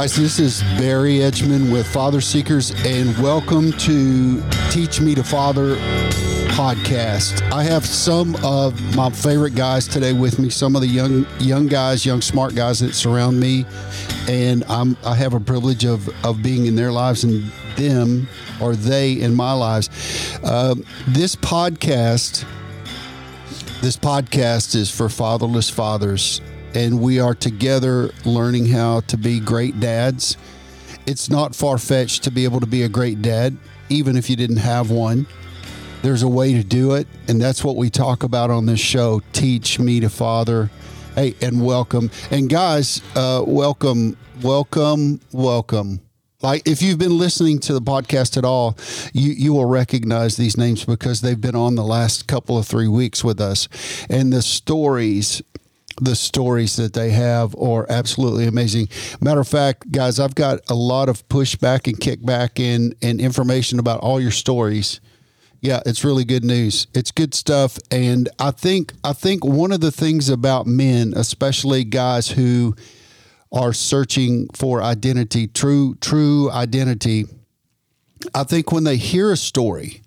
guys. 0.00 0.14
This 0.14 0.38
is 0.38 0.62
Barry 0.78 1.20
Edgman 1.20 1.72
with 1.72 1.86
Father 1.86 2.20
Seekers, 2.20 2.70
and 2.84 3.16
welcome 3.16 3.72
to 3.72 4.42
Teach 4.70 5.00
Me 5.00 5.14
to 5.14 5.24
Father 5.24 5.76
podcast. 6.52 7.40
I 7.50 7.62
have 7.62 7.86
some 7.86 8.36
of 8.44 8.78
my 8.94 9.08
favorite 9.08 9.54
guys 9.54 9.88
today 9.88 10.12
with 10.12 10.38
me. 10.38 10.50
Some 10.50 10.76
of 10.76 10.82
the 10.82 10.86
young 10.86 11.26
young 11.38 11.66
guys, 11.66 12.04
young 12.04 12.20
smart 12.20 12.54
guys 12.54 12.80
that 12.80 12.92
surround 12.92 13.40
me, 13.40 13.64
and 14.28 14.64
I'm 14.68 14.98
I 15.02 15.14
have 15.14 15.32
a 15.32 15.40
privilege 15.40 15.86
of 15.86 16.06
of 16.26 16.42
being 16.42 16.66
in 16.66 16.76
their 16.76 16.92
lives 16.92 17.24
and 17.24 17.50
them 17.76 18.28
or 18.60 18.76
they 18.76 19.14
in 19.14 19.34
my 19.34 19.54
lives. 19.54 19.88
Uh, 20.44 20.74
this 21.08 21.34
podcast, 21.36 22.44
this 23.80 23.96
podcast 23.96 24.74
is 24.74 24.90
for 24.90 25.08
fatherless 25.08 25.70
fathers 25.70 26.42
and 26.76 27.00
we 27.00 27.18
are 27.18 27.32
together 27.32 28.10
learning 28.26 28.66
how 28.66 29.00
to 29.00 29.16
be 29.16 29.40
great 29.40 29.80
dads. 29.80 30.36
It's 31.06 31.30
not 31.30 31.54
far 31.54 31.78
fetched 31.78 32.24
to 32.24 32.30
be 32.30 32.44
able 32.44 32.60
to 32.60 32.66
be 32.66 32.82
a 32.82 32.88
great 32.88 33.22
dad, 33.22 33.56
even 33.88 34.14
if 34.14 34.28
you 34.28 34.36
didn't 34.36 34.58
have 34.58 34.90
one. 34.90 35.26
There's 36.02 36.22
a 36.22 36.28
way 36.28 36.52
to 36.52 36.62
do 36.62 36.92
it, 36.92 37.08
and 37.28 37.40
that's 37.40 37.64
what 37.64 37.76
we 37.76 37.88
talk 37.88 38.24
about 38.24 38.50
on 38.50 38.66
this 38.66 38.78
show. 38.78 39.22
Teach 39.32 39.78
me 39.78 40.00
to 40.00 40.10
father. 40.10 40.70
Hey, 41.14 41.34
and 41.40 41.64
welcome. 41.64 42.10
And 42.30 42.50
guys, 42.50 43.00
uh, 43.14 43.42
welcome, 43.46 44.18
welcome, 44.42 45.22
welcome. 45.32 46.02
Like 46.42 46.68
if 46.68 46.82
you've 46.82 46.98
been 46.98 47.16
listening 47.16 47.58
to 47.60 47.72
the 47.72 47.80
podcast 47.80 48.36
at 48.36 48.44
all, 48.44 48.76
you 49.14 49.32
you 49.32 49.54
will 49.54 49.64
recognize 49.64 50.36
these 50.36 50.58
names 50.58 50.84
because 50.84 51.22
they've 51.22 51.40
been 51.40 51.56
on 51.56 51.74
the 51.74 51.84
last 51.84 52.26
couple 52.26 52.58
of 52.58 52.66
three 52.66 52.86
weeks 52.86 53.24
with 53.24 53.40
us, 53.40 53.66
and 54.10 54.30
the 54.30 54.42
stories 54.42 55.40
the 56.00 56.14
stories 56.14 56.76
that 56.76 56.92
they 56.92 57.10
have 57.10 57.54
are 57.56 57.86
absolutely 57.88 58.46
amazing. 58.46 58.88
Matter 59.20 59.40
of 59.40 59.48
fact, 59.48 59.90
guys, 59.90 60.20
I've 60.20 60.34
got 60.34 60.60
a 60.68 60.74
lot 60.74 61.08
of 61.08 61.26
pushback 61.28 61.86
and 61.86 61.98
kickback 61.98 62.62
and, 62.62 62.94
and 63.02 63.20
information 63.20 63.78
about 63.78 64.00
all 64.00 64.20
your 64.20 64.30
stories. 64.30 65.00
Yeah, 65.60 65.80
it's 65.86 66.04
really 66.04 66.24
good 66.24 66.44
news. 66.44 66.86
It's 66.94 67.10
good 67.10 67.34
stuff. 67.34 67.78
And 67.90 68.28
I 68.38 68.50
think 68.50 68.92
I 69.02 69.12
think 69.12 69.44
one 69.44 69.72
of 69.72 69.80
the 69.80 69.90
things 69.90 70.28
about 70.28 70.66
men, 70.66 71.12
especially 71.16 71.82
guys 71.84 72.28
who 72.28 72.76
are 73.50 73.72
searching 73.72 74.48
for 74.54 74.82
identity, 74.82 75.46
true 75.46 75.96
true 75.96 76.50
identity, 76.50 77.24
I 78.34 78.44
think 78.44 78.70
when 78.70 78.84
they 78.84 78.96
hear 78.96 79.32
a 79.32 79.36
story 79.36 80.02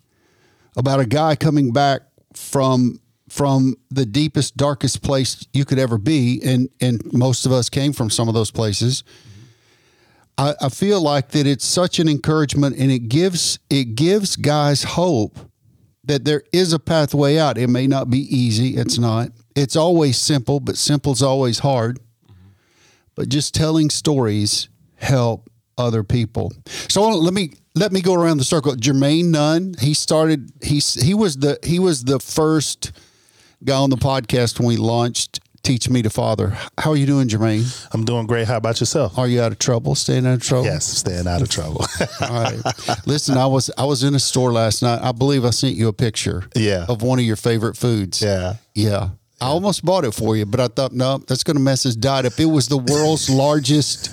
about 0.78 1.00
a 1.00 1.06
guy 1.06 1.36
coming 1.36 1.74
back 1.74 2.02
from 2.34 3.00
from 3.30 3.76
the 3.90 4.06
deepest, 4.06 4.58
darkest 4.58 5.02
place 5.02 5.48
you 5.54 5.66
could 5.66 5.80
ever 5.80 5.98
be, 5.98 6.42
and 6.44 6.70
and 6.82 7.02
most 7.14 7.46
of 7.46 7.52
us 7.52 7.70
came 7.70 7.94
from 7.94 8.10
some 8.10 8.28
of 8.28 8.34
those 8.34 8.52
places. 8.52 9.04
I, 10.38 10.56
I 10.62 10.70
feel 10.70 11.02
like 11.02 11.30
that 11.30 11.46
it's 11.46 11.66
such 11.66 12.00
an 12.00 12.08
encouragement, 12.08 12.78
and 12.78 12.92
it 12.92 13.10
gives 13.10 13.60
it 13.70 13.96
gives 13.96 14.36
guys 14.36 14.84
hope 14.84 15.38
that 16.06 16.26
there 16.26 16.44
is 16.52 16.74
a 16.74 16.80
pathway 16.80 17.38
out. 17.38 17.58
It 17.58 17.68
may 17.68 17.88
not 17.88 18.10
be 18.10 18.20
easy. 18.36 18.76
It's 18.78 18.98
not. 18.98 19.30
It's 19.56 19.76
always 19.76 20.18
simple, 20.18 20.60
but 20.60 20.78
simple 20.78 21.12
is 21.12 21.22
always 21.22 21.60
hard. 21.60 22.00
But 23.16 23.30
just 23.30 23.54
telling 23.54 23.90
stories 23.90 24.70
help 24.96 25.50
other 25.78 26.04
people. 26.04 26.54
So 26.88 27.08
let 27.10 27.34
me 27.34 27.52
let 27.76 27.92
me 27.92 28.02
go 28.02 28.14
around 28.14 28.38
the 28.38 28.44
circle. 28.44 28.76
Germaine 28.76 29.32
Nunn, 29.32 29.76
he 29.80 29.94
started. 29.94 30.52
He's 30.62 30.94
he 30.96 31.14
was 31.14 31.38
the 31.38 31.60
he 31.64 31.80
was 31.80 32.06
the 32.06 32.20
first 32.20 32.92
guy 33.64 33.76
on 33.76 33.90
the 33.90 33.98
podcast 33.98 34.60
when 34.60 34.68
we 34.68 34.78
launched 34.78 35.40
Teach 35.64 35.90
Me 35.90 36.02
to 36.02 36.10
Father. 36.10 36.58
How 36.78 36.92
are 36.92 36.96
you 36.96 37.06
doing, 37.06 37.28
Germaine? 37.28 37.66
I'm 37.92 38.06
doing 38.06 38.26
great. 38.26 38.48
How 38.48 38.58
about 38.58 38.80
yourself? 38.80 39.18
Are 39.18 39.28
you 39.28 39.42
out 39.42 39.52
of 39.52 39.60
trouble? 39.60 39.96
Staying 39.96 40.26
out 40.26 40.36
of 40.36 40.44
trouble? 40.44 40.66
Yes, 40.66 40.86
staying 40.86 41.28
out 41.28 41.42
of 41.42 41.50
trouble. 41.50 41.86
All 42.22 42.44
right. 42.44 42.62
Listen, 43.06 43.38
I 43.38 43.46
was 43.46 43.70
I 43.78 43.86
was 43.86 44.04
in 44.04 44.16
a 44.16 44.20
store 44.20 44.52
last 44.54 44.82
night. 44.82 45.02
I 45.02 45.12
believe 45.12 45.44
I 45.46 45.50
sent 45.50 45.76
you 45.76 45.88
a 45.90 45.94
picture. 45.94 46.44
Yeah. 46.56 46.86
Of 46.88 47.02
one 47.02 47.20
of 47.20 47.26
your 47.26 47.36
favorite 47.36 47.76
foods. 47.76 48.22
Yeah. 48.22 48.56
Yeah. 48.74 49.10
I 49.42 49.48
almost 49.48 49.86
bought 49.86 50.04
it 50.04 50.14
for 50.14 50.36
you, 50.36 50.46
but 50.46 50.60
I 50.60 50.68
thought, 50.68 50.92
no, 50.92 51.18
that's 51.20 51.44
going 51.44 51.56
to 51.56 51.64
mess 51.64 51.84
his 51.84 51.96
diet 51.96 52.26
up. 52.26 52.38
It 52.40 52.46
was 52.46 52.68
the 52.68 52.78
world's 52.78 53.30
largest 53.44 54.10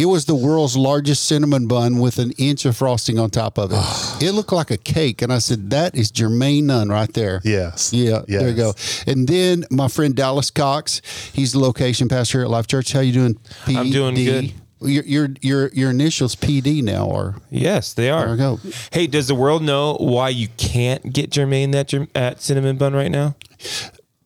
it 0.00 0.06
was 0.06 0.24
the 0.24 0.34
world's 0.34 0.78
largest 0.78 1.26
cinnamon 1.26 1.66
bun 1.66 1.98
with 1.98 2.18
an 2.18 2.30
inch 2.38 2.64
of 2.64 2.74
frosting 2.74 3.18
on 3.18 3.28
top 3.28 3.58
of 3.58 3.70
it. 3.70 3.78
it 4.22 4.32
looked 4.32 4.50
like 4.52 4.70
a 4.70 4.78
cake. 4.78 5.20
And 5.20 5.30
I 5.30 5.38
said, 5.38 5.68
that 5.70 5.94
is 5.94 6.10
Germaine 6.10 6.68
Nunn 6.68 6.88
right 6.88 7.12
there. 7.12 7.42
Yes. 7.44 7.92
Yeah. 7.92 8.22
Yes. 8.26 8.40
There 8.40 8.48
you 8.48 8.56
go. 8.56 8.72
And 9.06 9.28
then 9.28 9.66
my 9.70 9.88
friend 9.88 10.16
Dallas 10.16 10.50
Cox, 10.50 11.02
he's 11.34 11.52
the 11.52 11.58
location 11.58 12.08
pastor 12.08 12.38
here 12.38 12.44
at 12.46 12.50
Life 12.50 12.66
Church. 12.66 12.92
How 12.92 13.00
you 13.00 13.12
doing? 13.12 13.34
PD? 13.64 13.76
I'm 13.76 13.90
doing 13.90 14.14
good. 14.14 14.54
Your, 14.82 15.04
your 15.04 15.28
your 15.42 15.68
your 15.74 15.90
initials 15.90 16.34
PD 16.34 16.82
now 16.82 17.04
or 17.04 17.34
Yes, 17.50 17.92
they 17.92 18.08
are. 18.08 18.20
There 18.20 18.30
we 18.30 18.38
go. 18.38 18.60
Hey, 18.90 19.06
does 19.06 19.28
the 19.28 19.34
world 19.34 19.62
know 19.62 19.96
why 19.96 20.30
you 20.30 20.48
can't 20.56 21.12
get 21.12 21.30
Germaine 21.30 21.72
that 21.72 21.92
at 22.14 22.40
cinnamon 22.40 22.78
bun 22.78 22.94
right 22.94 23.10
now? 23.10 23.34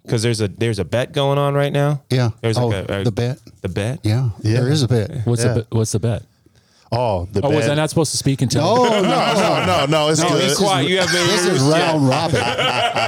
Because 0.04 0.22
there's 0.22 0.40
a 0.40 0.48
there's 0.48 0.78
a 0.78 0.84
bet 0.84 1.12
going 1.12 1.38
on 1.38 1.54
right 1.54 1.72
now. 1.72 2.02
yeah. 2.10 2.30
There's 2.42 2.58
oh, 2.58 2.68
like 2.68 2.88
a, 2.88 3.00
a- 3.00 3.04
the 3.04 3.12
bet. 3.12 3.38
The 3.62 3.68
bet. 3.68 4.00
Yeah, 4.02 4.30
Yeah. 4.42 4.60
There 4.60 4.70
is 4.70 4.82
a 4.82 4.88
bet. 4.88 5.10
What's 5.26 5.42
Yeah. 5.44 5.54
the 5.54 5.66
what's 5.70 5.92
the 5.92 5.98
bet? 6.00 6.22
Oh, 6.92 7.26
the 7.32 7.40
Oh, 7.44 7.50
was 7.50 7.60
bad- 7.64 7.70
I 7.72 7.74
not 7.74 7.90
supposed 7.90 8.12
to 8.12 8.18
speak 8.18 8.40
until? 8.42 8.62
No, 8.62 8.84
no, 8.84 9.02
No, 9.02 9.64
no, 9.66 9.86
no. 9.86 10.08
It's 10.10 10.20
No, 10.20 10.28
good. 10.28 10.42
this 10.42 10.44
Be 10.44 10.52
is- 10.52 10.58
quiet. 10.58 10.88
You 10.88 10.98
have 11.00 11.10
This 11.10 11.46
is 11.46 11.62
round 11.62 12.08
robin. 12.08 12.40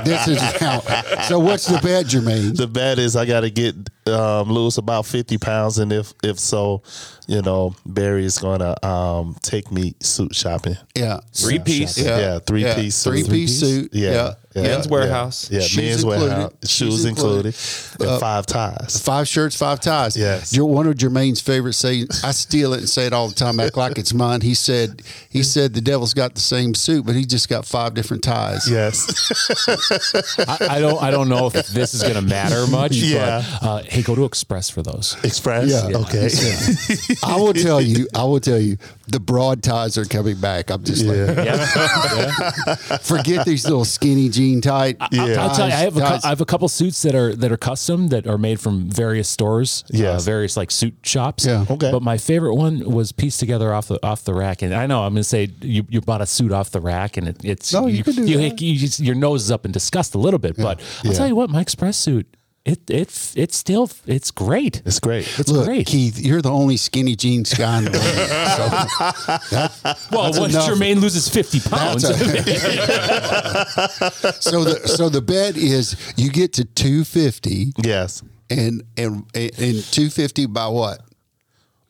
this 0.04 0.26
is 0.26 0.60
round. 0.60 0.82
So 1.24 1.38
what's 1.38 1.66
the 1.66 1.78
bet, 1.78 2.06
Germaine? 2.06 2.54
the 2.54 2.66
bet 2.66 2.98
is 2.98 3.14
I 3.14 3.26
got 3.26 3.40
to 3.40 3.50
get 3.50 3.74
um, 4.08 4.50
lose 4.50 4.78
about 4.78 5.04
fifty 5.06 5.36
pounds, 5.38 5.78
and 5.78 5.92
if 5.92 6.12
if 6.24 6.38
so, 6.40 6.82
you 7.26 7.42
know, 7.42 7.74
Barry 7.84 8.24
is 8.24 8.38
going 8.38 8.60
to 8.60 8.86
um, 8.86 9.36
take 9.42 9.70
me 9.72 9.94
suit 10.00 10.34
shopping. 10.34 10.76
yeah. 10.94 11.20
Three 11.34 11.58
piece. 11.58 11.98
Yeah, 11.98 12.38
three 12.40 12.64
piece 12.74 12.94
suit. 12.96 13.10
Three 13.10 13.24
piece 13.28 13.60
suit. 13.60 13.90
Yeah, 13.92 14.10
Yeah. 14.12 14.34
yeah. 14.54 14.62
Men's 14.62 14.86
Wearhouse. 14.86 15.50
Yeah, 15.50 15.60
Shoes 15.60 15.76
men's 15.76 16.02
included. 16.02 16.28
warehouse, 16.28 16.52
Shoes 16.62 16.70
shoes 16.70 17.04
included. 17.04 17.46
included, 17.46 18.12
and 18.12 18.20
five 18.20 18.46
ties. 18.46 19.00
Five 19.02 19.28
shirts, 19.28 19.54
five 19.56 19.80
ties. 19.80 20.16
Yes. 20.16 20.50
Jer- 20.52 20.64
One 20.64 20.86
of 20.86 20.96
Germaine's 20.96 21.40
favorite 21.40 21.74
sayings. 21.74 22.22
I 22.24 22.30
steal 22.30 22.72
it 22.72 22.78
and 22.78 22.88
say 22.88 23.06
it 23.06 23.12
all 23.12 23.28
the 23.28 23.34
time, 23.34 23.60
act 23.60 23.76
like 23.76 23.98
it's 23.98 24.14
mine. 24.14 24.40
He 24.40 24.54
said, 24.54 25.02
he 25.28 25.42
said 25.42 25.74
the 25.74 25.80
devil's 25.82 26.14
got 26.14 26.34
the 26.34 26.40
same 26.40 26.74
suit, 26.74 27.04
but 27.04 27.14
he 27.16 27.24
just 27.26 27.48
got 27.50 27.66
five 27.66 27.92
different 27.94 28.22
ties. 28.22 28.70
Yes, 28.70 29.04
I, 30.48 30.76
I 30.76 30.80
don't. 30.80 31.02
I 31.02 31.10
don't 31.10 31.28
know 31.28 31.48
if 31.52 31.66
this 31.68 31.92
is 31.92 32.02
going 32.02 32.14
to 32.14 32.22
matter 32.22 32.66
much. 32.68 32.92
Yeah. 32.96 33.44
But, 33.60 33.66
uh, 33.66 33.82
hey, 33.82 34.02
go 34.02 34.14
to 34.14 34.24
Express 34.24 34.70
for 34.70 34.82
those. 34.82 35.16
Express. 35.22 35.68
Yeah. 35.70 35.98
Okay. 35.98 36.28
I 37.24 37.36
will 37.36 37.52
tell 37.52 37.80
you, 37.80 38.06
I 38.14 38.24
will 38.24 38.40
tell 38.40 38.58
you, 38.58 38.76
the 39.08 39.20
broad 39.20 39.62
ties 39.62 39.96
are 39.98 40.04
coming 40.04 40.40
back. 40.40 40.70
I'm 40.70 40.82
just 40.84 41.04
like, 41.04 41.16
Yeah. 41.16 41.64
forget 43.02 43.44
these 43.46 43.64
little 43.64 43.84
skinny 43.84 44.28
jean 44.28 44.60
tight. 44.60 44.96
Yeah. 45.12 45.42
I'll 45.42 45.54
tell 45.54 45.68
you, 45.68 45.74
I 45.74 45.78
have 45.78 45.96
a. 45.96 46.20
I 46.24 46.28
have 46.28 46.40
a 46.40 46.44
couple 46.44 46.68
suits 46.68 47.02
that 47.02 47.14
are 47.14 47.34
that 47.36 47.52
are 47.52 47.56
custom 47.56 48.08
that 48.08 48.26
are 48.26 48.38
made 48.38 48.60
from 48.60 48.88
various 48.90 49.28
stores, 49.28 49.84
uh, 49.94 50.18
various 50.18 50.56
like 50.56 50.70
suit 50.70 50.94
shops. 51.02 51.44
Yeah. 51.46 51.64
Okay. 51.68 51.90
But 51.90 52.02
my 52.02 52.18
favorite 52.18 52.54
one 52.54 52.90
was 52.90 53.12
pieced 53.12 53.40
together 53.40 53.72
off 53.72 53.88
the 53.88 54.04
off 54.04 54.24
the 54.24 54.34
rack, 54.34 54.62
and 54.62 54.74
I 54.74 54.86
know 54.86 55.02
I'm 55.04 55.12
going 55.12 55.20
to 55.20 55.24
say 55.24 55.48
you, 55.60 55.86
you 55.88 56.00
bought 56.00 56.20
a 56.22 56.26
suit 56.26 56.52
off 56.52 56.70
the 56.70 56.80
rack, 56.80 57.16
and 57.16 57.28
it, 57.28 57.44
it's 57.44 57.72
No, 57.72 57.86
you 57.86 58.02
could 58.04 58.16
do 58.16 58.24
you, 58.26 58.38
that. 58.38 58.60
you 58.60 58.78
just- 58.78 59.00
your 59.00 59.14
nose 59.14 59.44
is 59.44 59.50
up 59.50 59.64
in 59.64 59.72
disgust 59.72 60.14
a 60.14 60.18
little 60.18 60.38
bit, 60.38 60.56
but 60.56 60.80
I'll 61.04 61.10
Yeah. 61.12 61.16
tell 61.16 61.28
you 61.28 61.36
what, 61.36 61.50
my 61.50 61.60
Express 61.60 61.96
suit, 61.96 62.26
it 62.66 62.90
it 62.90 63.32
it's 63.36 63.56
still 63.56 63.88
it's 64.06 64.30
great. 64.32 64.82
It's 64.84 64.98
great. 65.00 65.26
It's 65.38 65.48
Look, 65.48 65.66
great. 65.66 65.86
Keith, 65.86 66.18
you're 66.18 66.42
the 66.42 66.50
only 66.50 66.76
skinny 66.76 67.14
jeans 67.16 67.54
guy 67.54 67.78
in 67.78 67.84
the 67.84 67.90
room. 67.92 68.00
So 68.00 68.68
that, 69.56 69.98
well, 70.10 70.24
that's 70.24 70.38
when 70.40 70.50
enough. 70.50 70.66
Germaine 70.66 71.00
loses 71.00 71.28
50 71.28 71.60
pounds, 71.70 72.02
so 74.40 74.64
the 74.64 74.82
so 74.86 75.08
the 75.08 75.22
bet 75.22 75.56
is 75.56 75.96
you 76.16 76.30
get 76.30 76.52
to 76.54 76.64
250 76.64 77.72
Yes. 77.82 78.22
and 78.50 78.82
and 78.96 79.24
and 79.34 79.82
250 79.92 80.46
by 80.46 80.66
what? 80.68 81.00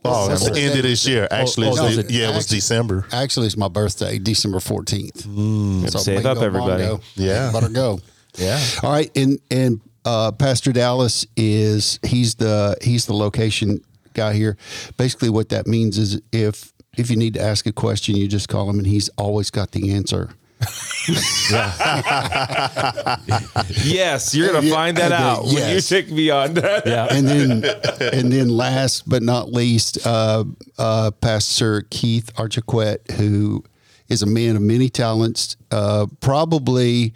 Oh, 0.04 0.30
it's 0.30 0.48
the 0.48 0.60
end 0.60 0.76
of 0.76 0.82
this 0.84 1.04
year. 1.06 1.26
Actually, 1.32 1.66
oh, 1.66 1.70
it's 1.70 1.80
no, 1.80 1.88
it- 1.88 2.10
yeah, 2.10 2.28
it 2.28 2.34
was 2.34 2.44
actually- 2.44 2.58
December. 2.58 3.06
Actually, 3.12 3.46
it's 3.46 3.56
my 3.56 3.66
birthday, 3.66 4.18
December 4.20 4.58
14th. 4.58 5.24
Mm, 5.26 5.90
so 5.90 5.98
Save 5.98 6.24
up, 6.26 6.38
everybody. 6.38 6.84
bongo. 6.84 7.02
Yeah. 7.16 7.50
Better 7.52 7.68
go. 7.70 7.98
Yeah. 8.38 8.60
All 8.84 8.92
right, 8.92 9.10
and 9.16 9.40
and 9.50 9.80
uh, 10.06 10.32
Pastor 10.32 10.72
Dallas 10.72 11.26
is 11.36 11.98
he's 12.06 12.36
the 12.36 12.76
he's 12.80 13.06
the 13.06 13.12
location 13.12 13.80
guy 14.14 14.32
here. 14.32 14.56
Basically, 14.96 15.28
what 15.28 15.48
that 15.50 15.66
means 15.66 15.98
is 15.98 16.22
if 16.32 16.72
if 16.96 17.10
you 17.10 17.16
need 17.16 17.34
to 17.34 17.40
ask 17.40 17.66
a 17.66 17.72
question, 17.72 18.16
you 18.16 18.28
just 18.28 18.48
call 18.48 18.70
him, 18.70 18.78
and 18.78 18.86
he's 18.86 19.08
always 19.18 19.50
got 19.50 19.72
the 19.72 19.92
answer. 19.92 20.30
Yes, 23.84 24.34
you're 24.34 24.52
gonna 24.52 24.68
find 24.68 24.96
that 24.96 25.12
out 25.12 25.44
when 25.44 25.52
you 25.52 25.58
yes. 25.58 25.88
take 25.88 26.10
me 26.10 26.30
on 26.30 26.54
that. 26.54 26.86
yeah. 26.86 27.06
and 27.10 27.28
then 27.28 27.64
and 28.00 28.32
then 28.32 28.48
last 28.48 29.08
but 29.08 29.22
not 29.22 29.52
least, 29.52 30.04
uh, 30.06 30.44
uh, 30.78 31.10
Pastor 31.12 31.82
Keith 31.90 32.32
Archiquette, 32.34 33.12
who 33.12 33.62
is 34.08 34.22
a 34.22 34.26
man 34.26 34.56
of 34.56 34.62
many 34.62 34.88
talents, 34.88 35.56
uh, 35.70 36.06
probably 36.20 37.14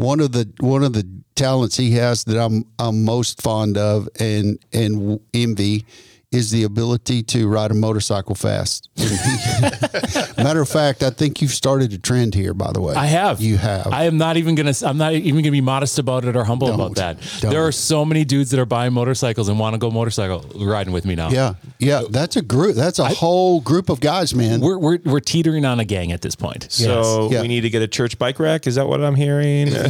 one 0.00 0.20
of 0.20 0.32
the 0.32 0.50
one 0.60 0.82
of 0.82 0.94
the 0.94 1.06
talents 1.34 1.76
he 1.76 1.92
has 1.92 2.24
that 2.24 2.38
I'm 2.38 2.64
I'm 2.78 3.04
most 3.04 3.42
fond 3.42 3.76
of 3.76 4.08
and 4.18 4.58
and 4.72 5.20
envy 5.34 5.84
is 6.32 6.52
the 6.52 6.62
ability 6.62 7.22
to 7.24 7.48
ride 7.48 7.72
a 7.72 7.74
motorcycle 7.74 8.36
fast. 8.36 8.88
Matter 10.38 10.60
of 10.60 10.68
fact, 10.68 11.02
I 11.02 11.10
think 11.10 11.42
you've 11.42 11.50
started 11.50 11.92
a 11.92 11.98
trend 11.98 12.34
here. 12.34 12.54
By 12.54 12.70
the 12.72 12.80
way, 12.80 12.94
I 12.94 13.06
have. 13.06 13.40
You 13.40 13.56
have. 13.56 13.88
I 13.88 14.04
am 14.04 14.16
not 14.16 14.36
even 14.36 14.54
gonna. 14.54 14.72
I'm 14.84 14.96
not 14.96 15.12
even 15.14 15.42
gonna 15.42 15.50
be 15.50 15.60
modest 15.60 15.98
about 15.98 16.24
it 16.24 16.36
or 16.36 16.44
humble 16.44 16.72
about 16.72 16.94
that. 16.96 17.18
Don't. 17.40 17.50
There 17.50 17.66
are 17.66 17.72
so 17.72 18.04
many 18.04 18.24
dudes 18.24 18.50
that 18.52 18.60
are 18.60 18.64
buying 18.66 18.92
motorcycles 18.92 19.48
and 19.48 19.58
want 19.58 19.74
to 19.74 19.78
go 19.78 19.90
motorcycle 19.90 20.44
riding 20.64 20.92
with 20.92 21.04
me 21.04 21.16
now. 21.16 21.30
yeah, 21.30 21.54
yeah. 21.80 22.02
That's 22.08 22.36
a 22.36 22.42
group. 22.42 22.76
That's 22.76 23.00
a 23.00 23.08
whole 23.08 23.60
group 23.60 23.88
of 23.88 23.98
guys, 24.00 24.32
man. 24.34 24.60
We're, 24.60 24.78
we're, 24.78 24.98
we're 25.04 25.20
teetering 25.20 25.64
on 25.64 25.80
a 25.80 25.84
gang 25.84 26.12
at 26.12 26.22
this 26.22 26.36
point. 26.36 26.70
So 26.70 27.28
Yeah. 27.30 27.42
we 27.42 27.48
need 27.48 27.62
to 27.62 27.70
get 27.70 27.82
a 27.82 27.88
church 27.88 28.18
bike 28.18 28.38
rack. 28.38 28.66
Is 28.68 28.76
that 28.76 28.86
what 28.86 29.02
I'm 29.02 29.16
hearing? 29.16 29.68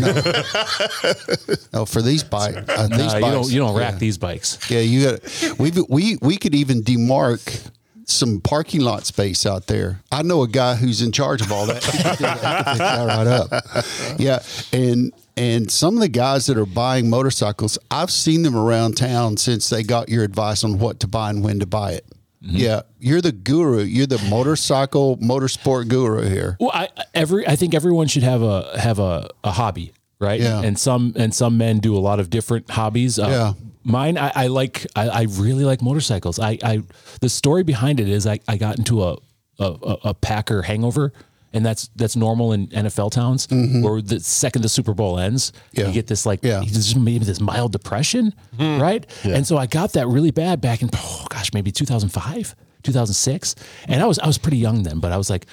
Oh, 1.72 1.84
for 1.84 2.02
these 2.02 2.22
bike, 2.24 2.56
uh, 2.68 2.88
these 2.88 3.12
Uh, 3.12 3.16
you 3.16 3.20
bikes, 3.20 3.34
don't 3.34 3.50
you 3.52 3.58
don't 3.60 3.76
rack 3.76 3.98
these 3.98 4.18
bikes. 4.18 4.58
Yeah, 4.70 4.80
you 4.80 5.10
got. 5.10 5.58
We 5.58 5.70
we 5.88 6.18
we 6.30 6.36
could 6.36 6.54
even 6.54 6.80
demark 6.80 7.72
some 8.04 8.40
parking 8.40 8.82
lot 8.82 9.04
space 9.04 9.44
out 9.44 9.66
there. 9.66 10.00
I 10.12 10.22
know 10.22 10.42
a 10.42 10.48
guy 10.48 10.76
who's 10.76 11.02
in 11.02 11.10
charge 11.10 11.40
of 11.40 11.50
all 11.50 11.66
that. 11.66 11.82
He 11.90 11.98
can 11.98 12.14
pick 12.14 12.18
that 12.18 13.04
right 13.04 13.26
up. 13.26 13.64
Yeah, 14.16 14.38
and 14.72 15.12
and 15.36 15.68
some 15.68 15.94
of 15.96 16.00
the 16.00 16.08
guys 16.08 16.46
that 16.46 16.56
are 16.56 16.66
buying 16.66 17.10
motorcycles, 17.10 17.78
I've 17.90 18.12
seen 18.12 18.42
them 18.42 18.54
around 18.54 18.96
town 18.96 19.38
since 19.38 19.70
they 19.70 19.82
got 19.82 20.08
your 20.08 20.22
advice 20.22 20.62
on 20.62 20.78
what 20.78 21.00
to 21.00 21.08
buy 21.08 21.30
and 21.30 21.42
when 21.42 21.58
to 21.58 21.66
buy 21.66 21.94
it. 21.94 22.06
Mm-hmm. 22.44 22.58
Yeah, 22.58 22.82
you're 23.00 23.20
the 23.20 23.32
guru. 23.32 23.82
You're 23.82 24.06
the 24.06 24.24
motorcycle 24.30 25.16
motorsport 25.16 25.88
guru 25.88 26.28
here. 26.28 26.56
Well, 26.60 26.70
I 26.72 26.90
every 27.12 27.44
I 27.44 27.56
think 27.56 27.74
everyone 27.74 28.06
should 28.06 28.22
have 28.22 28.42
a 28.42 28.78
have 28.78 29.00
a, 29.00 29.30
a 29.42 29.50
hobby, 29.50 29.92
right? 30.20 30.40
Yeah. 30.40 30.62
And 30.62 30.78
some 30.78 31.12
and 31.16 31.34
some 31.34 31.58
men 31.58 31.78
do 31.80 31.96
a 31.96 31.98
lot 31.98 32.20
of 32.20 32.30
different 32.30 32.70
hobbies. 32.70 33.18
Uh, 33.18 33.26
Yeah. 33.28 33.52
Mine, 33.82 34.18
I, 34.18 34.30
I 34.34 34.46
like. 34.48 34.86
I, 34.94 35.08
I 35.08 35.22
really 35.22 35.64
like 35.64 35.80
motorcycles. 35.80 36.38
I, 36.38 36.58
I 36.62 36.82
the 37.22 37.30
story 37.30 37.62
behind 37.62 37.98
it 37.98 38.08
is 38.08 38.26
I, 38.26 38.38
I 38.46 38.58
got 38.58 38.78
into 38.78 39.02
a 39.02 39.16
a, 39.58 39.96
a 40.04 40.14
Packer 40.14 40.60
hangover, 40.62 41.14
and 41.54 41.64
that's 41.64 41.88
that's 41.96 42.14
normal 42.14 42.52
in 42.52 42.66
NFL 42.68 43.10
towns. 43.10 43.48
Where 43.50 44.02
the 44.02 44.20
second 44.20 44.60
the 44.62 44.68
Super 44.68 44.92
Bowl 44.92 45.18
ends, 45.18 45.50
Mm-hmm. 45.52 45.80
Yeah. 45.80 45.86
you 45.88 45.92
get 45.94 46.06
this 46.08 46.26
like 46.26 46.40
Yeah. 46.44 46.62
just 46.62 46.94
maybe 46.94 47.24
this 47.24 47.40
mild 47.40 47.72
depression, 47.72 48.34
right? 48.58 49.06
And 49.24 49.46
so 49.46 49.56
I 49.56 49.64
got 49.66 49.92
that 49.94 50.06
really 50.08 50.30
bad 50.30 50.60
back 50.60 50.82
in 50.82 50.90
oh 50.94 51.26
gosh 51.30 51.54
maybe 51.54 51.72
2005, 51.72 52.54
2006, 52.82 53.54
and 53.88 54.02
I 54.02 54.06
was 54.06 54.18
I 54.18 54.26
was 54.26 54.36
pretty 54.36 54.58
young 54.58 54.82
then, 54.82 55.00
but 55.00 55.10
I 55.10 55.16
was 55.16 55.30
like, 55.30 55.46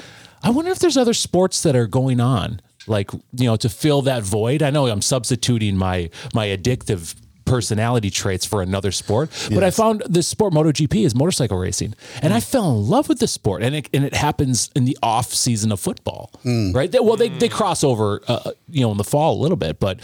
I 0.43 0.49
wonder 0.49 0.69
if 0.71 0.79
there's 0.79 0.97
other 0.97 1.13
sports 1.13 1.63
that 1.63 1.77
are 1.77 1.87
going 1.87 2.19
on 2.19 2.59
like 2.87 3.11
you 3.11 3.45
know 3.45 3.55
to 3.57 3.69
fill 3.69 4.01
that 4.03 4.23
void. 4.23 4.61
I 4.63 4.69
know 4.69 4.87
I'm 4.87 5.01
substituting 5.01 5.77
my 5.77 6.09
my 6.33 6.47
addictive 6.47 7.15
personality 7.45 8.09
traits 8.09 8.45
for 8.45 8.61
another 8.61 8.91
sport, 8.91 9.29
but 9.49 9.63
I 9.63 9.71
found 9.71 10.03
this 10.07 10.27
sport 10.27 10.53
MotoGP 10.53 11.05
is 11.05 11.15
motorcycle 11.15 11.57
racing, 11.57 11.95
and 12.21 12.33
I 12.33 12.39
mm. 12.39 12.51
fell 12.51 12.71
in 12.71 12.87
love 12.87 13.09
with 13.09 13.19
the 13.19 13.27
sport, 13.27 13.63
and 13.63 13.75
it 13.75 13.89
and 13.93 14.03
it 14.03 14.13
happens 14.13 14.69
in 14.75 14.85
the 14.85 14.97
off 15.01 15.33
season 15.33 15.71
of 15.71 15.79
football, 15.79 16.31
mm. 16.43 16.75
right? 16.75 16.91
They, 16.91 16.99
well, 16.99 17.15
they 17.15 17.29
they 17.29 17.49
mm. 17.49 17.53
cross 17.53 17.83
over, 17.83 18.21
uh, 18.27 18.51
you 18.69 18.81
know, 18.81 18.91
in 18.91 18.97
the 18.97 19.03
fall 19.03 19.39
a 19.39 19.41
little 19.41 19.57
bit, 19.57 19.79
but. 19.79 19.99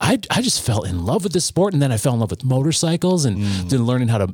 I, 0.00 0.20
I 0.30 0.42
just 0.42 0.64
fell 0.64 0.84
in 0.84 1.04
love 1.04 1.24
with 1.24 1.32
this 1.32 1.44
sport 1.44 1.72
and 1.72 1.82
then 1.82 1.90
I 1.90 1.96
fell 1.96 2.14
in 2.14 2.20
love 2.20 2.30
with 2.30 2.44
motorcycles 2.44 3.24
and 3.24 3.42
then 3.68 3.84
learning 3.84 4.06
how 4.06 4.18
to 4.18 4.32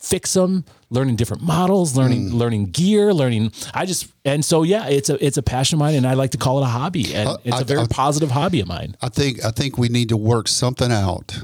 fix 0.00 0.32
them, 0.32 0.64
learning 0.88 1.16
different 1.16 1.42
models, 1.42 1.96
learning 1.96 2.30
mm. 2.30 2.34
learning 2.34 2.66
gear, 2.70 3.12
learning. 3.14 3.52
I 3.74 3.86
just 3.86 4.08
and 4.24 4.44
so 4.44 4.62
yeah, 4.62 4.88
it's 4.88 5.10
a 5.10 5.24
it's 5.24 5.36
a 5.36 5.42
passion 5.42 5.76
of 5.76 5.80
mine, 5.80 5.94
and 5.94 6.06
I 6.06 6.14
like 6.14 6.30
to 6.30 6.38
call 6.38 6.58
it 6.58 6.62
a 6.62 6.70
hobby, 6.70 7.14
and 7.14 7.28
uh, 7.28 7.36
it's 7.44 7.56
I- 7.56 7.60
a 7.60 7.64
very 7.64 7.82
I- 7.82 7.86
positive 7.86 8.30
hobby 8.30 8.60
of 8.60 8.68
mine. 8.68 8.96
I 9.00 9.08
think 9.08 9.44
I 9.44 9.50
think 9.50 9.78
we 9.78 9.88
need 9.88 10.08
to 10.08 10.16
work 10.16 10.48
something 10.48 10.90
out 10.90 11.42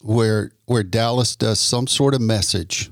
where 0.00 0.52
where 0.66 0.82
Dallas 0.82 1.36
does 1.36 1.60
some 1.60 1.86
sort 1.86 2.14
of 2.14 2.20
message 2.20 2.90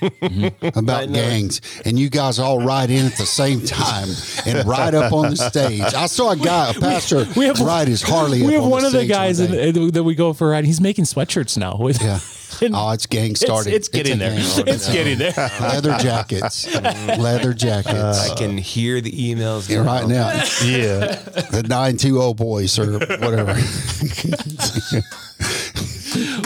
Mm-hmm. 0.00 0.78
about 0.78 1.12
gangs, 1.12 1.60
and 1.84 1.98
you 1.98 2.10
guys 2.10 2.38
all 2.38 2.60
ride 2.60 2.90
in 2.90 3.06
at 3.06 3.16
the 3.16 3.24
same 3.26 3.62
time 3.62 4.08
and 4.46 4.66
ride 4.68 4.94
up 4.94 5.12
on 5.12 5.30
the 5.30 5.36
stage. 5.36 5.80
I 5.94 6.06
saw 6.06 6.32
a 6.32 6.36
guy, 6.36 6.70
a 6.70 6.74
pastor, 6.74 7.26
We 7.36 7.46
have- 7.46 7.58
ride 7.60 7.88
his 7.88 8.02
Harley. 8.02 8.40
We 8.42 8.48
up 8.48 8.52
have 8.54 8.62
on 8.64 8.70
one 8.70 8.84
of 8.84 8.92
the 8.92 9.06
guys 9.06 9.40
one 9.40 9.54
in, 9.54 9.90
that 9.92 10.04
we 10.04 10.14
go 10.14 10.32
for 10.32 10.48
a 10.48 10.50
ride. 10.52 10.64
He's 10.64 10.80
making 10.80 11.04
sweatshirts 11.04 11.56
now. 11.56 11.76
With, 11.78 12.00
Yeah. 12.02 12.20
and 12.62 12.74
Oh, 12.76 12.90
it's 12.90 13.06
gang 13.06 13.34
started. 13.36 13.72
it's 13.72 13.88
getting 13.88 14.14
a 14.14 14.16
there. 14.16 14.30
gang. 14.36 14.68
It's 14.68 14.92
getting 14.92 15.18
there. 15.18 15.32
Leather 15.60 15.96
jackets, 15.98 16.72
leather 17.18 17.54
jackets. 17.54 18.30
I 18.30 18.34
can 18.36 18.58
hear 18.58 19.00
the 19.00 19.12
emails 19.12 19.70
now. 19.70 19.82
right 19.82 20.06
now, 20.06 20.28
Yeah. 20.64 21.16
the 21.50 21.64
nine 21.68 21.96
two 21.96 22.14
zero 22.14 22.34
boys 22.34 22.78
or 22.78 22.92
whatever. 22.98 23.54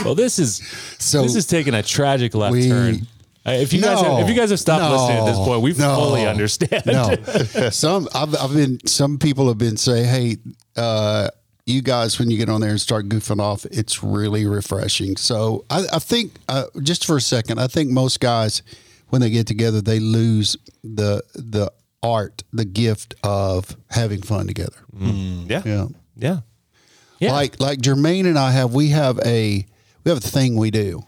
Well, 0.05 0.13
this 0.13 0.37
is 0.37 0.57
So 0.99 1.23
this 1.23 1.35
is 1.35 1.47
taking 1.47 1.73
a 1.73 1.81
tragic 1.81 2.35
left 2.35 2.51
we- 2.53 2.69
turn. 2.69 3.07
Uh, 3.45 3.51
If 3.51 3.73
you 3.73 3.81
guys 3.81 4.01
have, 4.01 4.19
if 4.19 4.27
you 4.29 4.33
guys 4.35 4.49
have 4.49 4.59
stopped 4.59 4.81
No, 4.81 4.91
listening 4.91 5.19
at 5.19 5.25
this 5.25 5.37
point, 5.37 5.61
we 5.61 5.73
no, 5.73 5.95
fully 5.95 6.25
understand. 6.25 6.83
no, 6.85 7.15
some 7.69 8.07
I've, 8.13 8.35
I've 8.35 8.53
been. 8.53 8.79
Some 8.87 9.17
people 9.19 9.47
have 9.49 9.57
been 9.59 9.77
saying, 9.77 10.05
"Hey, 10.05 10.37
uh, 10.75 11.29
you 11.65 11.81
guys, 11.81 12.17
when 12.17 12.31
you 12.31 12.37
get 12.37 12.49
on 12.49 12.61
there 12.61 12.71
and 12.71 12.81
start 12.81 13.07
goofing 13.07 13.39
off, 13.39 13.65
it's 13.65 14.03
really 14.03 14.45
refreshing." 14.47 15.15
So 15.17 15.63
I, 15.69 15.85
I 15.93 15.99
think, 15.99 16.33
uh, 16.49 16.65
just 16.81 17.05
for 17.05 17.17
a 17.17 17.21
second, 17.21 17.59
I 17.59 17.67
think 17.67 17.91
most 17.91 18.19
guys, 18.19 18.63
when 19.09 19.21
they 19.21 19.29
get 19.29 19.45
together, 19.45 19.79
they 19.81 19.99
lose 19.99 20.57
the 20.83 21.21
the 21.35 21.71
art, 22.01 22.43
the 22.51 22.65
gift 22.65 23.13
of 23.23 23.75
having 23.91 24.21
fun 24.23 24.47
together. 24.47 24.77
Yeah. 24.99 25.61
Yeah. 25.65 25.87
Yeah. 26.17 26.39
Yeah. 27.19 27.31
Like 27.31 27.59
like 27.59 27.79
Germaine 27.79 28.25
and 28.25 28.37
I 28.39 28.51
have 28.51 28.73
we 28.73 28.89
have 28.89 29.19
a 29.25 29.65
we 30.03 30.09
have 30.09 30.17
a 30.17 30.27
thing 30.27 30.55
we 30.55 30.71
do. 30.71 31.03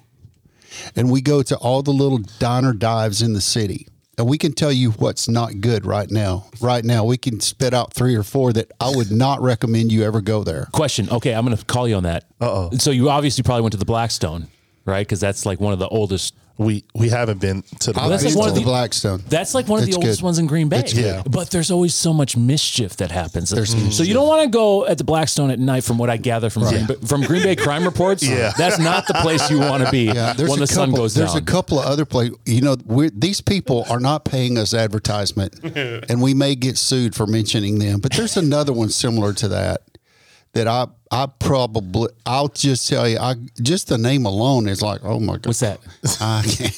And 0.95 1.11
we 1.11 1.21
go 1.21 1.41
to 1.43 1.57
all 1.57 1.81
the 1.81 1.91
little 1.91 2.19
diner 2.39 2.73
dives 2.73 3.21
in 3.21 3.33
the 3.33 3.41
city. 3.41 3.87
And 4.17 4.27
we 4.27 4.39
can 4.39 4.51
tell 4.53 4.71
you 4.71 4.91
what's 4.91 5.27
not 5.29 5.61
good 5.61 5.85
right 5.85 6.09
now. 6.09 6.47
Right 6.59 6.83
now, 6.83 7.05
we 7.05 7.17
can 7.17 7.39
spit 7.39 7.73
out 7.73 7.93
three 7.93 8.15
or 8.15 8.23
four 8.23 8.51
that 8.53 8.71
I 8.79 8.91
would 8.95 9.11
not 9.11 9.41
recommend 9.41 9.91
you 9.91 10.03
ever 10.03 10.21
go 10.21 10.43
there. 10.43 10.67
Question. 10.71 11.07
Okay, 11.11 11.35
I'm 11.35 11.45
going 11.45 11.55
to 11.55 11.63
call 11.65 11.87
you 11.87 11.95
on 11.95 12.03
that. 12.03 12.23
Uh 12.41 12.49
oh. 12.51 12.69
So 12.79 12.89
you 12.89 13.11
obviously 13.11 13.43
probably 13.43 13.61
went 13.61 13.73
to 13.73 13.77
the 13.77 13.85
Blackstone, 13.85 14.47
right? 14.85 15.05
Because 15.05 15.19
that's 15.19 15.45
like 15.45 15.59
one 15.59 15.71
of 15.71 15.77
the 15.77 15.87
oldest. 15.87 16.33
We 16.59 16.83
we 16.95 17.09
haven't 17.09 17.39
been 17.39 17.61
to 17.81 17.93
the 17.93 18.01
I've 18.01 18.09
that's 18.09 18.23
been 18.23 18.33
like 18.33 18.39
one 18.39 18.47
to 18.47 18.49
of 18.51 18.55
the 18.55 18.61
the- 18.61 18.65
Blackstone. 18.65 19.21
That's 19.29 19.53
like 19.53 19.67
one 19.67 19.79
of 19.79 19.85
the 19.85 19.93
oldest 19.93 20.21
good. 20.21 20.25
ones 20.25 20.39
in 20.39 20.47
Green 20.47 20.69
Bay. 20.69 20.79
It's 20.79 20.93
good. 20.93 21.23
But 21.29 21.51
there's 21.51 21.69
always 21.69 21.93
so 21.93 22.13
much 22.13 22.35
mischief 22.35 22.97
that 22.97 23.11
happens. 23.11 23.51
Mm. 23.53 23.93
so 23.93 24.01
you 24.01 24.13
don't 24.15 24.27
want 24.27 24.41
to 24.43 24.49
go 24.49 24.85
at 24.87 24.97
the 24.97 25.03
Blackstone 25.03 25.51
at 25.51 25.59
night, 25.59 25.83
from 25.83 25.97
what 25.99 26.09
I 26.09 26.17
gather 26.17 26.49
from 26.49 26.63
Green 26.63 26.87
Bay, 26.87 26.95
from 27.05 27.21
Green 27.21 27.43
Bay 27.43 27.55
crime 27.55 27.83
reports. 27.91 28.23
Yeah. 28.27 28.53
that's 28.57 28.79
not 28.79 29.05
the 29.07 29.13
place 29.15 29.49
you 29.51 29.59
want 29.59 29.85
to 29.85 29.91
be 29.91 30.05
Yeah, 30.05 30.33
there's 30.33 30.49
when 30.49 30.57
a 30.59 30.61
the 30.61 30.67
sun 30.67 30.89
couple, 30.89 31.03
goes 31.03 31.13
There's 31.13 31.33
down. 31.33 31.41
a 31.43 31.45
couple 31.45 31.79
of 31.79 31.85
other 31.85 32.05
places. 32.05 32.35
You 32.45 32.61
know, 32.61 32.75
we're, 32.85 33.11
these 33.11 33.39
people 33.41 33.85
are 33.89 33.99
not 33.99 34.25
paying 34.25 34.57
us 34.57 34.73
advertisement, 34.73 35.59
and 36.09 36.21
we 36.21 36.33
may 36.33 36.55
get 36.55 36.77
sued 36.77 37.13
for 37.13 37.27
mentioning 37.27 37.77
them. 37.79 37.99
But 37.99 38.13
there's 38.13 38.35
another 38.35 38.73
one 38.73 38.89
similar 38.89 39.33
to 39.33 39.47
that 39.49 39.81
that 40.57 40.67
I 40.67 40.87
I 41.09 41.27
probably 41.39 42.09
I'll 42.25 42.49
just 42.49 42.89
tell 42.89 43.07
you. 43.07 43.17
I 43.17 43.35
just 43.61 43.87
the 43.87 43.97
name 43.97 44.25
alone 44.25 44.67
is 44.67 44.81
like, 44.81 44.99
oh 45.03 45.19
my 45.19 45.33
god, 45.37 45.45
What's 45.47 45.61
that? 45.61 45.79
I 46.19 46.43
can't. 46.45 46.75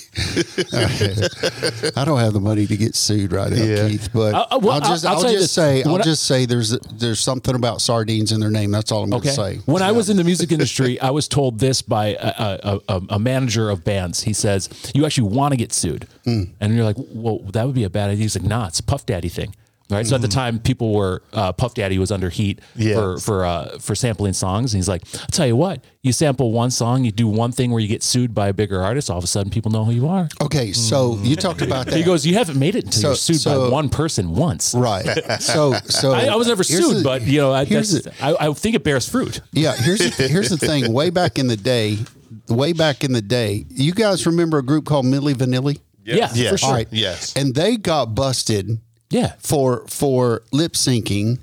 I 1.98 2.06
don't 2.06 2.20
have 2.20 2.34
the 2.34 2.40
money 2.40 2.68
to 2.68 2.78
get 2.78 2.96
sued 2.96 3.32
right 3.32 3.52
now, 3.52 3.64
Yeah. 3.64 3.88
Keith. 3.90 4.10
But 4.14 4.34
Uh, 4.36 4.46
uh, 4.52 4.60
well, 4.62 4.74
I'll 4.74 4.82
just 4.82 5.06
I'll- 5.06 5.18
I'll 5.18 5.26
I'll, 5.26 5.32
just 5.32 5.42
this. 5.44 5.52
say 5.52 5.84
I'll 5.84 5.96
I- 5.96 6.02
just 6.02 6.24
say 6.24 6.46
there's 6.46 6.72
there's 6.92 7.20
something 7.20 7.56
about 7.56 7.82
sardines 7.82 8.32
in 8.32 8.40
their 8.40 8.52
name. 8.52 8.72
That's 8.72 8.92
all 8.92 9.04
I'm 9.04 9.10
going 9.10 9.24
to 9.24 9.32
say. 9.32 9.58
When 9.66 9.82
I 9.82 9.92
was 9.92 10.10
in 10.10 10.18
the 10.18 10.24
music 10.24 10.52
industry, 10.52 11.00
I 11.02 11.10
was 11.10 11.28
told 11.28 11.60
this 11.60 11.82
by 11.82 12.16
a, 12.20 12.60
a, 12.64 12.80
a, 12.88 13.02
a 13.12 13.20
manager 13.20 13.70
of 13.70 13.84
bands. 13.84 14.24
He 14.24 14.34
says, 14.34 14.70
"You 14.94 15.06
actually 15.06 15.30
want 15.30 15.54
to 15.54 15.58
get 15.58 15.74
sued," 15.74 16.08
Hmm. 16.26 16.44
and 16.60 16.76
you're 16.76 16.86
like, 16.86 16.98
"Well, 17.00 17.40
that 17.54 17.66
would 17.66 17.76
be 17.76 17.84
a 17.84 17.90
bad 17.90 18.10
idea." 18.12 18.24
He's 18.24 18.38
like, 18.38 18.48
"Nah, 18.48 18.68
it's 18.68 18.80
a 18.80 18.84
Puff 18.84 19.06
Daddy 19.06 19.30
thing." 19.30 19.56
Right. 19.90 20.06
So 20.06 20.16
at 20.16 20.22
the 20.22 20.28
Hmm. 20.28 20.32
time, 20.34 20.60
people 20.60 20.94
were 20.94 21.24
uh, 21.34 21.52
Puff 21.54 21.74
Daddy 21.74 21.98
was 21.98 22.12
under 22.12 22.30
heat 22.30 22.60
Yeah. 22.76 22.94
for 22.96 23.18
for 23.18 23.46
uh, 23.46 23.80
for 23.80 23.96
sampling 23.96 24.34
songs. 24.34 24.72
And 24.74 24.78
he's 24.78 24.88
like, 24.88 25.02
"I'll 25.20 25.26
tell 25.32 25.48
you 25.48 25.56
what, 25.56 25.84
you 26.04 26.12
sample 26.12 26.52
one 26.52 26.70
song, 26.70 27.04
you 27.06 27.12
do 27.12 27.28
one 27.28 27.52
thing 27.52 27.72
where 27.72 27.80
you 27.80 27.88
get 27.88 28.04
sued 28.04 28.36
by 28.36 28.50
a 28.50 28.54
bigger 28.54 28.82
artist, 28.84 29.10
all 29.10 29.18
of 29.18 29.24
a 29.24 29.28
sudden 29.28 29.50
people 29.52 29.72
know 29.72 29.86
who 29.86 29.92
you 29.92 30.08
are." 30.08 30.30
Okay, 30.42 30.74
so 30.74 31.18
you 31.24 31.36
talked 31.36 31.64
about 31.64 31.88
that. 31.88 31.96
He 31.98 32.04
goes, 32.04 32.24
"You 32.26 32.36
haven't 32.36 32.60
made 32.60 32.76
it 32.76 32.86
until 32.86 33.16
So- 33.16 33.34
you're 33.34 33.40
sued 33.40 33.44
by 33.46 33.68
one 33.70 33.90
person 33.90 34.36
once." 34.36 34.76
Right. 34.76 35.08
So, 35.42 35.74
so 35.86 36.12
I, 36.20 36.26
I 36.26 36.36
was 36.36 36.48
never 36.48 36.64
here's 36.64 36.86
sued, 36.86 36.98
the- 36.98 37.04
but 37.04 37.24
you 37.24 37.40
know, 37.40 37.52
I, 37.52 37.66
here's 37.66 37.92
that's, 38.04 38.16
the- 38.20 38.24
I, 38.24 38.48
I 38.50 38.54
think 38.54 38.76
it 38.76 38.84
bears 38.84 39.10
fruit. 39.10 39.42
yeah. 39.54 39.76
Here's 39.76 40.00
the, 40.18 40.28
here's 40.28 40.50
the 40.50 40.58
thing. 40.58 40.94
Way 40.94 41.10
back 41.10 41.40
in 41.40 41.48
the 41.48 41.58
day, 41.58 41.98
way 42.48 42.74
back 42.74 43.04
in 43.04 43.12
the 43.14 43.24
day, 43.24 43.66
you 43.72 43.94
guys 43.94 44.28
remember 44.28 44.60
a 44.60 44.64
group 44.64 44.86
called 44.86 45.06
Milli 45.08 45.34
Vanilli? 45.34 45.80
Yeah, 46.06 46.30
Yeah. 46.34 46.52
for 46.52 46.58
sure. 46.60 46.70
All 46.70 46.76
right. 46.76 46.88
Yes. 46.92 47.34
And 47.36 47.54
they 47.56 47.76
got 47.78 48.14
busted 48.16 48.80
Yeah. 49.10 49.34
for 49.40 49.86
for 49.88 50.44
lip 50.52 50.74
syncing 50.74 51.40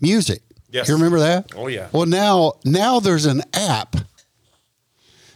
music. 0.00 0.42
Yes. 0.70 0.88
You 0.88 0.94
remember 0.94 1.20
that? 1.20 1.52
Oh, 1.56 1.68
yeah. 1.68 1.88
Well, 1.92 2.06
now 2.06 2.54
now 2.64 2.98
there's 3.00 3.26
an 3.26 3.42
app 3.52 3.94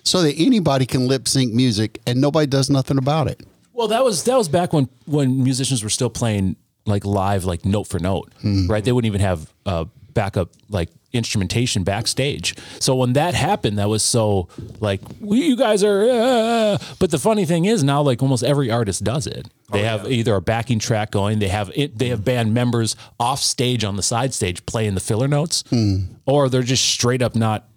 so 0.03 0.23
that 0.23 0.35
anybody 0.39 0.87
can 0.87 1.07
lip 1.07 1.29
sync 1.29 1.53
music 1.53 2.01
and 2.07 2.21
nobody 2.21 2.47
does 2.47 2.71
nothing 2.71 2.99
about 2.99 3.29
it. 3.29 3.41
Well, 3.73 3.89
that 3.89 4.03
was 4.05 4.25
that 4.25 4.37
was 4.37 4.49
back 4.49 4.73
when 4.73 4.89
when 5.07 5.43
musicians 5.45 5.83
were 5.85 5.91
still 5.91 6.11
playing 6.11 6.57
like 6.87 7.05
live, 7.05 7.45
like 7.45 7.65
note 7.65 7.85
for 7.85 7.99
note, 7.99 8.33
Hmm. 8.41 8.67
right? 8.67 8.83
They 8.83 8.93
wouldn't 8.93 9.07
even 9.09 9.21
have 9.21 9.53
uh, 9.67 9.85
backup 10.15 10.51
like 10.71 10.89
instrumentation 11.12 11.85
backstage. 11.85 12.55
So 12.81 12.95
when 12.95 13.15
that 13.15 13.35
happened, 13.35 13.79
that 13.79 13.88
was 13.88 14.03
so 14.03 14.49
like 14.81 15.00
we, 15.21 15.43
you 15.47 15.57
guys 15.57 15.83
are. 15.83 16.03
Uh, 16.09 16.79
but 16.99 17.11
the 17.11 17.19
funny 17.19 17.45
thing 17.45 17.65
is 17.65 17.83
now, 17.83 18.03
like 18.03 18.23
almost 18.23 18.45
every 18.45 18.71
artist 18.71 19.05
does 19.05 19.27
it. 19.27 19.49
They 19.71 19.83
have 19.83 20.11
either 20.11 20.35
a 20.35 20.41
backing 20.41 20.79
track 20.79 21.11
going, 21.11 21.38
they 21.41 21.49
have 21.49 21.71
it, 21.75 21.99
they 21.99 22.09
have 22.09 22.25
band 22.25 22.55
members 22.55 22.97
off 23.21 23.41
stage 23.41 23.85
on 23.85 23.97
the 23.97 24.03
side 24.03 24.33
stage 24.35 24.65
playing 24.67 24.95
the 24.95 25.00
filler 25.00 25.29
notes, 25.29 25.62
or 26.27 26.49
they're 26.49 26.62
just 26.62 26.85
straight 26.87 27.21
up 27.23 27.35
not 27.35 27.69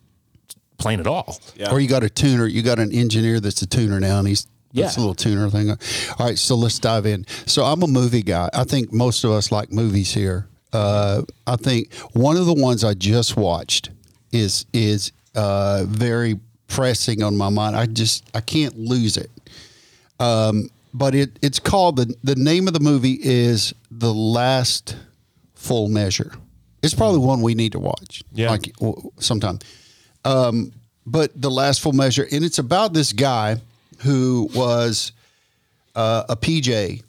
playing 0.77 0.99
at 0.99 1.07
all. 1.07 1.39
Or 1.71 1.79
you 1.79 1.87
got 1.89 2.03
a 2.03 2.09
tuner, 2.09 2.47
you 2.47 2.61
got 2.63 2.79
an 2.79 2.91
engineer 2.93 3.39
that's 3.39 3.61
a 3.61 3.67
tuner 3.67 3.99
now, 3.99 4.19
and 4.19 4.27
he's 4.27 4.47
Yeah. 4.73 4.85
That's 4.85 4.95
a 4.95 4.99
little 5.01 5.15
tuner 5.15 5.49
thing. 5.49 5.69
All 5.69 5.77
right, 6.19 6.37
so 6.39 6.55
let's 6.55 6.79
dive 6.79 7.05
in. 7.05 7.25
So 7.45 7.65
I'm 7.65 7.83
a 7.83 7.87
movie 7.87 8.23
guy. 8.23 8.49
I 8.53 8.63
think 8.63 8.93
most 8.93 9.23
of 9.25 9.31
us 9.31 9.51
like 9.51 9.71
movies 9.71 10.13
here. 10.13 10.47
Uh, 10.73 11.23
I 11.47 11.55
think 11.55 11.93
one 12.13 12.37
of 12.37 12.45
the 12.45 12.53
ones 12.53 12.83
I 12.83 12.93
just 12.93 13.35
watched 13.35 13.89
is 14.31 14.65
is 14.73 15.11
uh, 15.35 15.83
very 15.87 16.39
pressing 16.67 17.21
on 17.23 17.37
my 17.37 17.49
mind. 17.49 17.75
I 17.75 17.85
just 17.85 18.23
I 18.33 18.41
can't 18.41 18.77
lose 18.77 19.17
it. 19.17 19.29
Um, 20.19 20.69
but 20.93 21.15
it 21.15 21.37
it's 21.41 21.59
called 21.59 21.95
the 21.97 22.13
the 22.23 22.35
name 22.35 22.67
of 22.67 22.73
the 22.73 22.79
movie 22.79 23.19
is 23.21 23.73
The 23.89 24.13
Last 24.13 24.95
Full 25.55 25.89
Measure. 25.89 26.33
It's 26.83 26.93
probably 26.95 27.19
one 27.19 27.41
we 27.41 27.53
need 27.53 27.73
to 27.73 27.79
watch. 27.79 28.23
Yeah. 28.33 28.49
like 28.49 28.73
sometime. 29.19 29.59
Um, 30.25 30.71
but 31.05 31.39
The 31.39 31.51
Last 31.51 31.81
Full 31.81 31.93
Measure, 31.93 32.27
and 32.31 32.43
it's 32.43 32.59
about 32.59 32.93
this 32.93 33.13
guy 33.13 33.57
who 33.99 34.49
was 34.55 35.11
uh, 35.95 36.23
a 36.29 36.35
PJ, 36.35 37.03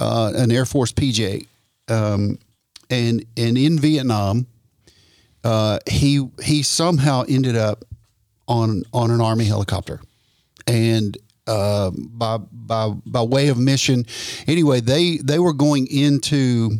uh, 0.00 0.32
an 0.36 0.50
Air 0.50 0.66
Force 0.66 0.92
PJ, 0.92 1.46
um, 1.88 2.38
and 2.90 3.24
and 3.36 3.58
in 3.58 3.78
Vietnam, 3.78 4.46
uh, 5.44 5.78
he 5.88 6.28
he 6.42 6.62
somehow 6.62 7.24
ended 7.28 7.56
up 7.56 7.84
on 8.46 8.82
on 8.92 9.10
an 9.10 9.20
army 9.20 9.44
helicopter, 9.44 10.00
and 10.66 11.16
uh, 11.46 11.90
by 11.94 12.38
by 12.38 12.88
by 13.06 13.22
way 13.22 13.48
of 13.48 13.58
mission, 13.58 14.04
anyway, 14.46 14.80
they 14.80 15.18
they 15.18 15.38
were 15.38 15.52
going 15.52 15.86
into 15.86 16.78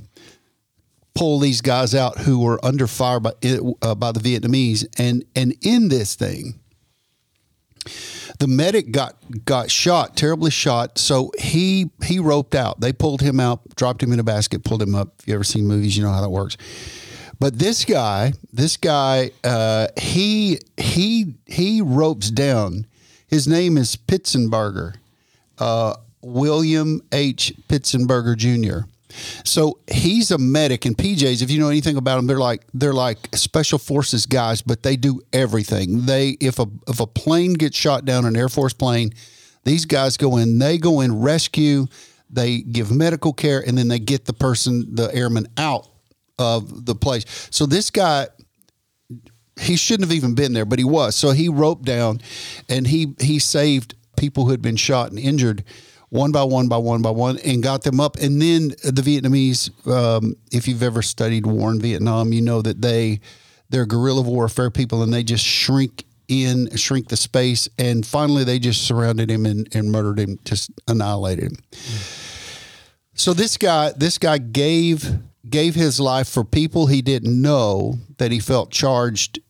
pull 1.15 1.41
these 1.41 1.61
guys 1.61 1.95
out 1.95 2.19
who 2.19 2.39
were 2.39 2.65
under 2.65 2.87
fire 2.87 3.19
by 3.19 3.33
uh, 3.83 3.95
by 3.95 4.13
the 4.13 4.21
Vietnamese, 4.21 4.87
and 4.99 5.25
and 5.35 5.55
in 5.63 5.89
this 5.89 6.15
thing, 6.15 6.61
the 8.39 8.47
medic 8.47 8.93
got 8.93 9.17
got 9.45 9.71
shot, 9.71 10.17
terribly 10.17 10.51
shot. 10.51 10.99
So 10.99 11.33
he 11.39 11.91
he 12.05 12.19
roped 12.19 12.55
out. 12.55 12.81
They 12.81 12.93
pulled 12.93 13.21
him 13.21 13.41
out, 13.41 13.75
dropped 13.75 14.03
him 14.03 14.13
in 14.13 14.21
a 14.21 14.25
basket, 14.25 14.65
pulled 14.65 14.83
him 14.83 14.95
up. 14.95 15.15
If 15.21 15.29
you 15.29 15.35
ever 15.35 15.45
seen 15.45 15.67
movies, 15.67 15.97
you 15.97 16.05
know 16.05 16.13
how 16.13 16.21
that 16.21 16.31
works. 16.31 16.57
But 17.41 17.59
this 17.59 17.85
guy, 17.85 18.33
this 18.53 18.77
guy, 18.77 19.31
uh, 19.45 19.89
he 19.99 20.59
he 20.77 21.35
he 21.47 21.81
ropes 21.81 22.31
down. 22.31 22.87
His 23.27 23.47
name 23.47 23.77
is 23.77 23.97
Pitsenbarger, 23.97 24.95
uh, 25.59 25.97
William 26.23 27.03
H. 27.13 27.53
Pitsenbarger 27.69 28.37
Jr. 28.37 28.89
So 29.45 29.79
he's 29.91 30.31
a 30.31 30.39
medic, 30.39 30.85
and 30.85 30.97
PJs. 30.97 31.43
If 31.43 31.51
you 31.51 31.59
know 31.59 31.69
anything 31.69 31.97
about 31.97 32.17
them, 32.17 32.27
they're 32.27 32.39
like 32.39 32.65
they're 32.75 32.93
like 32.93 33.19
special 33.35 33.79
forces 33.79 34.27
guys, 34.27 34.63
but 34.63 34.83
they 34.83 34.97
do 34.97 35.21
everything. 35.33 36.07
They 36.07 36.31
if 36.41 36.59
a 36.59 36.67
if 36.87 37.01
a 37.01 37.07
plane 37.07 37.55
gets 37.55 37.77
shot 37.77 38.05
down, 38.05 38.25
an 38.25 38.37
Air 38.37 38.49
Force 38.49 38.73
plane, 38.73 39.13
these 39.65 39.85
guys 39.85 40.17
go 40.17 40.37
in. 40.37 40.59
They 40.59 40.79
go 40.79 41.01
in, 41.01 41.21
rescue, 41.21 41.87
they 42.31 42.59
give 42.61 42.91
medical 42.91 43.33
care, 43.33 43.63
and 43.67 43.77
then 43.77 43.89
they 43.89 43.99
get 43.99 44.27
the 44.27 44.33
person, 44.33 44.95
the 44.95 45.15
airman, 45.15 45.47
out 45.57 45.89
of 46.39 46.87
the 46.87 46.95
place. 46.95 47.25
So 47.51 47.67
this 47.67 47.91
guy, 47.91 48.29
he 49.61 49.77
shouldn't 49.77 50.09
have 50.09 50.17
even 50.17 50.35
been 50.35 50.53
there, 50.53 50.65
but 50.65 50.79
he 50.79 50.85
was. 50.85 51.17
So 51.17 51.31
he 51.31 51.49
roped 51.49 51.85
down, 51.85 52.21
and 52.69 52.87
he 52.87 53.15
he 53.21 53.39
saved 53.39 53.95
people 54.17 54.45
who 54.45 54.51
had 54.51 54.63
been 54.63 54.77
shot 54.77 55.11
and 55.11 55.19
injured 55.19 55.65
one 56.11 56.33
by 56.33 56.43
one 56.43 56.69
by 56.69 56.79
one 56.79 57.03
by 57.03 57.11
one 57.11 57.39
and 57.39 57.63
got 57.63 57.83
them 57.83 58.01
up. 58.01 58.17
And 58.17 58.41
then 58.41 58.69
the 58.83 59.03
vietnamese 59.03 59.71
um, 59.87 60.35
if 60.53 60.67
you've 60.67 60.83
ever 60.83 61.03
studied 61.03 61.47
war 61.47 61.71
in 61.71 61.81
vietnam 61.81 62.33
you 62.33 62.41
know 62.41 62.63
that 62.63 62.81
they 62.81 63.21
they're 63.71 63.87
guerrilla 63.87 64.23
warfare 64.23 64.71
people 64.71 65.03
and 65.03 65.13
they 65.13 65.23
just 65.23 65.45
shrink 65.45 66.05
in 66.29 66.69
shrink 66.77 67.09
the 67.09 67.17
space. 67.17 67.69
And 67.79 68.07
finally 68.07 68.45
they 68.45 68.59
just 68.59 68.87
surrounded 68.87 69.31
him 69.31 69.47
and, 69.47 69.69
and 69.75 69.91
murdered 69.91 70.19
him 70.19 70.39
just 70.45 70.71
annihilated 70.87 71.45
him. 71.45 71.57
So 73.15 73.33
this 73.33 73.57
guy 73.57 73.93
this 73.97 74.19
guy 74.19 74.39
gave 74.39 75.19
gave 75.49 75.75
his 75.75 75.99
life 75.99 76.29
for 76.29 76.45
people 76.45 76.87
he 76.87 77.03
didn't 77.03 77.41
know 77.41 77.99
that 78.19 78.31
he 78.31 78.39
felt 78.39 78.71
charged 78.71 79.41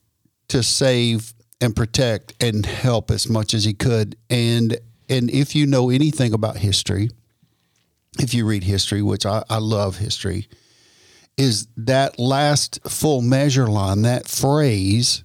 to 0.48 0.62
save 0.62 1.34
and 1.60 1.74
protect 1.74 2.32
and 2.42 2.64
help 2.64 3.10
as 3.10 3.28
much 3.28 3.52
as 3.52 3.64
he 3.64 3.74
could. 3.74 4.16
And 4.30 4.78
and 5.08 5.30
if 5.30 5.54
you 5.54 5.66
know 5.66 5.90
anything 5.90 6.32
about 6.32 6.58
history 6.58 7.10
if 8.18 8.34
you 8.34 8.46
read 8.46 8.64
history 8.64 9.02
which 9.02 9.26
i, 9.26 9.42
I 9.48 9.58
love 9.58 9.98
history 9.98 10.48
is 11.36 11.68
that 11.76 12.18
last 12.18 12.80
full 12.88 13.22
measure 13.22 13.66
line 13.66 14.02
that 14.02 14.28
phrase 14.28 15.24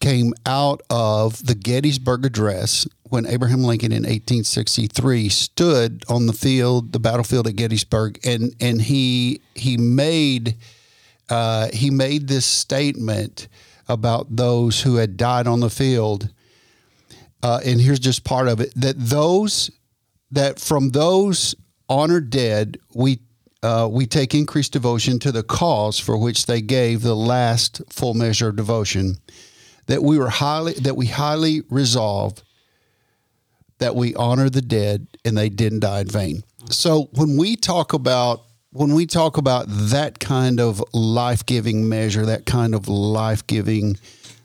came 0.00 0.34
out 0.44 0.82
of 0.90 1.44
the 1.46 1.54
gettysburg 1.54 2.24
address 2.24 2.86
when 3.04 3.26
abraham 3.26 3.62
lincoln 3.62 3.92
in 3.92 4.02
1863 4.02 5.28
stood 5.28 6.04
on 6.08 6.26
the 6.26 6.32
field 6.32 6.92
the 6.92 7.00
battlefield 7.00 7.46
at 7.46 7.56
gettysburg 7.56 8.18
and 8.24 8.54
and 8.60 8.82
he 8.82 9.40
he 9.54 9.76
made 9.76 10.56
uh, 11.32 11.68
he 11.72 11.90
made 11.90 12.28
this 12.28 12.44
statement 12.44 13.48
about 13.88 14.36
those 14.36 14.82
who 14.82 14.96
had 14.96 15.16
died 15.16 15.46
on 15.46 15.60
the 15.60 15.70
field 15.70 16.30
uh, 17.42 17.60
and 17.64 17.80
here's 17.80 17.98
just 17.98 18.24
part 18.24 18.48
of 18.48 18.60
it 18.60 18.72
that 18.76 18.98
those 18.98 19.70
that 20.30 20.58
from 20.58 20.90
those 20.90 21.54
honored 21.88 22.30
dead 22.30 22.78
we 22.94 23.20
uh, 23.62 23.88
we 23.90 24.06
take 24.06 24.34
increased 24.34 24.72
devotion 24.72 25.18
to 25.20 25.30
the 25.30 25.42
cause 25.42 25.98
for 25.98 26.16
which 26.16 26.46
they 26.46 26.60
gave 26.60 27.02
the 27.02 27.14
last 27.14 27.80
full 27.88 28.14
measure 28.14 28.48
of 28.48 28.56
devotion 28.56 29.16
that 29.86 30.02
we 30.02 30.18
were 30.18 30.30
highly 30.30 30.72
that 30.74 30.96
we 30.96 31.06
highly 31.06 31.62
resolve 31.70 32.42
that 33.78 33.96
we 33.96 34.14
honor 34.14 34.48
the 34.48 34.62
dead 34.62 35.06
and 35.24 35.36
they 35.36 35.48
didn't 35.48 35.80
die 35.80 36.00
in 36.00 36.06
vain. 36.06 36.42
So 36.70 37.08
when 37.14 37.36
we 37.36 37.56
talk 37.56 37.92
about 37.92 38.42
when 38.70 38.94
we 38.94 39.06
talk 39.06 39.36
about 39.36 39.66
that 39.68 40.18
kind 40.18 40.60
of 40.60 40.82
life-giving 40.94 41.88
measure 41.88 42.24
that 42.26 42.46
kind 42.46 42.74
of 42.74 42.88
life-giving 42.88 43.98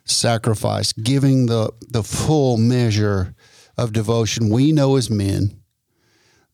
sacrifice, 0.10 0.94
giving 0.94 1.46
the, 1.46 1.72
the 1.90 2.04
full 2.04 2.58
measure 2.58 3.36
of 3.78 3.94
devotion. 3.94 4.50
We 4.50 4.72
know 4.72 4.96
as 4.96 5.10
men 5.10 5.62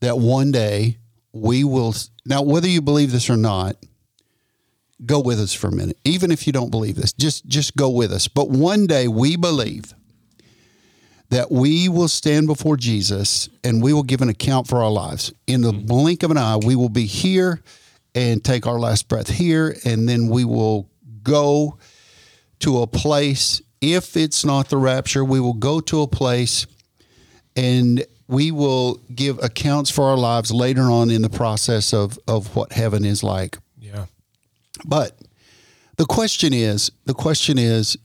that 0.01 0.17
one 0.17 0.51
day 0.51 0.97
we 1.31 1.63
will, 1.63 1.95
now, 2.25 2.41
whether 2.41 2.67
you 2.67 2.81
believe 2.81 3.11
this 3.11 3.29
or 3.29 3.37
not, 3.37 3.75
go 5.05 5.19
with 5.19 5.39
us 5.39 5.53
for 5.53 5.67
a 5.67 5.71
minute. 5.71 5.97
Even 6.03 6.31
if 6.31 6.45
you 6.45 6.53
don't 6.53 6.69
believe 6.69 6.95
this, 6.95 7.13
just, 7.13 7.45
just 7.45 7.75
go 7.75 7.89
with 7.89 8.11
us. 8.11 8.27
But 8.27 8.49
one 8.49 8.87
day 8.87 9.07
we 9.07 9.35
believe 9.35 9.93
that 11.29 11.51
we 11.51 11.89
will 11.89 12.07
stand 12.07 12.47
before 12.47 12.77
Jesus 12.77 13.49
and 13.63 13.81
we 13.81 13.91
will 13.91 14.03
give 14.03 14.21
an 14.21 14.29
account 14.29 14.67
for 14.67 14.83
our 14.83 14.91
lives. 14.91 15.33
In 15.47 15.61
the 15.61 15.73
blink 15.73 16.21
of 16.21 16.31
an 16.31 16.37
eye, 16.37 16.57
we 16.57 16.75
will 16.75 16.89
be 16.89 17.05
here 17.05 17.61
and 18.13 18.43
take 18.43 18.67
our 18.67 18.79
last 18.79 19.07
breath 19.07 19.29
here, 19.29 19.75
and 19.85 20.07
then 20.07 20.27
we 20.27 20.45
will 20.45 20.87
go 21.23 21.79
to 22.63 22.81
a 22.81 22.87
place. 22.87 23.61
If 23.81 24.15
it's 24.15 24.45
not 24.45 24.69
the 24.69 24.77
rapture, 24.77 25.23
we 25.23 25.39
will 25.39 25.53
go 25.53 25.81
to 25.81 26.01
a 26.01 26.07
place 26.07 26.65
and 27.55 28.05
we 28.27 28.51
will 28.51 29.01
give 29.13 29.37
accounts 29.43 29.91
for 29.91 30.05
our 30.05 30.17
lives 30.17 30.51
later 30.51 30.83
on 30.83 31.09
in 31.09 31.21
the 31.21 31.29
process 31.29 31.93
of, 31.93 32.17
of 32.27 32.55
what 32.55 32.71
heaven 32.71 33.03
is 33.03 33.21
like. 33.21 33.57
Yeah. 33.79 34.05
But 34.85 35.19
the 35.97 36.05
question 36.05 36.53
is 36.53 36.91
the 37.05 37.13
question 37.13 37.57
is 37.57 37.97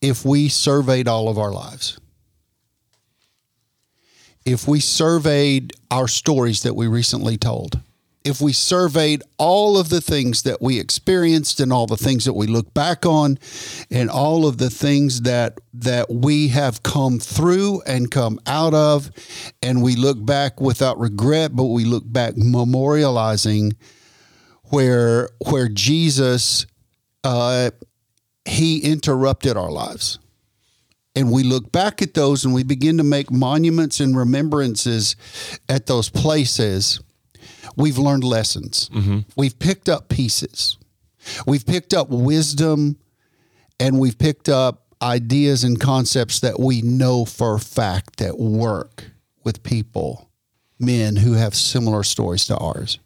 if 0.00 0.24
we 0.24 0.48
surveyed 0.48 1.08
all 1.08 1.28
of 1.28 1.36
our 1.36 1.50
lives, 1.50 1.98
if 4.44 4.68
we 4.68 4.78
surveyed 4.78 5.72
our 5.90 6.06
stories 6.06 6.62
that 6.62 6.74
we 6.74 6.86
recently 6.86 7.36
told, 7.36 7.80
if 8.24 8.40
we 8.40 8.52
surveyed 8.52 9.22
all 9.38 9.78
of 9.78 9.88
the 9.88 10.00
things 10.00 10.42
that 10.42 10.60
we 10.60 10.78
experienced 10.78 11.60
and 11.60 11.72
all 11.72 11.86
the 11.86 11.96
things 11.96 12.24
that 12.24 12.34
we 12.34 12.46
look 12.46 12.74
back 12.74 13.06
on 13.06 13.38
and 13.90 14.10
all 14.10 14.46
of 14.46 14.58
the 14.58 14.70
things 14.70 15.22
that 15.22 15.58
that 15.72 16.10
we 16.10 16.48
have 16.48 16.82
come 16.82 17.18
through 17.18 17.80
and 17.86 18.10
come 18.10 18.38
out 18.46 18.74
of 18.74 19.10
and 19.62 19.82
we 19.82 19.96
look 19.96 20.24
back 20.24 20.60
without 20.60 20.98
regret 20.98 21.54
but 21.54 21.64
we 21.64 21.84
look 21.84 22.04
back 22.06 22.34
memorializing 22.34 23.72
where 24.64 25.30
where 25.46 25.68
Jesus 25.68 26.66
uh, 27.24 27.70
he 28.44 28.78
interrupted 28.78 29.56
our 29.56 29.70
lives. 29.70 30.18
And 31.14 31.32
we 31.32 31.42
look 31.42 31.72
back 31.72 32.00
at 32.00 32.14
those 32.14 32.44
and 32.44 32.54
we 32.54 32.62
begin 32.62 32.96
to 32.98 33.04
make 33.04 33.30
monuments 33.30 33.98
and 33.98 34.16
remembrances 34.16 35.16
at 35.68 35.86
those 35.86 36.08
places 36.08 37.00
we've 37.76 37.98
learned 37.98 38.24
lessons. 38.24 38.88
Mm-hmm. 38.90 39.20
We've 39.36 39.58
picked 39.58 39.88
up 39.88 40.08
pieces. 40.08 40.78
We've 41.46 41.66
picked 41.66 41.94
up 41.94 42.08
wisdom 42.08 42.96
and 43.80 43.98
we've 43.98 44.18
picked 44.18 44.48
up 44.48 44.86
ideas 45.00 45.64
and 45.64 45.78
concepts 45.78 46.40
that 46.40 46.58
we 46.58 46.82
know 46.82 47.24
for 47.24 47.54
a 47.54 47.60
fact 47.60 48.18
that 48.18 48.38
work 48.38 49.04
with 49.44 49.62
people, 49.62 50.30
men 50.78 51.16
who 51.16 51.34
have 51.34 51.54
similar 51.54 52.02
stories 52.02 52.46
to 52.46 52.56
ours. 52.56 52.98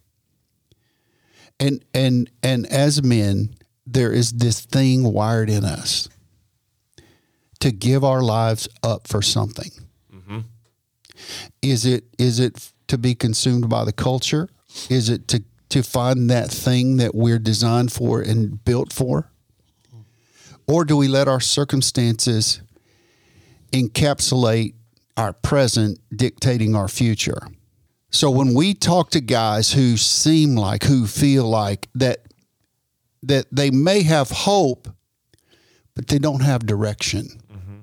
And 1.61 1.85
and 1.94 2.30
and 2.42 2.66
as 2.66 3.02
men, 3.02 3.54
there 3.87 4.12
is 4.12 4.32
this 4.32 4.61
thing 4.64 5.12
wired 5.12 5.50
in 5.50 5.64
us 5.64 6.09
to 7.61 7.71
give 7.71 8.02
our 8.02 8.23
lives 8.23 8.68
up 8.82 9.06
for 9.06 9.23
something. 9.23 9.71
Mm-hmm. 10.12 10.40
Is 11.61 11.87
it 11.87 12.04
is 12.18 12.40
it 12.40 12.71
to 12.92 12.99
be 12.99 13.14
consumed 13.14 13.70
by 13.70 13.87
the 13.87 13.92
culture? 13.92 14.50
Is 14.90 15.08
it 15.08 15.26
to 15.28 15.42
to 15.70 15.82
find 15.82 16.28
that 16.28 16.50
thing 16.50 16.99
that 16.99 17.14
we're 17.14 17.38
designed 17.38 17.90
for 17.90 18.20
and 18.20 18.62
built 18.62 18.92
for? 18.92 19.30
Or 20.66 20.84
do 20.84 20.99
we 20.99 21.08
let 21.08 21.26
our 21.26 21.40
circumstances 21.40 22.61
encapsulate 23.72 24.75
our 25.16 25.32
present 25.32 26.00
dictating 26.14 26.76
our 26.76 26.88
future? 26.88 27.49
So 28.11 28.30
when 28.30 28.52
we 28.52 28.75
talk 28.75 29.08
to 29.12 29.22
guys 29.22 29.72
who 29.72 29.96
seem 29.96 30.54
like 30.54 30.84
who 30.84 31.06
feel 31.06 31.49
like 31.49 31.88
that 31.94 32.26
that 33.22 33.46
they 33.50 33.70
may 33.70 34.02
have 34.02 34.28
hope 34.28 34.87
but 35.94 36.08
they 36.08 36.18
don't 36.18 36.42
have 36.42 36.66
direction. 36.66 37.28
Mm-hmm. 37.50 37.78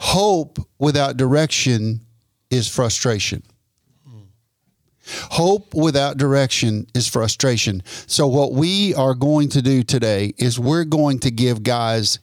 Hope 0.00 0.58
without 0.80 1.16
direction 1.16 2.06
is 2.50 2.68
frustration. 2.68 3.42
Hope 5.30 5.74
without 5.74 6.16
direction 6.16 6.86
is 6.94 7.08
frustration. 7.08 7.82
So, 8.06 8.26
what 8.28 8.52
we 8.52 8.94
are 8.94 9.14
going 9.14 9.48
to 9.50 9.62
do 9.62 9.82
today 9.82 10.34
is 10.38 10.58
we're 10.58 10.84
going 10.84 11.18
to 11.20 11.30
give 11.30 11.62
guys, 11.62 12.18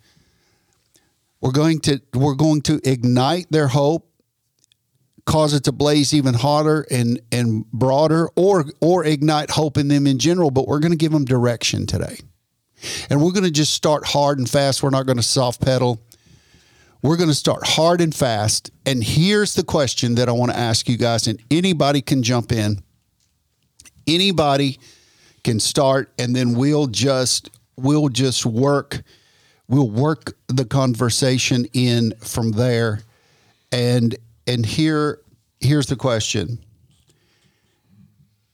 we're 1.41 1.51
going 1.51 1.79
to 1.81 2.01
we're 2.13 2.35
going 2.35 2.61
to 2.63 2.79
ignite 2.89 3.47
their 3.49 3.67
hope, 3.67 4.09
cause 5.25 5.53
it 5.53 5.63
to 5.65 5.71
blaze 5.71 6.13
even 6.13 6.33
hotter 6.33 6.85
and 6.89 7.19
and 7.31 7.65
broader, 7.71 8.29
or 8.35 8.65
or 8.79 9.05
ignite 9.05 9.51
hope 9.51 9.77
in 9.77 9.87
them 9.87 10.07
in 10.07 10.19
general. 10.19 10.51
But 10.51 10.67
we're 10.67 10.79
going 10.79 10.91
to 10.91 10.97
give 10.97 11.11
them 11.11 11.25
direction 11.25 11.87
today, 11.87 12.17
and 13.09 13.21
we're 13.21 13.31
going 13.31 13.43
to 13.43 13.51
just 13.51 13.73
start 13.73 14.05
hard 14.05 14.37
and 14.37 14.49
fast. 14.49 14.81
We're 14.81 14.91
not 14.91 15.05
going 15.05 15.17
to 15.17 15.23
soft 15.23 15.61
pedal. 15.61 16.01
We're 17.07 17.15
going 17.15 17.29
to 17.29 17.35
start 17.35 17.65
hard 17.65 18.01
and 18.01 18.13
fast. 18.13 18.69
And 18.85 19.01
here's 19.01 19.53
the 19.53 19.63
question 19.63 20.15
that 20.15 20.27
I 20.27 20.33
want 20.33 20.51
to 20.51 20.57
ask 20.57 20.89
you 20.89 20.97
guys, 20.97 21.25
and 21.27 21.41
anybody 21.49 22.01
can 22.01 22.21
jump 22.21 22.51
in. 22.51 22.83
Anybody 24.05 24.77
can 25.41 25.61
start, 25.61 26.11
and 26.19 26.35
then 26.35 26.53
we'll 26.53 26.87
just 26.87 27.49
we'll 27.77 28.09
just 28.09 28.45
work 28.45 29.03
we'll 29.69 29.89
work 29.89 30.33
the 30.49 30.65
conversation 30.65 31.65
in 31.71 32.11
from 32.19 32.51
there. 32.51 32.99
And 33.71 34.13
and 34.45 34.65
here 34.65 35.21
here's 35.61 35.85
the 35.85 35.95
question. 35.95 36.59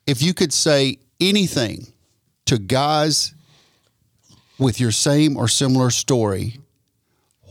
If 0.05 0.21
you 0.21 0.35
could 0.35 0.53
say 0.53 0.99
anything 1.19 1.87
to 2.45 2.59
guys 2.59 3.33
with 4.59 4.79
your 4.79 4.91
same 4.91 5.37
or 5.37 5.47
similar 5.47 5.89
story, 5.89 6.59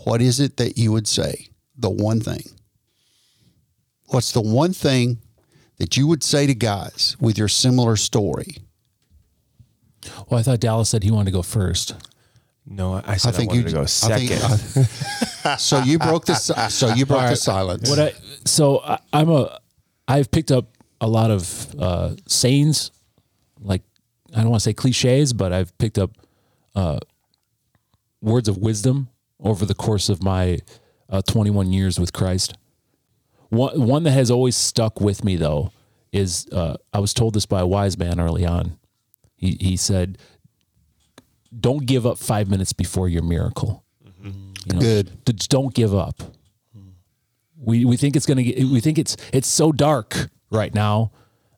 what 0.05 0.23
is 0.23 0.41
it 0.41 0.57
that 0.57 0.77
you 0.79 0.93
would 0.93 1.07
say? 1.07 1.49
The 1.77 1.91
one 1.91 2.21
thing. 2.21 2.43
What's 4.07 4.33
the 4.33 4.41
one 4.43 4.73
thing 4.73 5.19
that 5.79 5.97
you 5.97 6.07
would 6.07 6.23
say 6.23 6.47
to 6.47 6.55
guys 6.55 7.17
with 7.21 7.39
your 7.39 7.49
similar 7.49 7.97
story? 7.97 8.59
Well, 10.29 10.41
I 10.41 10.43
thought 10.43 10.61
Dallas 10.61 10.91
said 10.91 11.03
he 11.03 11.11
wanted 11.11 11.27
to 11.27 11.31
go 11.33 11.43
first. 11.43 11.95
No, 12.67 13.03
I 13.05 13.17
said 13.17 13.35
I, 13.35 13.37
think 13.37 13.51
wanted 13.51 13.63
you 13.63 13.69
to 13.71 13.75
go 13.75 13.83
I 13.83 13.87
second. 13.87 14.29
think- 14.29 14.87
uh, 15.47 15.57
so 15.57 15.81
you 15.81 15.99
broke 15.99 16.27
the 16.27 16.35
so 16.35 16.95
you 16.95 17.07
broke 17.07 17.29
the 17.29 17.37
silence. 17.37 17.89
What 17.89 17.99
I 17.99 18.13
so 18.45 18.81
I, 18.81 18.99
I'm 19.13 19.31
a 19.31 19.59
I've 20.07 20.31
picked 20.31 20.51
up 20.53 20.67
a 21.01 21.09
lot 21.09 21.31
of 21.31 21.75
uh, 21.79 22.15
sayings, 22.27 22.93
like 23.61 23.83
I 24.35 24.43
don't 24.43 24.51
want 24.51 24.61
to 24.61 24.65
say 24.65 24.75
cliches, 24.75 25.33
but 25.33 25.53
I've 25.53 25.77
picked 25.79 25.99
up 25.99 26.13
uh, 26.77 27.01
words 28.21 28.49
of 28.49 28.59
wisdom 28.59 29.09
over 29.43 29.67
the 29.67 29.75
course 29.75 30.09
of 30.09 30.23
my 30.23 30.59
uh, 31.09 31.21
21 31.23 31.73
years 31.73 31.99
with 32.01 32.13
Christ. 32.13 32.55
One 33.51 33.87
one 33.87 34.03
that 34.05 34.13
has 34.13 34.31
always 34.31 34.57
stuck 34.57 35.01
with 35.01 35.25
me 35.25 35.37
though 35.37 35.73
is 36.11 36.47
uh, 36.53 36.77
I 36.93 37.01
was 37.01 37.13
told 37.13 37.35
this 37.35 37.45
by 37.47 37.61
a 37.61 37.67
wise 37.67 37.99
man 37.99 38.19
early 38.19 38.47
on. 38.47 38.79
He 39.37 39.59
he 39.61 39.77
said, 39.77 40.17
"Don't 41.59 41.85
give 41.85 42.07
up 42.07 42.19
five 42.19 42.49
minutes 42.49 42.73
before 42.73 43.09
your 43.09 43.23
miracle." 43.23 43.85
You 44.25 44.75
know, 44.75 44.79
Good. 44.81 45.25
d- 45.25 45.33
Don't 45.49 45.75
give 45.75 45.95
up. 45.95 46.23
We 47.57 47.85
we 47.85 47.97
think 47.97 48.17
it's 48.17 48.27
gonna 48.27 48.43
get. 48.43 48.65
We 48.65 48.81
think 48.81 48.99
it's 48.99 49.17
it's 49.33 49.49
so 49.49 49.71
dark 49.73 50.31
right 50.51 50.73
now. 50.75 51.11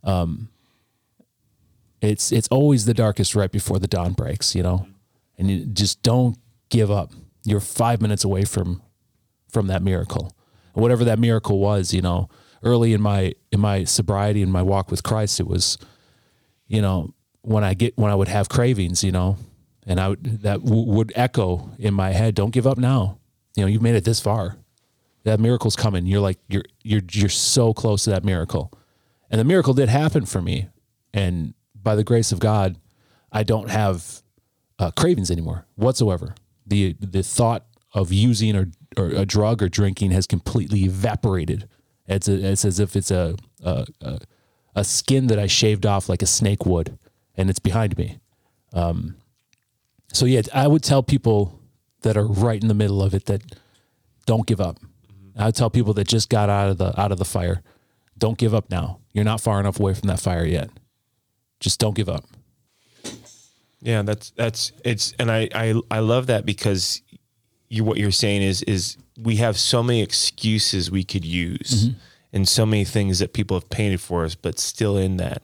Um, 0.03 0.49
it's 2.01 2.33
it's 2.33 2.49
always 2.49 2.85
the 2.87 2.95
darkest 2.95 3.35
right 3.35 3.51
before 3.53 3.79
the 3.79 3.87
dawn 3.87 4.13
breaks. 4.15 4.55
You 4.55 4.63
know, 4.63 4.89
and 5.39 5.51
you 5.51 5.67
just 5.67 6.03
don't 6.03 6.39
give 6.71 6.91
up. 6.91 7.13
You're 7.45 7.61
five 7.61 8.01
minutes 8.01 8.25
away 8.25 8.45
from 8.45 8.83
from 9.51 9.67
that 9.69 9.83
miracle, 9.83 10.33
whatever 10.73 11.05
that 11.05 11.19
miracle 11.19 11.59
was. 11.59 11.93
You 11.93 12.03
know, 12.03 12.29
early 12.63 12.93
in 12.93 13.01
my 13.01 13.35
in 13.53 13.61
my 13.61 13.85
sobriety 13.85 14.43
and 14.43 14.53
my 14.53 14.63
walk 14.63 14.91
with 14.91 15.03
Christ, 15.03 15.41
it 15.41 15.47
was, 15.47 15.79
you 16.67 16.83
know, 16.83 17.15
when 17.43 17.63
I 17.63 17.75
get 17.75 17.97
when 17.97 18.11
I 18.11 18.15
would 18.15 18.29
have 18.29 18.49
cravings, 18.49 19.05
you 19.05 19.13
know, 19.13 19.37
and 19.87 20.01
I 20.01 20.09
would 20.09 20.43
that 20.43 20.65
w- 20.65 20.91
would 20.93 21.13
echo 21.15 21.71
in 21.79 21.95
my 21.95 22.11
head, 22.13 22.35
"Don't 22.35 22.51
give 22.51 22.67
up 22.67 22.79
now." 22.79 23.19
You 23.55 23.63
know, 23.63 23.69
you've 23.69 23.83
made 23.83 23.95
it 23.95 24.05
this 24.05 24.21
far. 24.21 24.57
That 25.25 25.41
miracle's 25.41 25.77
coming. 25.77 26.07
You're 26.07 26.21
like 26.21 26.39
you're 26.49 26.65
you're 26.83 27.03
you're 27.11 27.29
so 27.29 27.73
close 27.73 28.05
to 28.05 28.11
that 28.11 28.25
miracle, 28.25 28.73
and 29.31 29.41
the 29.41 29.45
miracle 29.45 29.75
did 29.75 29.89
happen 29.89 30.27
for 30.27 30.43
me. 30.43 30.69
And 31.13 31.55
by 31.75 31.95
the 31.95 32.05
grace 32.05 32.33
of 32.33 32.41
God, 32.41 32.77
I 33.31 33.43
don't 33.43 33.71
have 33.71 34.23
uh, 34.79 34.91
cravings 34.91 35.31
anymore 35.31 35.67
whatsoever. 35.77 36.35
The 36.67 36.97
The 37.01 37.23
thought 37.23 37.67
of 37.93 38.13
using 38.13 38.57
or, 38.57 38.71
or 38.97 39.07
a 39.07 39.25
drug 39.25 39.63
or 39.63 39.69
drinking 39.69 40.11
has 40.11 40.27
completely 40.27 40.85
evaporated. 40.85 41.69
It's 42.07 42.29
a, 42.29 42.53
it's 42.53 42.65
as 42.65 42.81
if 42.81 42.97
it's 42.97 43.11
a, 43.11 43.37
a 43.63 43.87
a 44.75 44.85
skin 44.85 45.29
that 45.29 45.39
I 45.39 45.47
shaved 45.47 45.87
off 45.87 46.09
like 46.09 46.23
a 46.23 46.27
snake 46.27 46.67
would, 46.67 46.99
and 47.37 47.49
it's 47.49 47.61
behind 47.61 47.97
me. 47.97 48.19
Um, 48.73 49.17
so 50.13 50.27
yeah, 50.27 50.43
I 50.53 50.67
would 50.67 50.83
tell 50.83 51.03
people 51.03 51.61
that 52.03 52.17
are 52.17 52.27
right 52.27 52.61
in 52.61 52.69
the 52.69 52.75
middle 52.75 53.03
of 53.03 53.15
it 53.15 53.27
that 53.27 53.43
don't 54.27 54.47
give 54.47 54.61
up. 54.61 54.79
I 55.37 55.47
would 55.47 55.55
tell 55.55 55.71
people 55.71 55.95
that 55.95 56.09
just 56.09 56.29
got 56.29 56.49
out 56.51 56.71
of 56.71 56.79
the 56.79 56.99
out 57.01 57.13
of 57.13 57.19
the 57.19 57.25
fire, 57.25 57.63
don't 58.19 58.39
give 58.39 58.55
up 58.55 58.71
now. 58.71 59.01
You're 59.13 59.25
not 59.25 59.41
far 59.41 59.61
enough 59.61 59.81
away 59.81 59.95
from 59.95 60.09
that 60.09 60.21
fire 60.21 60.45
yet. 60.45 60.71
Just 61.61 61.81
don't 61.81 61.95
give 61.95 62.09
up. 62.09 62.25
Yeah, 63.85 64.03
that's 64.03 64.31
that's 64.31 64.73
it's 64.85 65.13
and 65.19 65.31
I 65.31 65.49
I 65.55 65.75
I 65.91 65.99
love 66.01 66.27
that 66.29 66.47
because 66.47 67.03
you 67.69 67.85
what 67.85 67.99
you're 67.99 68.11
saying 68.11 68.43
is 68.43 68.63
is 68.63 68.97
we 69.21 69.37
have 69.37 69.59
so 69.59 69.83
many 69.83 70.03
excuses 70.03 70.91
we 70.91 71.05
could 71.05 71.25
use 71.25 71.89
mm-hmm. 71.89 71.99
and 72.33 72.49
so 72.49 72.65
many 72.65 72.85
things 72.85 73.19
that 73.19 73.35
people 73.35 73.57
have 73.59 73.69
painted 73.69 74.01
for 74.01 74.25
us, 74.25 74.35
but 74.35 74.59
still 74.59 74.97
in 74.97 75.19
that, 75.19 75.43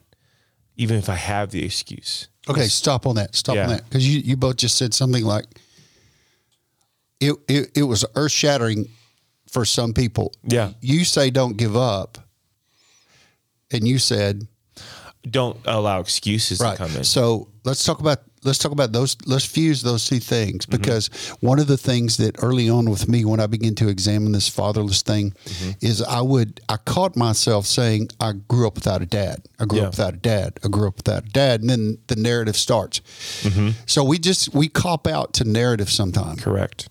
even 0.77 0.97
if 0.97 1.09
I 1.09 1.15
have 1.17 1.51
the 1.51 1.63
excuse. 1.65 2.29
Okay, 2.49 2.65
stop 2.67 3.07
on 3.07 3.17
that. 3.17 3.37
Stop 3.37 3.57
Yeah. 3.57 3.65
on 3.65 3.69
that 3.69 3.85
because 3.85 4.09
you, 4.09 4.21
you 4.21 4.37
both 4.37 4.57
just 4.57 4.77
said 4.77 4.95
something 4.95 5.25
like 5.25 5.45
it. 7.21 7.35
It, 7.47 7.71
it 7.77 7.83
was 7.83 8.07
earth 8.17 8.33
shattering 8.33 8.89
for 9.47 9.67
some 9.67 9.93
people. 9.93 10.33
Yeah. 10.45 10.73
you 10.81 11.05
say 11.05 11.29
don't 11.31 11.59
give 11.59 11.77
up, 11.77 12.19
and 13.71 13.87
you 13.87 13.99
said 13.99 14.47
Don't 15.31 15.59
allow 15.67 16.01
excuses 16.01 16.59
right. 16.59 16.73
to 16.73 16.79
come 16.79 16.97
in. 16.97 17.05
So 17.05 17.49
let's 17.65 17.85
talk 17.85 18.01
about 18.01 18.23
let's 18.45 18.59
talk 18.59 18.73
about 18.73 18.93
those. 18.93 19.17
Let's 19.27 19.45
fuse 19.45 19.83
those 19.83 20.07
two 20.07 20.21
things 20.21 20.67
mm-hmm. 20.67 20.77
because 20.77 21.09
one 21.41 21.59
of 21.59 21.67
the 21.67 21.77
things 21.77 22.17
that 22.19 22.43
early 22.43 22.69
on 22.69 22.91
with 22.91 23.09
me 23.09 23.25
when 23.25 23.41
I 23.41 23.47
began 23.47 23.75
to 23.77 23.89
examine 23.89 24.33
this 24.33 24.49
fatherless 24.49 25.03
thing 25.03 25.33
mm-hmm. 25.45 25.71
is 25.81 26.03
I 26.03 26.21
would 26.21 26.61
I 26.69 26.77
caught 26.77 27.17
myself 27.17 27.67
saying 27.67 28.11
I 28.21 28.33
grew 28.33 28.67
up 28.67 28.75
without 28.75 29.03
a 29.03 29.07
dad. 29.07 29.43
I 29.59 29.65
grew 29.65 29.81
Yeah. 29.81 29.87
up 29.87 29.93
without 29.93 30.15
a 30.15 30.19
dad. 30.19 30.59
I 30.65 30.69
grew 30.69 30.89
up 30.89 30.97
without 30.97 31.25
a 31.27 31.29
dad, 31.29 31.61
and 31.61 31.71
then 31.71 31.99
the 32.07 32.17
narrative 32.17 32.57
starts. 32.57 33.01
Mm-hmm. 33.43 33.71
So 33.87 34.05
we 34.05 34.19
just 34.19 34.55
we 34.55 34.69
cop 34.69 35.07
out 35.07 35.33
to 35.35 35.45
narrative 35.45 35.91
sometimes. 35.91 36.43
Correct. 36.43 36.89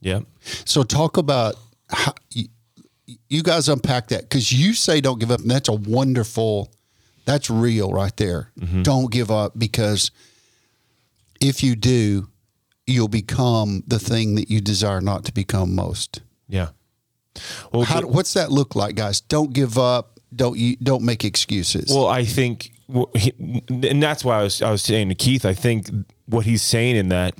Yeah. 0.00 0.20
So 0.64 0.82
talk 0.82 1.16
about 1.16 1.56
how 1.90 2.12
you, 2.30 2.46
you 3.28 3.42
guys 3.42 3.68
unpack 3.68 4.08
that 4.08 4.22
because 4.22 4.52
you 4.52 4.72
say 4.74 5.00
don't 5.00 5.18
give 5.18 5.30
up, 5.30 5.40
and 5.40 5.50
that's 5.50 5.68
a 5.68 5.72
wonderful, 5.72 6.70
that's 7.26 7.50
real 7.50 7.92
right 7.92 8.16
there. 8.16 8.50
Mm-hmm. 8.58 8.82
Don't 8.82 9.12
give 9.12 9.30
up 9.30 9.58
because 9.58 10.10
if 11.40 11.62
you 11.62 11.76
do, 11.76 12.28
you'll 12.86 13.08
become 13.08 13.82
the 13.86 13.98
thing 13.98 14.36
that 14.36 14.48
you 14.48 14.60
desire 14.60 15.00
not 15.00 15.24
to 15.26 15.34
become 15.34 15.74
most. 15.74 16.22
Yeah. 16.48 16.68
Well, 17.72 17.82
How, 17.82 18.00
what's 18.02 18.32
that 18.34 18.50
look 18.50 18.74
like, 18.74 18.94
guys? 18.94 19.20
Don't 19.20 19.52
give 19.52 19.76
up. 19.76 20.18
Don't 20.34 20.56
you 20.56 20.76
don't 20.76 21.02
make 21.02 21.24
excuses. 21.24 21.92
Well, 21.92 22.06
I 22.06 22.24
think, 22.24 22.72
and 22.88 24.02
that's 24.02 24.24
why 24.24 24.40
I 24.40 24.42
was 24.42 24.62
I 24.62 24.70
was 24.70 24.82
saying 24.82 25.08
to 25.10 25.14
Keith. 25.14 25.44
I 25.44 25.54
think 25.54 25.88
what 26.26 26.46
he's 26.46 26.62
saying 26.62 26.96
in 26.96 27.08
that 27.08 27.34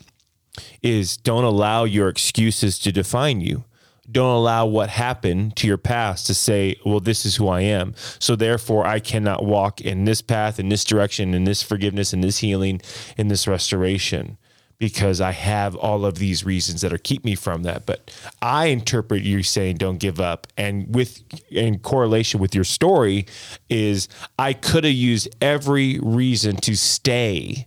is 0.83 1.16
don't 1.16 1.44
allow 1.44 1.85
your 1.85 2.09
excuses 2.09 2.79
to 2.81 2.92
define 2.92 3.40
you. 3.40 3.64
Don't 4.11 4.35
allow 4.35 4.66
what 4.66 4.88
happened 4.88 5.57
to 5.57 5.66
your 5.66 5.79
past 5.79 6.27
to 6.29 6.35
say, 6.35 6.77
well, 6.85 7.01
this 7.01 7.27
is 7.27 7.37
who 7.37 7.49
I 7.49 7.62
am. 7.62 7.95
So 8.19 8.37
therefore, 8.37 8.87
I 8.87 9.01
cannot 9.01 9.45
walk 9.45 9.81
in 9.81 10.05
this 10.05 10.23
path, 10.23 10.61
in 10.61 10.69
this 10.69 10.85
direction, 10.85 11.35
in 11.35 11.45
this 11.45 11.62
forgiveness, 11.62 12.12
in 12.12 12.21
this 12.21 12.38
healing, 12.38 12.81
in 13.16 13.29
this 13.29 13.47
restoration 13.47 14.38
because 14.79 15.21
I 15.21 15.33
have 15.33 15.75
all 15.75 16.05
of 16.05 16.19
these 16.19 16.45
reasons 16.45 16.83
that 16.83 16.92
are 16.92 16.99
keep 16.99 17.25
me 17.25 17.35
from 17.35 17.62
that. 17.62 17.87
But 17.87 18.11
I 18.42 18.66
interpret 18.66 19.23
you 19.23 19.42
saying 19.42 19.77
don't 19.77 19.99
give 19.99 20.21
up. 20.21 20.47
And 20.57 20.95
with 20.95 21.23
in 21.51 21.79
correlation 21.79 22.40
with 22.40 22.55
your 22.55 22.64
story 22.64 23.27
is 23.69 24.09
I 24.38 24.53
could 24.53 24.85
have 24.85 24.92
used 24.92 25.35
every 25.40 25.99
reason 26.01 26.57
to 26.57 26.77
stay 26.77 27.66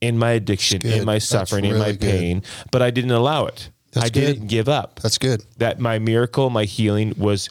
in 0.00 0.18
my 0.18 0.32
addiction, 0.32 0.86
in 0.86 1.04
my 1.04 1.18
suffering, 1.18 1.64
in 1.64 1.78
my 1.78 1.86
really 1.86 1.96
good. 1.96 2.10
pain, 2.10 2.42
but 2.70 2.82
I 2.82 2.90
didn't 2.90 3.12
allow 3.12 3.46
it. 3.46 3.70
That's 3.94 4.06
I 4.06 4.08
didn't 4.08 4.48
give 4.48 4.68
up. 4.68 5.00
That's 5.00 5.18
good. 5.18 5.44
that 5.58 5.78
my 5.78 5.98
miracle, 5.98 6.50
my 6.50 6.64
healing 6.64 7.14
was, 7.16 7.48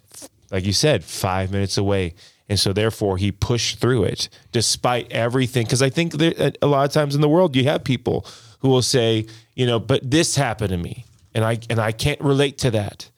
like 0.51 0.65
you 0.65 0.73
said, 0.73 1.03
five 1.03 1.51
minutes 1.51 1.77
away. 1.77 2.13
And 2.49 2.59
so, 2.59 2.73
therefore, 2.73 3.17
he 3.17 3.31
pushed 3.31 3.79
through 3.79 4.03
it 4.03 4.29
despite 4.51 5.11
everything. 5.11 5.65
Because 5.65 5.81
I 5.81 5.89
think 5.89 6.13
there, 6.13 6.33
uh, 6.37 6.51
a 6.61 6.67
lot 6.67 6.85
of 6.85 6.91
times 6.91 7.15
in 7.15 7.21
the 7.21 7.29
world, 7.29 7.55
you 7.55 7.63
have 7.63 7.83
people 7.83 8.25
who 8.59 8.67
will 8.67 8.81
say, 8.81 9.25
you 9.55 9.65
know, 9.65 9.79
but 9.79 10.09
this 10.09 10.35
happened 10.35 10.69
to 10.69 10.77
me, 10.77 11.05
and 11.33 11.45
I 11.45 11.59
and 11.69 11.79
I 11.79 11.93
can't 11.93 12.19
relate 12.19 12.57
to 12.59 12.71
that. 12.71 13.09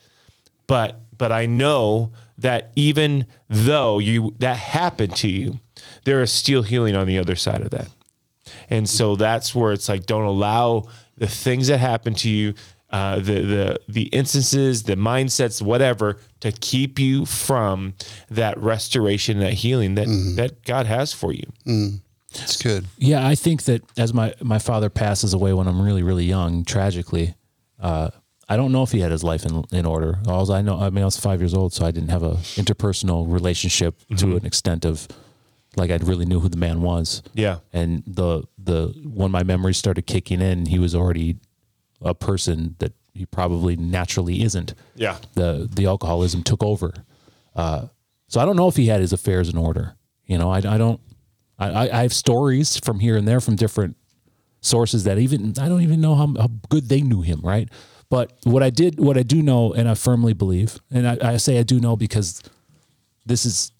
But 0.67 0.99
but 1.17 1.31
I 1.31 1.47
know 1.47 2.11
that 2.37 2.71
even 2.75 3.25
though 3.49 3.99
you 3.99 4.35
that 4.39 4.57
happened 4.57 5.15
to 5.17 5.27
you, 5.27 5.59
there 6.03 6.21
is 6.21 6.31
still 6.31 6.61
healing 6.61 6.95
on 6.95 7.07
the 7.07 7.17
other 7.17 7.35
side 7.35 7.61
of 7.61 7.71
that. 7.71 7.89
And 8.69 8.87
so 8.87 9.15
that's 9.15 9.53
where 9.55 9.73
it's 9.73 9.89
like, 9.89 10.05
don't 10.05 10.23
allow 10.23 10.87
the 11.17 11.27
things 11.27 11.67
that 11.67 11.79
happen 11.79 12.13
to 12.15 12.29
you, 12.29 12.53
uh, 12.89 13.15
the 13.17 13.41
the 13.41 13.79
the 13.87 14.03
instances, 14.03 14.83
the 14.83 14.95
mindsets, 14.95 15.61
whatever, 15.61 16.17
to 16.39 16.51
keep 16.51 16.99
you 16.99 17.25
from 17.25 17.93
that 18.29 18.57
restoration, 18.57 19.39
that 19.39 19.53
healing 19.53 19.95
that 19.95 20.07
that 20.35 20.63
God 20.63 20.85
has 20.85 21.13
for 21.13 21.33
you. 21.33 21.47
It's 22.33 22.61
good. 22.61 22.85
Yeah, 22.97 23.25
I 23.25 23.35
think 23.35 23.63
that 23.63 23.81
as 23.97 24.13
my 24.13 24.33
my 24.41 24.59
father 24.59 24.89
passes 24.89 25.33
away 25.33 25.53
when 25.53 25.67
I'm 25.67 25.81
really 25.81 26.03
really 26.03 26.25
young, 26.25 26.63
tragically, 26.65 27.35
uh, 27.79 28.11
I 28.47 28.57
don't 28.57 28.71
know 28.71 28.83
if 28.83 28.91
he 28.91 28.99
had 28.99 29.11
his 29.11 29.23
life 29.23 29.45
in 29.45 29.63
in 29.71 29.85
order. 29.85 30.19
All 30.27 30.49
I 30.51 30.61
know, 30.61 30.79
I 30.79 30.89
mean, 30.89 31.01
I 31.01 31.05
was 31.05 31.19
five 31.19 31.41
years 31.41 31.53
old, 31.53 31.73
so 31.73 31.85
I 31.85 31.91
didn't 31.91 32.09
have 32.09 32.23
a 32.23 32.35
interpersonal 32.55 33.31
relationship 33.31 33.95
to 34.17 34.35
an 34.35 34.45
extent 34.45 34.85
of 34.85 35.07
like 35.75 35.91
I 35.91 35.97
really 35.97 36.25
knew 36.25 36.39
who 36.39 36.49
the 36.49 36.57
man 36.57 36.81
was. 36.81 37.21
Yeah. 37.33 37.59
and 37.73 38.03
the 38.05 38.43
the 38.57 38.93
when 39.05 39.31
my 39.31 39.43
memories 39.43 39.77
started 39.77 40.03
kicking 40.03 40.41
in, 40.41 40.67
he 40.67 40.79
was 40.79 40.93
already 40.95 41.37
a 42.01 42.13
person 42.13 42.75
that 42.79 42.93
he 43.13 43.25
probably 43.25 43.75
naturally 43.75 44.43
isn't. 44.43 44.73
Yeah. 44.95 45.17
the 45.33 45.69
the 45.71 45.85
alcoholism 45.85 46.43
took 46.43 46.63
over. 46.63 46.93
Uh, 47.55 47.87
so 48.27 48.41
I 48.41 48.45
don't 48.45 48.57
know 48.57 48.67
if 48.67 48.75
he 48.75 48.87
had 48.87 49.01
his 49.01 49.13
affairs 49.13 49.49
in 49.49 49.57
order. 49.57 49.95
You 50.25 50.37
know, 50.37 50.51
I, 50.51 50.57
I 50.57 50.77
don't. 50.77 50.99
I, 51.57 51.89
I 51.89 52.01
have 52.01 52.13
stories 52.13 52.77
from 52.77 52.99
here 52.99 53.15
and 53.15 53.25
there 53.25 53.39
from 53.39 53.55
different 53.55 53.95
sources 54.59 55.05
that 55.05 55.17
even 55.17 55.53
I 55.59 55.69
don't 55.69 55.81
even 55.81 56.01
know 56.01 56.15
how, 56.15 56.33
how 56.37 56.49
good 56.69 56.89
they 56.89 57.01
knew 57.01 57.21
him, 57.21 57.39
right? 57.43 57.69
But 58.09 58.33
what 58.43 58.61
I 58.61 58.69
did, 58.69 58.99
what 58.99 59.17
I 59.17 59.23
do 59.23 59.41
know, 59.41 59.73
and 59.73 59.87
I 59.87 59.93
firmly 59.93 60.33
believe, 60.33 60.79
and 60.91 61.07
I, 61.07 61.17
I 61.21 61.37
say 61.37 61.59
I 61.59 61.63
do 61.63 61.79
know 61.79 61.95
because 61.95 62.41
this 63.25 63.45
is 63.45 63.71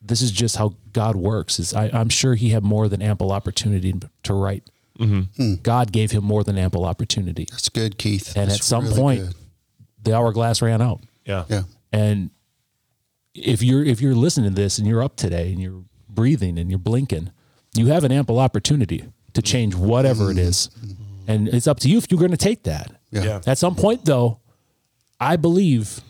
this 0.00 0.20
is 0.20 0.32
just 0.32 0.56
how 0.56 0.74
God 0.92 1.14
works. 1.14 1.58
Is 1.60 1.72
I, 1.72 1.88
I'm 1.92 2.08
sure 2.08 2.34
he 2.34 2.48
had 2.48 2.64
more 2.64 2.88
than 2.88 3.00
ample 3.00 3.30
opportunity 3.30 3.94
to 4.24 4.34
write. 4.34 4.68
Mm-hmm. 5.02 5.42
Hmm. 5.42 5.54
God 5.62 5.92
gave 5.92 6.10
him 6.10 6.24
more 6.24 6.44
than 6.44 6.58
ample 6.58 6.84
opportunity, 6.84 7.46
That's 7.50 7.68
good, 7.68 7.98
Keith. 7.98 8.36
and 8.36 8.50
That's 8.50 8.60
at 8.60 8.64
some 8.64 8.84
really 8.84 8.96
point, 8.96 9.20
good. 9.20 9.34
the 10.04 10.16
hourglass 10.16 10.62
ran 10.62 10.80
out. 10.80 11.00
Yeah. 11.24 11.44
yeah. 11.48 11.62
And 11.92 12.30
if 13.34 13.62
you're 13.62 13.84
if 13.84 14.00
you're 14.00 14.14
listening 14.14 14.54
to 14.54 14.60
this 14.60 14.78
and 14.78 14.86
you're 14.86 15.02
up 15.02 15.16
today 15.16 15.52
and 15.52 15.60
you're 15.60 15.84
breathing 16.08 16.58
and 16.58 16.70
you're 16.70 16.78
blinking, 16.78 17.30
you 17.74 17.86
have 17.86 18.04
an 18.04 18.12
ample 18.12 18.38
opportunity 18.38 19.04
to 19.34 19.42
change 19.42 19.74
whatever 19.74 20.30
it 20.30 20.36
mm-hmm. 20.36 20.48
is. 20.48 20.70
And 21.26 21.48
it's 21.48 21.66
up 21.66 21.80
to 21.80 21.88
you 21.88 21.98
if 21.98 22.10
you're 22.10 22.20
going 22.20 22.32
to 22.32 22.36
take 22.36 22.64
that. 22.64 22.90
Yeah. 23.10 23.24
Yeah. 23.24 23.40
At 23.46 23.58
some 23.58 23.74
point 23.74 24.04
though, 24.04 24.40
I 25.20 25.36
believe 25.36 26.00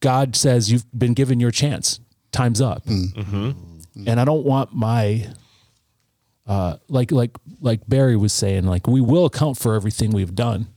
God 0.00 0.36
says 0.36 0.70
you've 0.70 0.86
been 0.96 1.14
given 1.14 1.40
your 1.40 1.50
chance. 1.50 2.00
Time's 2.32 2.60
up. 2.60 2.84
Hmm. 2.84 3.04
Mm-hmm. 3.14 4.08
And 4.08 4.20
I 4.20 4.24
don't 4.24 4.44
want 4.44 4.74
my 4.74 5.26
uh 6.46 6.76
like 6.88 7.10
like 7.10 7.36
like 7.60 7.80
Barry 7.88 8.16
was 8.16 8.32
saying 8.32 8.64
like 8.64 8.86
we 8.86 9.00
will 9.00 9.24
account 9.26 9.58
for 9.58 9.74
everything 9.74 10.10
we've 10.12 10.34
done. 10.34 10.68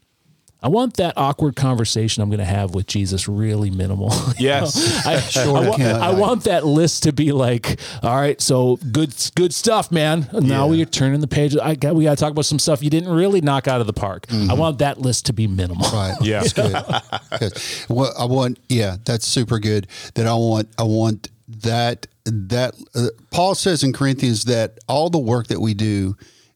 I 0.62 0.67
want 0.67 0.97
that 0.97 1.13
awkward 1.15 1.55
conversation 1.55 2.21
I'm 2.21 2.27
going 2.27 2.39
to 2.39 2.43
have 2.43 2.75
with 2.75 2.86
Jesus 2.86 3.29
really 3.29 3.69
minimal. 3.69 4.12
Yes. 4.38 5.05
I, 5.05 5.17
Short 5.21 5.65
I, 5.67 5.69
account. 5.69 6.03
I 6.03 6.12
want 6.12 6.43
that 6.43 6.65
list 6.65 7.03
to 7.03 7.13
be 7.13 7.32
like, 7.32 7.79
all 8.03 8.13
right, 8.13 8.39
so 8.41 8.75
good, 8.91 9.13
good 9.36 9.53
stuff, 9.53 9.89
man. 9.89 10.27
Now 10.34 10.65
Yeah. 10.65 10.65
we 10.65 10.82
are 10.82 10.86
turning 10.86 11.21
the 11.21 11.29
page. 11.29 11.55
I 11.55 11.75
got, 11.75 11.95
we 11.95 12.03
got 12.03 12.17
to 12.17 12.21
talk 12.21 12.32
about 12.32 12.43
some 12.45 12.60
stuff 12.60 12.84
you 12.84 12.89
didn't 12.89 13.10
really 13.10 13.39
knock 13.39 13.69
out 13.69 13.79
of 13.79 13.88
the 13.88 13.93
park. 13.93 14.25
I 14.49 14.53
want 14.53 14.79
that 14.79 14.99
list 14.99 15.27
to 15.27 15.34
be 15.34 15.47
minimal. 15.47 15.86
Mm-hmm. 15.86 15.95
Right. 15.95 16.17
Yeah. 16.21 16.39
That's 16.43 16.53
good. 16.53 17.39
good. 17.39 17.63
Well, 17.97 18.13
I 18.19 18.25
want, 18.25 18.60
yeah, 18.67 18.97
that's 19.05 19.25
super 19.25 19.60
good. 19.60 19.88
That 20.15 20.27
I 20.27 20.34
want, 20.34 20.67
I 20.77 20.84
want 20.84 21.29
that, 21.63 22.08
that, 22.29 22.73
uh, 22.95 23.07
Paul 23.31 23.55
says 23.55 23.83
in 23.83 23.93
Corinthians 23.93 24.45
that 24.45 24.79
all 24.87 25.09
the 25.09 25.19
work 25.19 25.47
that 25.47 25.59
we 25.61 25.73
do 25.73 26.15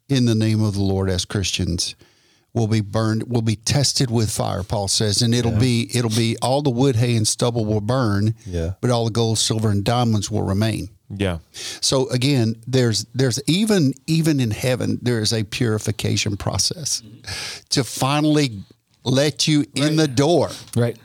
in 0.09 0.25
the 0.25 0.35
name 0.35 0.61
of 0.61 0.73
the 0.73 0.81
Lord 0.81 1.09
as 1.09 1.25
Christians 1.25 1.95
will 2.53 2.67
be 2.67 2.81
burned, 2.81 3.23
will 3.23 3.41
be 3.41 3.55
tested 3.55 4.11
with 4.11 4.29
fire, 4.29 4.61
Paul 4.63 4.87
says. 4.87 5.21
And 5.23 5.33
it'll 5.33 5.57
be, 5.59 5.89
it'll 5.93 6.11
be 6.11 6.37
all 6.41 6.61
the 6.61 6.69
wood, 6.69 6.95
hay, 6.95 7.15
and 7.15 7.27
stubble 7.27 7.65
will 7.65 7.81
burn, 7.81 8.35
Yeah. 8.45 8.73
but 8.79 8.91
all 8.91 9.05
the 9.05 9.11
gold, 9.11 9.39
silver, 9.39 9.69
and 9.71 9.83
diamonds 9.83 10.29
will 10.29 10.43
remain. 10.43 10.89
Yeah. 11.15 11.39
So 11.51 12.09
again, 12.09 12.55
there's 12.65 13.05
there's 13.13 13.39
even 13.45 13.93
even 14.07 14.39
in 14.39 14.49
heaven 14.49 14.97
there 15.01 15.19
is 15.19 15.31
a 15.31 15.43
purification 15.43 16.37
process 16.37 17.03
to 17.69 17.83
finally 17.83 18.63
let 19.03 19.47
you 19.47 19.65
in 19.75 19.95
the 19.95 20.07
door. 20.07 20.49
Right. 20.75 20.97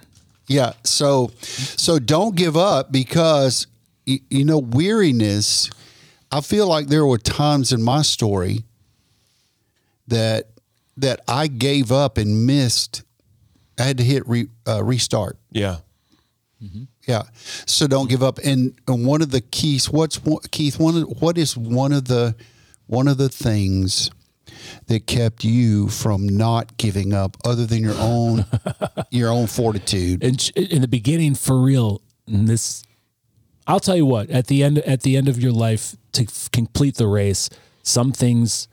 Yeah. 0.46 0.72
So 0.85 1.31
so 1.42 1.98
don't 1.98 2.37
give 2.37 2.57
up 2.57 2.90
because 2.90 3.66
y- 4.09 4.21
you 4.31 4.44
know 4.44 4.59
weariness. 4.59 5.71
I 6.33 6.40
feel 6.40 6.66
like 6.66 6.88
there 6.88 7.07
were 7.07 7.18
times 7.18 7.73
in 7.73 7.83
my 7.83 8.03
story 8.03 8.64
that 10.09 10.49
that 10.97 11.21
I 11.29 11.47
gave 11.47 11.92
up 11.92 12.18
and 12.18 12.47
missed. 12.47 13.03
I 13.79 13.85
had 13.85 13.99
to 13.99 14.05
hit 14.05 14.27
re, 14.27 14.49
uh, 14.66 14.83
restart. 14.83 15.38
Yeah. 15.53 15.77
Yeah. 17.07 17.23
So 17.66 17.87
don't 17.87 18.11
give 18.11 18.23
up. 18.23 18.38
And, 18.44 18.75
and 18.88 19.07
one 19.07 19.23
of 19.23 19.31
the 19.31 19.40
keys, 19.40 19.88
what's 19.88 20.23
one, 20.25 20.42
Keith? 20.51 20.79
One 20.81 20.97
of 20.97 21.23
what 21.23 21.38
is 21.38 21.57
one 21.57 21.92
of 21.92 22.07
the 22.07 22.35
one 22.87 23.07
of 23.09 23.16
the 23.16 23.29
things 23.29 24.11
that 24.88 25.07
kept 25.07 25.44
you 25.44 25.88
from 25.88 26.29
not 26.29 26.77
giving 26.77 27.14
up, 27.14 27.37
other 27.44 27.64
than 27.64 27.81
your 27.83 27.94
own 27.99 28.44
your 29.11 29.31
own 29.31 29.47
fortitude? 29.47 30.23
in, 30.25 30.37
in 30.57 30.83
the 30.83 30.88
beginning 30.88 31.35
for 31.37 31.61
real 31.62 32.03
and 32.27 32.49
this 32.49 32.83
i'll 33.68 33.81
tell 33.81 33.96
you 33.96 34.07
what 34.07 34.28
at 34.31 34.48
the 34.48 34.62
end 34.64 34.78
at 34.78 35.02
the 35.02 35.16
end 35.16 35.28
of 35.28 35.40
your 35.40 35.52
life 35.52 35.96
to 36.12 36.24
f- 36.24 36.50
complete 36.50 36.96
the 36.96 37.07
race 37.07 37.48
some 37.83 38.12
things 38.12 38.68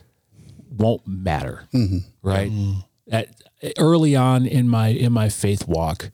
won't 0.78 1.08
matter 1.08 1.64
mm-hmm. 1.74 2.00
right? 2.22 2.52
Mm-hmm. 2.52 2.80
At 3.12 3.30
early 3.78 4.16
on 4.16 4.46
in 4.46 4.68
my 4.68 4.90
in 4.90 5.14
my 5.14 5.30
faith 5.30 5.68
walk 5.68 6.12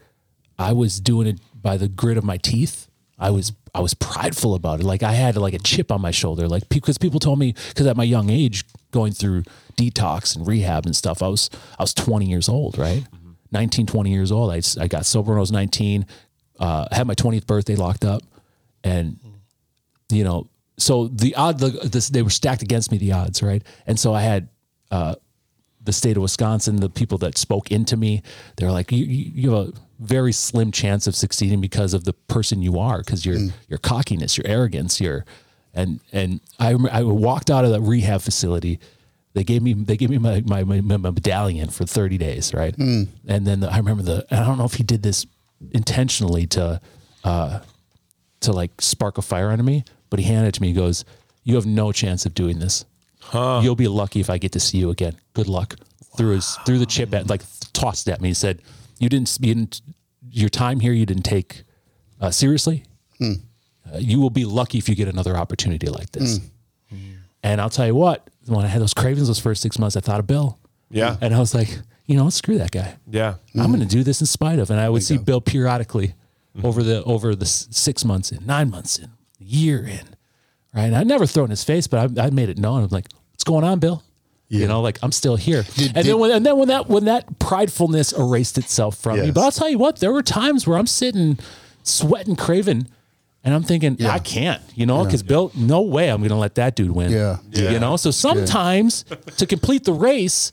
i 0.60 0.72
was 0.72 1.00
doing 1.00 1.28
it 1.28 1.40
by 1.62 1.78
the 1.78 1.88
grit 1.88 2.18
of 2.18 2.24
my 2.24 2.38
teeth. 2.38 2.88
I 3.18 3.30
was 3.30 3.54
i 3.74 3.80
was 3.80 3.94
prideful 3.94 4.56
about 4.56 4.80
it. 4.80 4.86
Like 4.86 5.04
i 5.04 5.14
had 5.14 5.38
like 5.38 5.54
a 5.54 5.60
chip 5.60 5.92
on 5.92 6.02
my 6.02 6.12
shoulder 6.12 6.48
like 6.48 6.68
because 6.70 6.98
people 6.98 7.20
told 7.20 7.40
me 7.40 7.54
because 7.70 7.88
at 7.88 7.98
my 7.98 8.04
young 8.04 8.30
age 8.30 8.66
going 8.92 9.14
through 9.14 9.44
detox 9.78 10.36
and 10.36 10.46
rehab 10.46 10.86
and 10.86 10.96
stuff 10.96 11.22
i 11.24 11.28
was 11.28 11.50
i 11.80 11.84
was 11.84 11.94
20 11.94 12.26
years 12.26 12.50
old 12.50 12.78
right? 12.78 13.04
Mm-hmm. 13.04 13.32
19 13.52 13.86
20 13.86 14.12
years 14.12 14.32
old. 14.32 14.52
I 14.52 14.62
I 14.80 14.88
got 14.88 15.06
sober 15.06 15.32
when 15.32 15.38
i 15.38 15.42
was 15.42 15.52
19 15.52 16.06
uh, 16.60 16.88
I 16.92 16.96
had 16.96 17.08
my 17.08 17.16
20th 17.16 17.48
birthday 17.48 17.76
locked 17.76 18.06
up 18.06 18.22
and 18.84 19.20
you 20.10 20.24
know 20.24 20.48
so 20.78 21.08
the 21.08 21.36
odd 21.36 21.60
the, 21.60 21.70
this, 21.70 22.10
they 22.10 22.22
were 22.24 22.30
stacked 22.30 22.62
against 22.64 22.92
me 22.92 22.98
the 22.98 23.12
odds 23.12 23.42
right? 23.44 23.64
And 23.88 24.00
so 24.00 24.14
i 24.14 24.22
had 24.22 24.50
uh, 24.92 25.16
the 25.84 25.94
state 25.94 26.18
of 26.18 26.22
wisconsin 26.24 26.78
the 26.78 26.90
people 26.90 27.18
that 27.20 27.38
spoke 27.38 27.72
into 27.72 27.96
me 27.98 28.22
they're 28.58 28.72
like 28.72 28.92
you, 28.92 29.06
you, 29.06 29.32
you 29.34 29.52
have 29.52 29.68
a 29.70 29.74
very 30.00 30.32
slim 30.32 30.72
chance 30.72 31.08
of 31.08 31.16
succeeding 31.16 31.62
because 31.62 31.94
of 31.94 32.04
the 32.04 32.14
person 32.14 32.62
you 32.62 32.80
are 32.80 33.00
because 33.00 33.26
your 33.26 33.36
your 33.70 33.80
cockiness 33.80 34.38
your 34.38 34.48
arrogance 34.48 35.00
your 35.00 35.26
and 35.74 36.00
and 36.12 36.42
I 36.60 36.72
I 36.92 37.04
walked 37.04 37.50
out 37.50 37.64
of 37.64 37.72
the 37.72 37.80
rehab 37.80 38.22
facility. 38.22 38.80
They 39.34 39.46
gave 39.46 39.62
me 39.64 39.74
they 39.74 39.96
gave 39.96 40.10
me 40.10 40.18
my 40.18 40.42
my, 40.46 40.64
my, 40.66 40.82
my 40.82 40.98
medallion 40.98 41.70
for 41.70 41.86
30 41.86 42.18
days 42.18 42.54
right? 42.54 42.76
And 43.26 43.48
then 43.48 43.62
the, 43.62 43.72
i 43.72 43.78
remember 43.78 44.04
the 44.04 44.26
and 44.30 44.42
i 44.42 44.46
don't 44.46 44.58
know 44.58 44.66
if 44.66 44.74
he 44.74 44.84
did 44.84 45.02
this 45.04 45.26
intentionally 45.72 46.46
to 46.48 46.82
uh 47.24 47.60
to 48.42 48.52
like 48.52 48.72
spark 48.82 49.18
a 49.18 49.22
fire 49.22 49.50
under 49.50 49.64
me 49.64 49.84
but 50.10 50.20
he 50.20 50.26
handed 50.26 50.50
it 50.50 50.54
to 50.54 50.62
me 50.62 50.70
he 50.70 50.74
goes 50.74 51.06
you 51.44 51.56
have 51.56 51.66
no 51.66 51.92
chance 51.92 52.26
of 52.26 52.34
doing 52.34 52.60
this 52.60 52.86
You'll 53.64 53.76
be 53.76 53.88
lucky 53.88 54.20
if 54.20 54.30
I 54.30 54.38
get 54.38 54.52
to 54.54 54.60
see 54.60 54.78
you 54.80 54.90
again. 54.90 55.16
Good 55.34 55.48
luck. 55.48 55.76
Through 56.18 56.36
his 56.36 56.58
through 56.66 56.80
the 56.80 56.86
chip 56.86 57.14
at 57.14 57.30
like 57.30 57.42
tossed 57.72 58.10
at 58.10 58.20
me. 58.20 58.30
He 58.30 58.34
said, 58.34 58.62
"You 59.00 59.08
didn't. 59.08 59.38
You 59.40 59.54
didn't. 59.54 59.82
Your 60.30 60.50
time 60.50 60.80
here, 60.80 60.92
you 60.92 61.06
didn't 61.06 61.24
take 61.24 61.64
uh, 62.20 62.32
seriously. 62.32 62.84
Uh, 63.22 63.98
you 63.98 64.20
will 64.20 64.30
be 64.30 64.44
lucky 64.44 64.78
if 64.78 64.90
you 64.90 64.96
get 64.96 65.08
another 65.08 65.38
opportunity 65.38 65.88
like 65.88 66.12
this." 66.12 66.40
And 67.44 67.62
I'll 67.62 67.70
tell 67.70 67.88
you 67.88 67.96
what, 67.96 68.30
when 68.46 68.66
I 68.66 68.68
had 68.68 68.82
those 68.82 68.94
cravings 68.94 69.28
those 69.28 69.40
first 69.40 69.62
six 69.62 69.80
months, 69.80 69.96
I 69.96 70.02
thought 70.02 70.20
of 70.20 70.28
Bill. 70.28 70.60
Yeah. 70.90 71.16
And 71.22 71.34
I 71.34 71.40
was 71.40 71.56
like, 71.56 71.80
you 72.06 72.18
know, 72.18 72.30
screw 72.30 72.58
that 72.58 72.72
guy. 72.72 72.98
Yeah. 73.10 73.36
I'm 73.56 73.68
going 73.72 73.80
to 73.80 73.86
do 73.88 74.04
this 74.04 74.20
in 74.20 74.28
spite 74.28 74.60
of. 74.60 74.70
And 74.70 74.80
I 74.80 74.90
would 74.90 75.04
see 75.04 75.18
Bill 75.18 75.42
periodically 75.42 76.14
over 76.64 76.84
the 76.84 77.04
over 77.04 77.36
the 77.36 77.46
six 77.46 78.04
months 78.06 78.32
in, 78.32 78.46
nine 78.46 78.70
months 78.70 78.98
in, 79.00 79.10
year 79.40 79.86
in, 79.86 80.08
right? 80.74 80.86
And 80.86 80.96
I'd 80.96 81.08
never 81.08 81.26
throw 81.26 81.44
in 81.44 81.50
his 81.50 81.64
face, 81.64 81.88
but 81.88 82.18
I, 82.20 82.26
I 82.26 82.30
made 82.30 82.50
it 82.50 82.58
known. 82.58 82.84
I'm 82.84 82.90
like, 82.90 83.08
what's 83.32 83.44
going 83.44 83.64
on, 83.64 83.80
Bill? 83.80 84.04
You 84.50 84.68
know, 84.68 84.82
like 84.82 85.00
I'm 85.02 85.14
still 85.14 85.38
here. 85.38 85.64
Did- 85.76 85.86
and 85.88 85.94
did- 85.96 86.06
then 86.08 86.20
when 86.20 86.32
and 86.32 86.46
then 86.46 86.58
when 86.58 86.68
that 86.68 86.90
when 86.90 87.06
that 87.06 87.40
pridefulness 87.40 88.18
erased 88.20 88.58
itself 88.58 88.98
from 88.98 89.20
me, 89.22 89.32
but 89.32 89.42
I'll 89.42 89.52
tell 89.52 89.70
you 89.70 89.78
what, 89.78 90.00
there 90.02 90.12
were 90.12 90.22
times 90.24 90.68
where 90.68 90.78
I'm 90.78 90.88
sitting, 90.88 91.40
sweating, 91.84 92.36
craving. 92.36 92.88
And 93.44 93.56
I'm 93.56 93.64
thinking, 93.64 93.96
Yeah. 93.98 94.12
I 94.12 94.20
can't, 94.20 94.62
you 94.76 94.86
know, 94.86 95.04
because 95.04 95.24
Bill, 95.24 95.52
no 95.56 95.82
way 95.82 96.10
I'm 96.12 96.20
going 96.20 96.30
to 96.30 96.36
let 96.36 96.54
that 96.56 96.76
dude 96.76 96.92
win. 96.92 97.12
Yeah. 97.12 97.38
You 97.50 97.80
know, 97.80 97.98
so 97.98 98.12
sometimes 98.12 99.04
to 99.38 99.48
complete 99.48 99.84
the 99.84 99.94
race, 99.94 100.52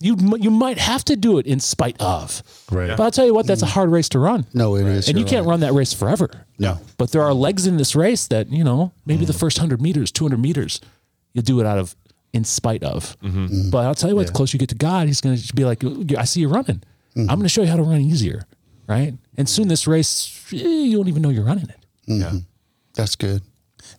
you 0.00 0.16
you 0.38 0.50
might 0.50 0.78
have 0.78 1.04
to 1.06 1.16
do 1.16 1.38
it 1.38 1.46
in 1.46 1.60
spite 1.60 1.96
of. 2.00 2.42
Right. 2.70 2.96
But 2.96 3.00
I'll 3.00 3.10
tell 3.10 3.26
you 3.26 3.34
what, 3.34 3.46
that's 3.46 3.62
a 3.62 3.66
mm. 3.66 3.70
hard 3.70 3.90
race 3.90 4.08
to 4.10 4.18
run. 4.18 4.46
No, 4.52 4.76
it 4.76 4.86
is. 4.86 5.08
and 5.08 5.16
you 5.16 5.22
You're 5.22 5.28
can't 5.28 5.46
right. 5.46 5.50
run 5.50 5.60
that 5.60 5.72
race 5.72 5.92
forever. 5.92 6.28
No. 6.58 6.78
But 6.98 7.12
there 7.12 7.22
are 7.22 7.32
legs 7.32 7.66
in 7.66 7.76
this 7.76 7.94
race 7.96 8.26
that, 8.28 8.48
you 8.48 8.64
know, 8.64 8.92
maybe 9.04 9.24
the 9.24 9.32
mm. 9.32 9.40
first 9.40 9.58
100 9.58 9.80
meters, 9.80 10.10
200 10.12 10.38
meters, 10.38 10.80
you'll 11.32 11.42
do 11.42 11.60
it 11.60 11.66
out 11.66 11.78
of 11.78 11.96
in 12.32 12.44
spite 12.44 12.82
of. 12.82 13.16
Mm-hmm. 13.20 13.46
Mm. 13.46 13.70
But 13.70 13.86
I'll 13.86 13.94
tell 13.94 14.10
you 14.10 14.16
what, 14.16 14.26
the 14.26 14.32
closer 14.32 14.56
you 14.56 14.58
get 14.58 14.68
to 14.70 14.74
God, 14.74 15.06
he's 15.06 15.20
going 15.20 15.36
to 15.36 15.54
be 15.54 15.64
like, 15.64 15.82
I 16.16 16.24
see 16.24 16.40
you 16.40 16.48
running. 16.48 16.82
Mm-hmm. 17.16 17.30
I'm 17.30 17.36
going 17.36 17.42
to 17.42 17.48
show 17.48 17.62
you 17.62 17.68
how 17.68 17.76
to 17.76 17.82
run 17.82 18.00
easier. 18.00 18.46
Right. 18.86 19.14
And 19.36 19.48
soon 19.48 19.68
this 19.68 19.86
race, 19.86 20.44
eh, 20.52 20.56
you 20.56 20.98
won't 20.98 21.08
even 21.08 21.22
know 21.22 21.30
you're 21.30 21.44
running 21.44 21.68
it. 21.68 21.86
Mm-hmm. 22.08 22.20
Yeah. 22.20 22.40
That's 22.94 23.16
good. 23.16 23.42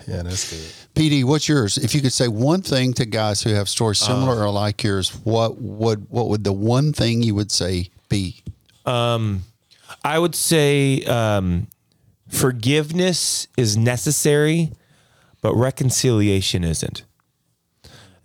Yeah, 0.08 0.24
that's 0.24 0.50
good. 0.50 0.88
PD, 0.96 1.24
what's 1.26 1.50
yours? 1.50 1.78
If 1.78 1.93
you 1.93 2.02
could 2.02 2.13
say 2.13 2.30
one 2.30 2.62
thing 2.62 2.93
to 2.93 3.06
guys 3.06 3.41
who 3.41 3.50
have 3.50 3.67
stories 3.67 4.00
similar 4.00 4.41
or 4.41 4.50
like 4.50 4.82
yours, 4.84 5.10
what 5.24 5.62
would 5.62 6.10
what 6.10 6.30
would 6.30 6.46
the 6.46 6.54
one 6.54 6.93
thing 6.93 7.22
you 7.22 7.36
would 7.36 7.52
say 7.52 7.89
be? 8.08 8.41
I 10.04 10.17
would 10.17 10.34
say 10.34 11.04
um, 11.04 11.67
forgiveness 12.30 13.48
is 13.58 13.76
necessary, 13.76 14.72
but 15.41 15.54
reconciliation 15.56 16.63
isn't. 16.63 17.04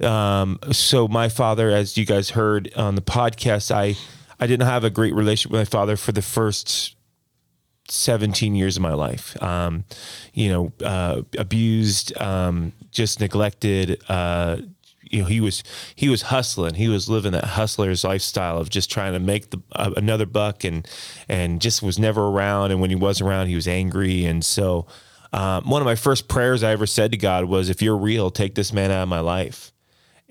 Um, 0.01 0.59
so 0.71 1.09
my 1.09 1.29
father, 1.29 1.69
as 1.71 1.97
you 1.97 2.07
guys 2.07 2.31
heard 2.31 2.73
on 2.77 2.95
the 2.95 3.03
podcast, 3.03 3.71
I 3.71 3.97
I 4.39 4.47
didn't 4.47 4.67
have 4.67 4.85
a 4.85 4.91
great 4.91 5.15
relationship 5.15 5.53
with 5.53 5.61
my 5.61 5.65
father 5.65 5.97
for 5.97 6.13
the 6.13 6.23
first 6.23 6.97
17 7.89 8.55
years 8.55 8.77
of 8.77 8.83
my 8.83 8.95
life. 8.95 9.41
Um, 9.43 9.85
you 10.33 10.49
know, 10.51 10.73
uh, 10.85 11.23
abused, 11.39 12.17
um, 12.21 12.73
just 12.91 13.21
neglected. 13.21 14.03
Uh, 14.09 14.59
you 15.03 15.23
know, 15.23 15.29
he 15.29 15.41
was 15.41 15.63
he 15.95 16.09
was 16.09 16.23
hustling. 16.23 16.75
He 16.75 16.89
was 16.89 17.09
living 17.09 17.33
that 17.33 17.45
hustler's 17.45 18.05
lifestyle 18.05 18.59
of 18.59 18.71
just 18.71 18.91
trying 18.91 19.13
to 19.13 19.19
make 19.19 19.51
the 19.51 19.61
uh, 19.73 19.93
another 19.97 20.27
buck, 20.27 20.65
and 20.65 20.89
and 21.29 21.61
just 21.61 21.83
was 21.83 21.99
never 21.99 22.29
around. 22.29 22.71
And 22.71 22.81
when 22.81 22.91
he 22.91 22.97
was 22.97 23.21
around, 23.21 23.49
he 23.49 23.55
was 23.55 23.69
angry. 23.69 24.25
And 24.25 24.43
so, 24.43 24.87
um, 25.33 25.69
one 25.69 25.83
of 25.83 25.87
my 25.87 25.97
first 25.97 26.29
prayers 26.29 26.63
I 26.63 26.73
ever 26.73 26.87
said 26.87 27.11
to 27.11 27.19
God 27.19 27.45
was, 27.45 27.69
"If 27.69 27.83
you're 27.83 27.97
real, 27.97 28.31
take 28.31 28.55
this 28.55 28.73
man 28.73 28.91
out 28.91 29.03
of 29.03 29.09
my 29.09 29.21
life." 29.21 29.73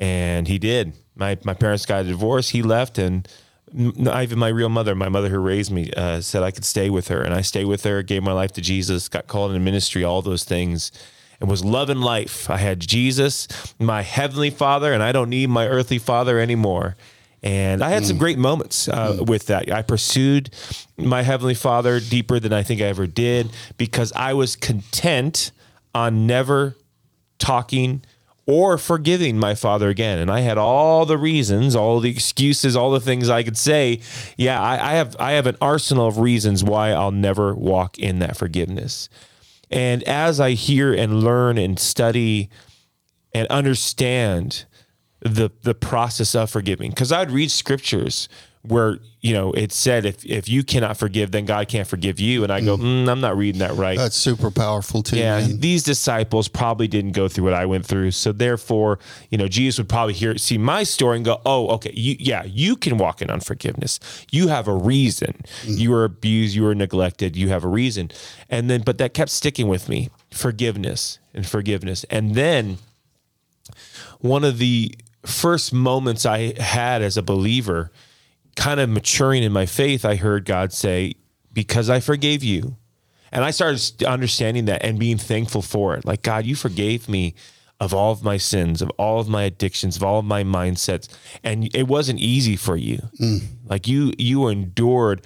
and 0.02 0.48
he 0.48 0.58
did. 0.58 0.94
My 1.16 1.38
my 1.46 1.54
parents 1.54 1.86
got 1.86 2.06
a 2.06 2.08
divorce. 2.08 2.50
He 2.50 2.64
left, 2.64 2.98
and 2.98 3.26
not 3.74 4.24
even 4.24 4.40
my 4.40 4.50
real 4.50 4.70
mother, 4.70 4.96
my 4.96 5.10
mother 5.10 5.30
who 5.30 5.40
raised 5.40 5.72
me, 5.72 5.92
uh, 5.94 6.22
said 6.22 6.44
I 6.44 6.52
could 6.52 6.66
stay 6.66 6.90
with 6.90 7.08
her, 7.08 7.22
and 7.22 7.34
I 7.34 7.42
stayed 7.42 7.66
with 7.66 7.84
her. 7.84 8.04
Gave 8.04 8.24
my 8.24 8.34
life 8.34 8.52
to 8.54 8.62
Jesus. 8.62 9.08
Got 9.08 9.28
called 9.28 9.52
into 9.52 9.64
ministry. 9.64 10.04
All 10.04 10.22
those 10.22 10.44
things. 10.44 10.92
And 11.40 11.50
was 11.50 11.66
loving 11.66 12.02
life. 12.02 12.52
I 12.52 12.58
had 12.58 12.80
Jesus, 12.80 13.48
my 13.80 14.04
heavenly 14.04 14.52
Father, 14.52 14.94
and 14.94 15.02
I 15.02 15.12
don't 15.12 15.30
need 15.30 15.50
my 15.50 15.68
earthly 15.68 15.98
father 15.98 16.40
anymore. 16.40 16.96
And 17.44 17.84
I 17.84 17.90
had 17.90 18.06
some 18.06 18.20
great 18.20 18.38
moments 18.38 18.88
uh, 18.88 19.24
with 19.26 19.48
that. 19.48 19.72
I 19.72 19.82
pursued 19.82 20.52
my 20.98 21.24
heavenly 21.24 21.56
Father 21.56 22.00
deeper 22.00 22.40
than 22.40 22.54
I 22.54 22.62
think 22.62 22.82
I 22.82 22.86
ever 22.86 23.08
did 23.08 23.50
because 23.78 24.14
I 24.16 24.34
was 24.34 24.56
content 24.56 25.52
on 25.96 26.28
never 26.28 26.76
talking 27.40 28.04
or 28.52 28.78
forgiving 28.78 29.38
my 29.38 29.56
father 29.56 29.88
again. 29.88 30.20
And 30.20 30.30
I 30.30 30.42
had 30.42 30.58
all 30.58 31.06
the 31.06 31.18
reasons, 31.18 31.74
all 31.74 32.02
the 32.02 32.10
excuses, 32.10 32.76
all 32.76 32.92
the 32.92 33.00
things 33.00 33.30
I 33.30 33.44
could 33.44 33.56
say. 33.56 34.02
Yeah, 34.36 34.62
I, 34.62 34.74
I 34.74 34.94
have 34.96 35.16
I 35.22 35.32
have 35.32 35.48
an 35.48 35.56
arsenal 35.62 36.08
of 36.08 36.18
reasons 36.18 36.62
why 36.62 36.90
I'll 36.90 37.12
never 37.12 37.56
walk 37.56 37.98
in 37.98 38.20
that 38.20 38.36
forgiveness. 38.36 39.08
And 39.70 40.04
as 40.04 40.42
I 40.42 40.52
hear 40.52 40.94
and 40.94 41.24
learn 41.24 41.58
and 41.58 41.80
study 41.80 42.50
and 43.34 43.48
understand 43.48 44.66
the 45.22 45.52
the 45.62 45.74
process 45.74 46.36
of 46.36 46.50
forgiving, 46.50 46.90
because 46.90 47.14
I'd 47.14 47.32
read 47.32 47.52
scriptures 47.52 48.28
where 48.64 49.00
you 49.22 49.34
know 49.34 49.52
it 49.54 49.72
said 49.72 50.06
if 50.06 50.24
if 50.26 50.48
you 50.48 50.64
cannot 50.64 50.98
forgive, 50.98 51.32
then 51.32 51.46
God 51.46 51.68
can't 51.68 51.88
forgive 51.88 52.20
you, 52.20 52.44
and 52.44 52.52
I 52.52 52.62
go, 52.62 52.78
mm, 52.78 53.10
I'm 53.10 53.22
not 53.22 53.36
reading 53.36 53.60
that 53.60 53.74
right. 53.74 53.98
That's 53.98 54.16
super 54.16 54.52
powerful 54.52 55.02
too. 55.02 55.18
Yeah, 55.18 55.40
man. 55.40 55.60
these 55.60 55.84
disciples 55.84 56.48
probably 56.48 56.88
didn't 56.88 57.14
go 57.14 57.28
through 57.28 57.46
what 57.46 57.54
I 57.54 57.66
went 57.66 57.86
through, 57.86 58.12
so 58.12 58.32
therefore, 58.32 59.00
you 59.30 59.38
know, 59.38 59.48
Jesus 59.48 59.80
would 59.80 59.90
probably 59.90 60.14
hear 60.14 60.38
see 60.38 60.58
my 60.58 60.84
story 60.84 61.18
and 61.18 61.26
go, 61.26 61.42
"Oh, 61.46 61.70
okay, 61.70 61.92
you, 61.94 62.16
yeah, 62.20 62.44
you 62.44 62.76
can 62.76 62.98
walk 62.98 63.22
in 63.22 63.30
unforgiveness. 63.30 64.00
You 64.32 64.48
have 64.50 64.68
a 64.68 64.76
reason. 64.76 65.42
You 65.64 65.92
were 65.92 66.04
abused, 66.04 66.56
you 66.56 66.64
were 66.64 66.76
neglected. 66.76 67.36
You 67.36 67.50
have 67.50 67.64
a 67.64 67.70
reason." 67.70 68.12
And 68.50 68.70
then, 68.70 68.82
but 68.82 68.98
that 69.00 69.14
kept 69.14 69.32
sticking 69.32 69.68
with 69.68 69.90
me: 69.90 70.10
forgiveness 70.32 71.20
and 71.34 71.48
forgiveness. 71.48 72.06
And 72.10 72.36
then, 72.36 72.78
one 74.20 74.44
of 74.44 74.58
the 74.60 74.94
first 75.26 75.74
moments 75.74 76.26
I 76.26 76.60
had 76.60 77.02
as 77.02 77.18
a 77.18 77.22
believer, 77.22 77.92
kind 78.56 78.80
of 78.80 78.90
maturing 78.90 79.44
in 79.44 79.52
my 79.52 79.66
faith, 79.66 80.06
I 80.06 80.16
heard 80.16 80.46
God 80.46 80.74
say, 80.74 81.14
"Because 81.54 81.90
I 81.90 82.00
forgave 82.00 82.44
you." 82.44 82.78
And 83.32 83.46
I 83.46 83.52
started 83.52 84.04
understanding 84.04 84.66
that 84.66 84.84
and 84.84 85.00
being 85.00 85.18
thankful 85.18 85.62
for 85.62 85.96
it. 85.96 86.04
Like, 86.04 86.22
God, 86.22 86.46
you 86.46 86.56
forgave 86.56 87.08
me 87.08 87.34
of 87.80 87.94
all 87.94 88.12
of 88.12 88.24
my 88.24 88.38
sins, 88.38 88.82
of 88.82 88.92
all 88.92 89.20
of 89.20 89.28
my 89.28 89.44
addictions, 89.44 89.96
of 89.96 90.04
all 90.04 90.20
of 90.20 90.26
my 90.26 90.44
mindsets. 90.44 91.08
And 91.44 91.74
it 91.76 91.88
wasn't 91.88 92.20
easy 92.20 92.56
for 92.56 92.78
you. 92.78 93.10
Like 93.66 93.88
you 93.88 94.14
you 94.18 94.48
endured 94.48 95.26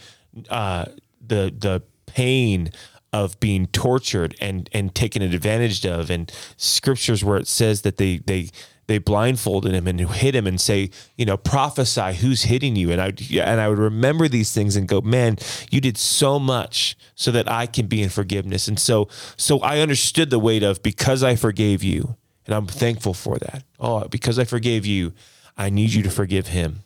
uh, 0.49 0.85
the 1.19 1.53
the 1.57 1.81
pain 2.05 2.71
of 3.11 3.39
being 3.39 3.67
tortured 3.67 4.35
and 4.39 4.69
and 4.71 4.95
taken 4.95 5.21
advantage 5.21 5.85
of 5.85 6.09
and 6.09 6.31
scriptures 6.55 7.23
where 7.25 7.37
it 7.37 7.47
says 7.47 7.81
that 7.81 7.97
they 7.97 8.17
they 8.19 8.49
they 8.87 8.97
blindfolded 8.97 9.73
him 9.73 9.87
and 9.87 9.99
hit 9.99 10.35
him 10.35 10.45
and 10.45 10.59
say, 10.61 10.91
you 11.17 11.25
know, 11.25 11.37
prophesy 11.37 12.13
who's 12.15 12.43
hitting 12.43 12.75
you. 12.75 12.91
And 12.91 13.01
I 13.01 13.13
and 13.33 13.59
I 13.59 13.67
would 13.67 13.77
remember 13.77 14.27
these 14.27 14.51
things 14.51 14.75
and 14.75 14.87
go, 14.87 15.01
man, 15.01 15.37
you 15.71 15.81
did 15.81 15.97
so 15.97 16.39
much 16.39 16.97
so 17.15 17.31
that 17.31 17.49
I 17.49 17.65
can 17.65 17.87
be 17.87 18.01
in 18.01 18.09
forgiveness. 18.09 18.67
And 18.67 18.79
so 18.79 19.07
so 19.37 19.59
I 19.59 19.79
understood 19.79 20.29
the 20.29 20.39
weight 20.39 20.63
of 20.63 20.83
because 20.83 21.23
I 21.23 21.35
forgave 21.35 21.83
you, 21.83 22.15
and 22.45 22.53
I'm 22.55 22.67
thankful 22.67 23.13
for 23.13 23.37
that. 23.39 23.63
Oh, 23.79 24.07
because 24.07 24.37
I 24.37 24.43
forgave 24.43 24.85
you, 24.85 25.13
I 25.57 25.69
need 25.69 25.93
you 25.93 26.03
to 26.03 26.11
forgive 26.11 26.47
him. 26.47 26.81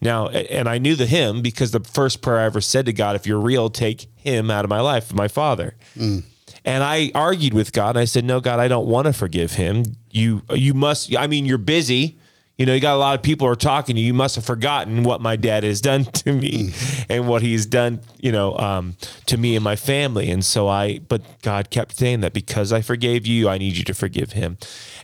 Now, 0.00 0.28
and 0.28 0.68
I 0.68 0.78
knew 0.78 0.96
the 0.96 1.06
him 1.06 1.40
because 1.40 1.70
the 1.70 1.80
first 1.80 2.20
prayer 2.20 2.38
I 2.38 2.44
ever 2.44 2.60
said 2.60 2.86
to 2.86 2.92
God, 2.92 3.14
if 3.14 3.26
you're 3.26 3.40
real, 3.40 3.70
take 3.70 4.08
him 4.16 4.50
out 4.50 4.64
of 4.64 4.68
my 4.68 4.80
life, 4.80 5.14
my 5.14 5.28
father. 5.28 5.76
Mm. 5.96 6.24
And 6.64 6.82
I 6.82 7.12
argued 7.14 7.54
with 7.54 7.72
God. 7.72 7.90
And 7.90 7.98
I 7.98 8.04
said, 8.04 8.24
"No, 8.24 8.40
God, 8.40 8.58
I 8.58 8.68
don't 8.68 8.86
want 8.86 9.06
to 9.06 9.12
forgive 9.12 9.52
him. 9.52 9.84
You, 10.10 10.42
you 10.50 10.74
must. 10.74 11.14
I 11.16 11.26
mean, 11.26 11.46
you're 11.46 11.58
busy. 11.58 12.18
You 12.56 12.66
know, 12.66 12.74
you 12.74 12.80
got 12.80 12.96
a 12.96 12.98
lot 12.98 13.14
of 13.14 13.22
people 13.22 13.46
are 13.46 13.54
talking 13.54 13.94
to 13.94 14.00
you. 14.00 14.08
You 14.08 14.14
must 14.14 14.34
have 14.34 14.44
forgotten 14.44 15.04
what 15.04 15.20
my 15.20 15.36
dad 15.36 15.62
has 15.62 15.80
done 15.90 16.04
to 16.04 16.32
me 16.32 16.72
and 17.08 17.28
what 17.28 17.40
he's 17.40 17.66
done, 17.66 18.00
you 18.18 18.32
know, 18.32 18.56
um, 18.58 18.96
to 19.26 19.36
me 19.36 19.54
and 19.54 19.62
my 19.62 19.76
family. 19.76 20.28
And 20.28 20.44
so 20.44 20.66
I, 20.66 20.98
but 20.98 21.22
God 21.42 21.70
kept 21.70 21.96
saying 21.96 22.20
that 22.20 22.32
because 22.32 22.72
I 22.72 22.80
forgave 22.80 23.26
you, 23.26 23.48
I 23.48 23.58
need 23.58 23.76
you 23.76 23.84
to 23.84 23.94
forgive 23.94 24.32
him. 24.32 24.58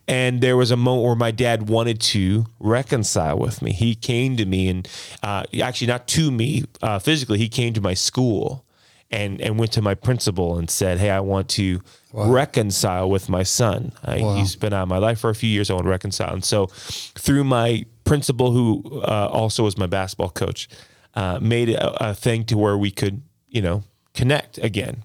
And 0.08 0.40
there 0.40 0.56
was 0.56 0.72
a 0.72 0.76
moment 0.76 1.06
where 1.06 1.14
my 1.14 1.30
dad 1.30 1.68
wanted 1.68 2.00
to 2.00 2.46
reconcile 2.58 3.38
with 3.38 3.62
me. 3.62 3.72
He 3.72 3.94
came 3.94 4.36
to 4.36 4.44
me 4.44 4.68
and 4.68 4.88
uh, 5.22 5.44
actually 5.62 5.86
not 5.86 6.08
to 6.08 6.32
me 6.32 6.64
uh, 6.82 6.98
physically. 6.98 7.38
He 7.38 7.48
came 7.48 7.72
to 7.74 7.80
my 7.80 7.94
school 7.94 8.64
and 9.10 9.40
and 9.40 9.58
went 9.58 9.70
to 9.72 9.82
my 9.82 9.94
principal 9.94 10.58
and 10.58 10.68
said, 10.68 10.98
"Hey, 10.98 11.10
I 11.10 11.20
want 11.20 11.48
to 11.50 11.80
reconcile 12.14 13.10
with 13.10 13.28
my 13.28 13.42
son. 13.42 13.92
I, 14.04 14.18
He's 14.18 14.56
been 14.56 14.72
out 14.72 14.84
of 14.84 14.88
my 14.88 14.98
life 14.98 15.20
for 15.20 15.30
a 15.30 15.34
few 15.34 15.48
years. 15.48 15.70
I 15.70 15.74
want 15.74 15.84
to 15.84 15.90
reconcile." 15.90 16.32
And 16.32 16.44
so, 16.44 16.66
through 16.66 17.44
my 17.44 17.84
principal, 18.04 18.52
who 18.52 19.00
uh, 19.02 19.28
also 19.32 19.64
was 19.64 19.76
my 19.76 19.86
basketball 19.86 20.30
coach, 20.30 20.68
uh, 21.14 21.38
made 21.40 21.70
a, 21.70 22.10
a 22.10 22.14
thing 22.14 22.44
to 22.44 22.56
where 22.56 22.76
we 22.78 22.90
could, 22.90 23.22
you 23.48 23.62
know, 23.62 23.82
connect 24.14 24.58
again. 24.58 25.04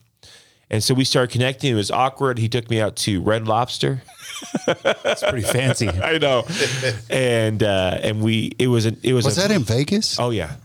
And 0.72 0.84
so 0.84 0.94
we 0.94 1.04
started 1.04 1.32
connecting. 1.32 1.72
It 1.72 1.76
was 1.76 1.90
awkward. 1.90 2.38
He 2.38 2.48
took 2.48 2.70
me 2.70 2.80
out 2.80 2.96
to 2.98 3.22
Red 3.24 3.48
Lobster. 3.48 4.04
It's 4.68 5.24
pretty 5.24 5.42
fancy. 5.42 5.90
I 6.04 6.20
know. 6.20 6.46
and 7.10 7.64
uh, 7.64 7.98
and 8.04 8.22
we 8.22 8.52
it 8.60 8.68
was 8.68 8.86
a, 8.86 8.96
it 9.02 9.14
was 9.14 9.26
Was 9.26 9.38
a, 9.40 9.42
that 9.42 9.52
in 9.52 9.64
Vegas? 9.64 10.20
oh 10.20 10.30
yeah. 10.30 10.56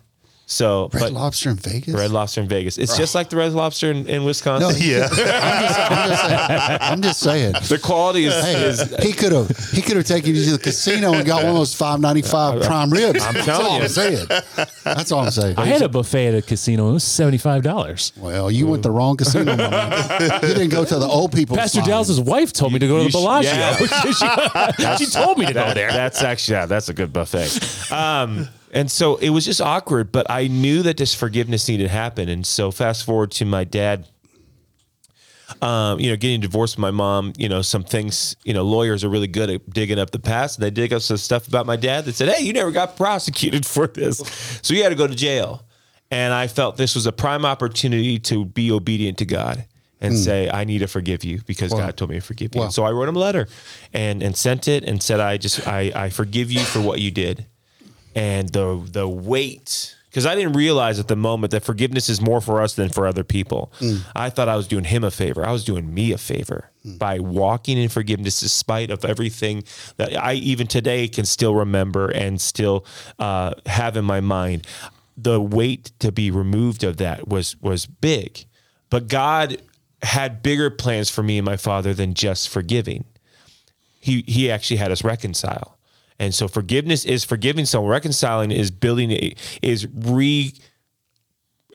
So 0.46 0.90
Red 0.92 1.00
but 1.00 1.12
Lobster 1.12 1.50
in 1.50 1.56
Vegas? 1.56 1.94
Red 1.94 2.10
Lobster 2.10 2.42
in 2.42 2.48
Vegas. 2.48 2.76
It's 2.76 2.96
just 2.98 3.14
like 3.14 3.30
the 3.30 3.36
Red 3.36 3.52
Lobster 3.52 3.90
in, 3.90 4.06
in 4.06 4.24
Wisconsin. 4.24 4.70
No, 4.70 4.76
Yeah. 4.76 5.08
I'm 5.10 6.10
just 6.10 6.20
saying. 6.20 6.78
I'm 6.82 7.02
just 7.02 7.20
saying. 7.20 7.52
The 7.68 7.78
quality 7.82 8.26
is, 8.26 8.34
Hey, 8.44 8.62
is 8.64 8.94
he 9.02 9.12
could 9.12 9.32
have 9.32 9.48
he 9.70 9.80
could 9.80 9.96
have 9.96 10.04
taken 10.06 10.34
you 10.34 10.44
to 10.44 10.50
the 10.52 10.58
casino 10.58 11.14
and 11.14 11.24
got 11.26 11.42
one 11.42 11.50
of 11.52 11.56
those 11.56 11.74
five 11.74 12.00
ninety 12.00 12.22
five 12.22 12.62
prime 12.62 12.90
ribs. 12.90 13.24
I'm 13.24 13.32
That's 13.34 13.46
telling 13.46 13.66
all 13.66 13.76
you. 13.78 13.82
I'm 13.84 13.88
saying. 13.88 14.26
That's 14.84 15.12
all 15.12 15.20
I'm 15.20 15.30
saying. 15.30 15.56
I 15.58 15.64
had 15.64 15.82
a 15.82 15.88
buffet 15.88 16.26
at 16.28 16.34
a 16.34 16.42
casino. 16.42 16.90
It 16.90 16.94
was 16.94 17.04
seventy 17.04 17.38
five 17.38 17.62
dollars. 17.62 18.12
well, 18.18 18.50
you 18.50 18.66
went 18.66 18.82
to 18.82 18.88
the 18.90 18.94
wrong 18.94 19.16
casino. 19.16 19.56
my 19.56 19.70
man. 19.70 20.20
You 20.42 20.48
didn't 20.54 20.70
go 20.70 20.84
to 20.84 20.98
the 20.98 21.06
old 21.06 21.32
people. 21.32 21.56
Pastor 21.56 21.80
Dallas's 21.80 22.20
wife 22.20 22.52
told 22.52 22.72
me 22.74 22.78
to 22.80 22.86
go 22.86 22.98
to 22.98 23.04
the 23.04 23.10
sh- 23.10 23.12
Bellagio. 23.12 23.50
yeah. 23.50 24.96
she, 24.98 25.06
she 25.06 25.10
told 25.10 25.38
me 25.38 25.46
to 25.46 25.54
go 25.54 25.72
there. 25.72 25.90
That's 25.90 26.22
actually 26.22 26.56
yeah, 26.56 26.66
that's 26.66 26.88
a 26.90 26.94
good 26.94 27.12
buffet. 27.12 27.90
Um, 27.92 28.48
and 28.74 28.90
so 28.90 29.16
it 29.16 29.30
was 29.30 29.44
just 29.44 29.60
awkward, 29.60 30.10
but 30.10 30.28
I 30.28 30.48
knew 30.48 30.82
that 30.82 30.96
this 30.96 31.14
forgiveness 31.14 31.68
needed 31.68 31.84
to 31.84 31.88
happen. 31.88 32.28
And 32.28 32.44
so 32.44 32.72
fast 32.72 33.04
forward 33.04 33.30
to 33.32 33.44
my 33.44 33.62
dad. 33.62 34.08
Um, 35.62 36.00
you 36.00 36.10
know, 36.10 36.16
getting 36.16 36.40
divorced 36.40 36.76
with 36.76 36.80
my 36.80 36.90
mom, 36.90 37.32
you 37.36 37.48
know, 37.48 37.62
some 37.62 37.84
things, 37.84 38.34
you 38.44 38.52
know, 38.52 38.64
lawyers 38.64 39.04
are 39.04 39.08
really 39.08 39.28
good 39.28 39.50
at 39.50 39.70
digging 39.70 39.98
up 39.98 40.10
the 40.10 40.18
past. 40.18 40.58
And 40.58 40.64
they 40.64 40.70
dig 40.70 40.92
up 40.92 41.02
some 41.02 41.18
stuff 41.18 41.46
about 41.46 41.66
my 41.66 41.76
dad 41.76 42.06
that 42.06 42.14
said, 42.14 42.28
Hey, 42.28 42.42
you 42.42 42.52
never 42.52 42.72
got 42.72 42.96
prosecuted 42.96 43.64
for 43.74 43.86
this. 43.86 44.18
So 44.62 44.74
you 44.74 44.82
had 44.82 44.88
to 44.88 44.94
go 44.96 45.06
to 45.06 45.14
jail. 45.14 45.64
And 46.10 46.32
I 46.32 46.48
felt 46.48 46.76
this 46.76 46.94
was 46.94 47.06
a 47.06 47.12
prime 47.12 47.44
opportunity 47.44 48.18
to 48.20 48.44
be 48.44 48.72
obedient 48.72 49.18
to 49.18 49.26
God 49.26 49.64
and 50.00 50.18
say, 50.18 50.50
I 50.50 50.64
need 50.64 50.80
to 50.80 50.86
forgive 50.86 51.24
you 51.24 51.40
because 51.46 51.72
God 51.72 51.96
told 51.96 52.10
me 52.10 52.16
to 52.16 52.22
forgive 52.22 52.54
you. 52.54 52.62
Wow. 52.62 52.68
So 52.68 52.84
I 52.84 52.90
wrote 52.90 53.08
him 53.08 53.16
a 53.16 53.20
letter 53.20 53.46
and, 53.92 54.22
and 54.22 54.36
sent 54.36 54.66
it 54.68 54.84
and 54.84 55.02
said, 55.02 55.20
I 55.20 55.36
just, 55.36 55.66
I, 55.66 55.92
I 55.94 56.10
forgive 56.10 56.50
you 56.50 56.60
for 56.60 56.80
what 56.80 57.00
you 57.00 57.10
did. 57.10 57.46
And 58.14 58.48
the, 58.50 58.80
the 58.90 59.08
weight, 59.08 59.96
because 60.08 60.26
I 60.26 60.34
didn't 60.34 60.52
realize 60.52 60.98
at 61.00 61.08
the 61.08 61.16
moment 61.16 61.50
that 61.50 61.64
forgiveness 61.64 62.08
is 62.08 62.20
more 62.20 62.40
for 62.40 62.62
us 62.62 62.74
than 62.74 62.88
for 62.88 63.06
other 63.06 63.24
people. 63.24 63.72
I 64.14 64.30
thought 64.30 64.48
I 64.48 64.56
was 64.56 64.68
doing 64.68 64.84
him 64.84 65.02
a 65.04 65.10
favor. 65.10 65.44
I 65.44 65.50
was 65.52 65.64
doing 65.64 65.92
me 65.92 66.12
a 66.12 66.18
favor 66.18 66.70
by 66.84 67.18
walking 67.18 67.78
in 67.78 67.88
forgiveness, 67.88 68.40
despite 68.40 68.90
of 68.90 69.04
everything 69.04 69.64
that 69.96 70.14
I 70.16 70.34
even 70.34 70.66
today 70.66 71.08
can 71.08 71.24
still 71.24 71.54
remember 71.54 72.10
and 72.10 72.40
still 72.40 72.84
uh, 73.18 73.54
have 73.66 73.96
in 73.96 74.04
my 74.04 74.20
mind. 74.20 74.66
The 75.16 75.40
weight 75.40 75.92
to 76.00 76.12
be 76.12 76.30
removed 76.30 76.84
of 76.84 76.98
that 76.98 77.26
was 77.28 77.56
was 77.62 77.86
big, 77.86 78.44
but 78.90 79.08
God 79.08 79.62
had 80.02 80.42
bigger 80.42 80.70
plans 80.70 81.08
for 81.08 81.22
me 81.22 81.38
and 81.38 81.44
my 81.46 81.56
father 81.56 81.94
than 81.94 82.14
just 82.14 82.48
forgiving 82.48 83.04
he 84.04 84.22
he 84.26 84.50
actually 84.50 84.76
had 84.76 84.92
us 84.92 85.02
reconcile. 85.02 85.78
And 86.18 86.34
so 86.34 86.48
forgiveness 86.48 87.04
is 87.04 87.24
forgiving 87.24 87.66
someone. 87.66 87.90
Reconciling 87.90 88.50
is 88.50 88.70
building 88.70 89.34
is 89.62 89.86
re 89.92 90.52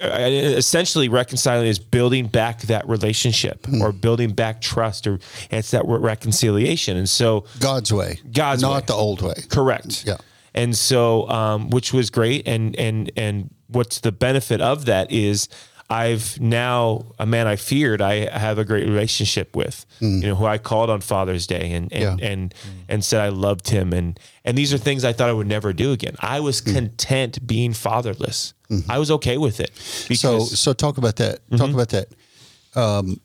uh, 0.02 0.08
essentially 0.08 1.10
reconciling 1.10 1.67
is 1.67 1.78
building 1.78 2.28
back 2.28 2.62
that 2.62 2.88
relationship 2.88 3.67
or 3.82 3.91
building 3.91 4.32
back 4.32 4.62
trust 4.62 5.06
or 5.06 5.19
it's 5.52 5.71
that 5.71 5.86
word 5.86 6.02
reconciliation. 6.02 6.95
And 6.95 7.10
so 7.10 7.45
God's 7.60 7.91
way. 7.91 8.19
God's 8.32 8.62
not 8.62 8.84
way. 8.84 8.86
the 8.88 8.93
old 8.93 9.21
way. 9.21 9.34
Correct. 9.49 10.06
Yeah. 10.06 10.17
And 10.54 10.75
so, 10.75 11.28
um, 11.30 11.69
which 11.69 11.91
was 11.91 12.10
great. 12.10 12.47
And 12.47 12.78
and 12.78 13.12
and 13.17 13.54
what's 13.67 13.99
the 13.99 14.13
benefit 14.13 14.62
of 14.62 14.86
that 14.86 15.12
is 15.12 15.49
I've 15.91 16.39
now 16.39 17.13
a 17.17 17.25
man 17.25 17.47
I 17.47 17.56
feared 17.56 17.99
I 18.02 18.30
have 18.38 18.60
a 18.60 18.63
great 18.65 18.88
relationship 18.88 19.56
with, 19.56 19.86
you 19.99 20.21
know, 20.21 20.36
who 20.36 20.45
I 20.45 20.60
called 20.60 20.89
on 20.91 21.02
Father's 21.02 21.47
Day 21.47 21.71
and 21.71 21.91
and 21.91 22.19
Mm. 22.19 22.21
Yeah. 22.21 22.28
and 22.32 22.54
and 22.88 23.04
said 23.04 23.21
I 23.21 23.30
loved 23.30 23.69
him 23.69 23.91
and 23.93 24.19
and 24.45 24.56
these 24.58 24.71
are 24.73 24.78
things 24.78 25.04
I 25.04 25.13
thought 25.13 25.30
I 25.30 25.34
would 25.34 25.47
never 25.47 25.73
do 25.73 25.91
again. 25.91 26.15
I 26.19 26.39
was 26.41 26.62
Mm. 26.62 26.73
content 26.75 27.47
being 27.47 27.73
fatherless. 27.73 28.54
I 28.88 28.99
was 28.99 29.10
okay 29.12 29.38
with 29.39 29.60
it 29.60 29.71
Mm-hmm. 29.73 30.13
So 30.13 30.39
so 30.45 30.73
talk 30.73 30.97
about 30.99 31.15
that. 31.15 31.39
Talk 31.58 31.71
about 31.71 31.89
that. 31.89 32.08
Um, 32.75 33.19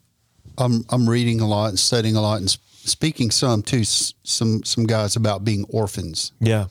I'm 0.57 0.85
I'm 0.89 1.07
reading 1.11 1.41
a 1.43 1.47
lot 1.47 1.69
and 1.69 1.79
studying 1.79 2.17
a 2.17 2.23
lot 2.23 2.41
and 2.41 2.49
speaking 2.85 3.31
some 3.31 3.63
to 3.63 3.85
some 3.85 4.63
some 4.65 4.87
guys 4.87 5.17
about 5.17 5.45
being 5.45 5.65
orphans. 5.69 6.33
yeah, 6.41 6.67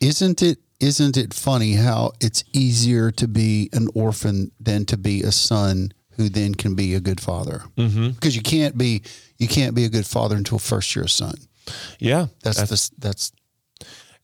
Isn't 0.00 0.42
it 0.42 0.58
isn't 0.80 1.16
it 1.16 1.34
funny 1.34 1.74
how 1.74 2.12
it's 2.20 2.42
easier 2.52 3.10
to 3.12 3.28
be 3.28 3.68
an 3.72 3.88
orphan 3.94 4.50
than 4.58 4.84
to 4.86 4.96
be 4.96 5.22
a 5.22 5.32
son 5.32 5.92
who 6.12 6.28
then 6.28 6.54
can 6.54 6.74
be 6.74 6.94
a 6.94 7.00
good 7.00 7.20
father? 7.20 7.62
Mm-hmm. 7.76 8.10
Because 8.10 8.34
you 8.36 8.42
can't 8.42 8.76
be 8.78 9.02
you 9.38 9.48
can't 9.48 9.74
be 9.74 9.84
a 9.84 9.88
good 9.88 10.06
father 10.06 10.36
until 10.36 10.58
first 10.58 10.94
you're 10.94 11.04
a 11.04 11.08
son. 11.08 11.34
yeah, 11.98 12.26
That's 12.42 12.58
that's 12.58 12.88
that's 12.98 13.32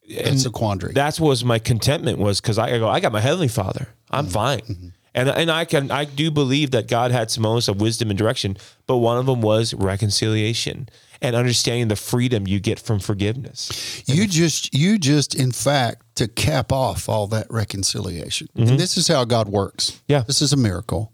that's 0.09 0.45
a 0.47 0.51
quandary. 0.51 0.92
that's 0.92 1.19
what 1.19 1.29
was 1.29 1.45
my 1.45 1.59
contentment 1.59 2.19
was 2.19 2.40
because 2.40 2.59
I 2.59 2.79
go, 2.79 2.88
I 2.88 3.01
got 3.01 3.12
my 3.12 3.21
heavenly 3.21 3.49
Father. 3.49 3.88
I'm 4.11 4.25
Mm-hmm. 4.27 4.33
fine, 4.33 4.92
and 5.17 5.29
and 5.29 5.51
I 5.51 5.65
can 5.65 5.91
I 5.91 6.05
do 6.05 6.31
believe 6.31 6.71
that 6.71 6.87
God 6.87 7.11
had 7.11 7.31
some 7.31 7.43
moments 7.43 7.67
of 7.67 7.81
wisdom 7.81 8.11
and 8.11 8.19
direction, 8.19 8.57
but 8.87 8.99
one 8.99 9.19
of 9.19 9.27
them 9.27 9.41
was 9.41 9.75
reconciliation 9.75 10.89
and 11.23 11.35
understanding 11.35 11.89
the 11.89 11.97
freedom 11.97 12.47
you 12.47 12.61
get 12.61 12.79
from 12.79 13.01
forgiveness. 13.01 14.03
You 14.07 14.27
just, 14.27 14.75
you 14.75 14.99
just, 14.99 15.35
in 15.35 15.51
fact, 15.51 16.03
to 16.17 16.29
cap 16.29 16.73
off 16.73 17.09
all 17.09 17.27
that 17.29 17.47
reconciliation, 17.51 18.49
and 18.55 18.79
this 18.79 18.97
is 18.97 19.09
how 19.09 19.25
God 19.25 19.49
works. 19.49 19.91
Mm-hmm. 19.91 20.03
Yeah. 20.09 20.19
Mm-hmm. 20.19 20.27
this 20.27 20.43
is 20.43 20.53
a 20.53 20.57
miracle. 20.57 21.11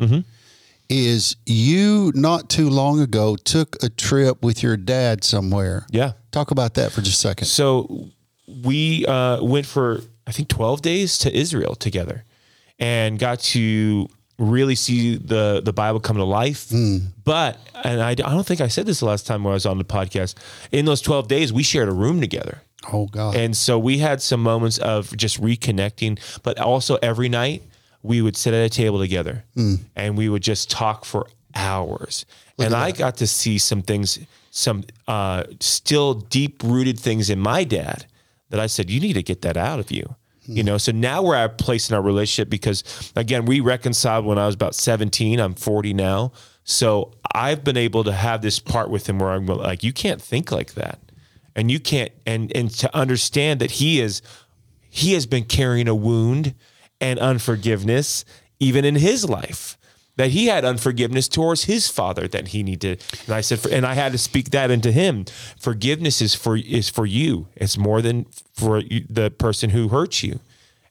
Is 0.88 1.36
you 1.46 2.12
not 2.14 2.50
too 2.50 2.68
long 2.68 3.00
ago 3.00 3.36
took 3.36 3.82
a 3.82 3.88
trip 3.88 4.42
with 4.42 4.62
your 4.62 4.76
dad 4.76 5.24
somewhere? 5.24 5.86
Yeah. 5.90 6.12
Talk 6.32 6.50
about 6.50 6.74
that 6.74 6.92
for 6.92 7.00
just 7.00 7.24
a 7.24 7.28
second. 7.28 7.46
So 7.46 8.10
we 8.62 9.06
uh, 9.06 9.42
went 9.42 9.64
for 9.64 10.02
I 10.26 10.32
think 10.32 10.48
twelve 10.48 10.82
days 10.82 11.16
to 11.18 11.34
Israel 11.34 11.74
together, 11.76 12.24
and 12.82 13.18
got 13.18 13.38
to 13.54 14.08
really 14.38 14.74
see 14.74 15.16
the 15.16 15.60
the 15.64 15.72
Bible 15.72 16.00
come 16.00 16.16
to 16.16 16.24
life. 16.24 16.68
But 17.24 17.58
and 17.84 18.02
I, 18.02 18.10
I 18.10 18.14
don't 18.14 18.46
think 18.46 18.60
I 18.60 18.68
said 18.68 18.86
this 18.86 18.98
the 19.00 19.06
last 19.06 19.26
time 19.26 19.44
when 19.44 19.52
I 19.52 19.54
was 19.54 19.66
on 19.66 19.78
the 19.78 19.84
podcast. 19.84 20.34
In 20.72 20.84
those 20.84 21.00
twelve 21.00 21.28
days, 21.28 21.52
we 21.52 21.62
shared 21.62 21.88
a 21.88 21.92
room 21.92 22.20
together. 22.20 22.62
Oh 22.92 23.06
God! 23.06 23.36
And 23.36 23.56
so 23.56 23.78
we 23.78 23.98
had 23.98 24.20
some 24.20 24.42
moments 24.42 24.78
of 24.78 25.16
just 25.16 25.40
reconnecting, 25.40 26.18
but 26.42 26.58
also 26.58 26.98
every 27.02 27.28
night 27.28 27.62
we 28.02 28.20
would 28.20 28.36
sit 28.36 28.52
at 28.52 28.64
a 28.66 28.68
table 28.68 28.98
together 28.98 29.44
and 29.94 30.16
we 30.18 30.28
would 30.28 30.42
just 30.42 30.68
talk 30.70 31.04
for 31.04 31.28
hours. 31.54 32.26
and 32.66 32.74
I 32.74 32.90
got 32.98 33.16
to 33.18 33.26
see 33.26 33.58
some 33.58 33.82
things, 33.82 34.18
some 34.50 34.82
uh, 35.06 35.44
still 35.60 36.14
deep 36.14 36.62
rooted 36.64 36.98
things 36.98 37.30
in 37.30 37.38
my 37.38 37.62
dad 37.64 38.06
that 38.50 38.58
I 38.58 38.66
said, 38.66 38.90
you 38.90 38.98
need 38.98 39.12
to 39.14 39.22
get 39.22 39.42
that 39.42 39.56
out 39.56 39.78
of 39.78 39.92
you. 39.92 40.16
You 40.44 40.64
know, 40.64 40.76
so 40.76 40.90
now 40.92 41.22
we're 41.22 41.36
at 41.36 41.52
a 41.52 41.54
place 41.54 41.88
in 41.88 41.94
our 41.94 42.02
relationship 42.02 42.50
because 42.50 43.12
again, 43.14 43.44
we 43.44 43.60
reconciled 43.60 44.24
when 44.24 44.38
I 44.38 44.46
was 44.46 44.54
about 44.54 44.74
17. 44.74 45.38
I'm 45.38 45.54
40 45.54 45.94
now. 45.94 46.32
So 46.64 47.12
I've 47.34 47.62
been 47.62 47.76
able 47.76 48.04
to 48.04 48.12
have 48.12 48.42
this 48.42 48.58
part 48.58 48.90
with 48.90 49.08
him 49.08 49.18
where 49.18 49.30
I'm 49.30 49.46
like, 49.46 49.82
you 49.82 49.92
can't 49.92 50.20
think 50.20 50.50
like 50.50 50.74
that 50.74 50.98
and 51.54 51.70
you 51.70 51.80
can't 51.80 52.12
and 52.26 52.54
and 52.54 52.70
to 52.70 52.94
understand 52.96 53.60
that 53.60 53.72
he 53.72 54.00
is 54.00 54.22
he 54.88 55.12
has 55.12 55.26
been 55.26 55.44
carrying 55.44 55.88
a 55.88 55.94
wound 55.94 56.54
and 57.00 57.18
unforgiveness 57.18 58.24
even 58.60 58.84
in 58.84 58.94
his 58.94 59.28
life 59.28 59.76
that 60.16 60.30
he 60.30 60.46
had 60.46 60.64
unforgiveness 60.64 61.26
towards 61.28 61.64
his 61.64 61.88
father 61.88 62.28
that 62.28 62.48
he 62.48 62.62
needed 62.62 63.02
and 63.26 63.34
i 63.34 63.40
said 63.40 63.64
and 63.72 63.86
i 63.86 63.94
had 63.94 64.12
to 64.12 64.18
speak 64.18 64.50
that 64.50 64.70
into 64.70 64.92
him 64.92 65.24
forgiveness 65.58 66.20
is 66.20 66.34
for 66.34 66.56
is 66.56 66.88
for 66.88 67.06
you 67.06 67.46
it's 67.56 67.76
more 67.78 68.02
than 68.02 68.26
for 68.52 68.78
you- 68.80 69.06
the 69.08 69.30
person 69.30 69.70
who 69.70 69.88
hurt 69.88 70.22
you 70.22 70.38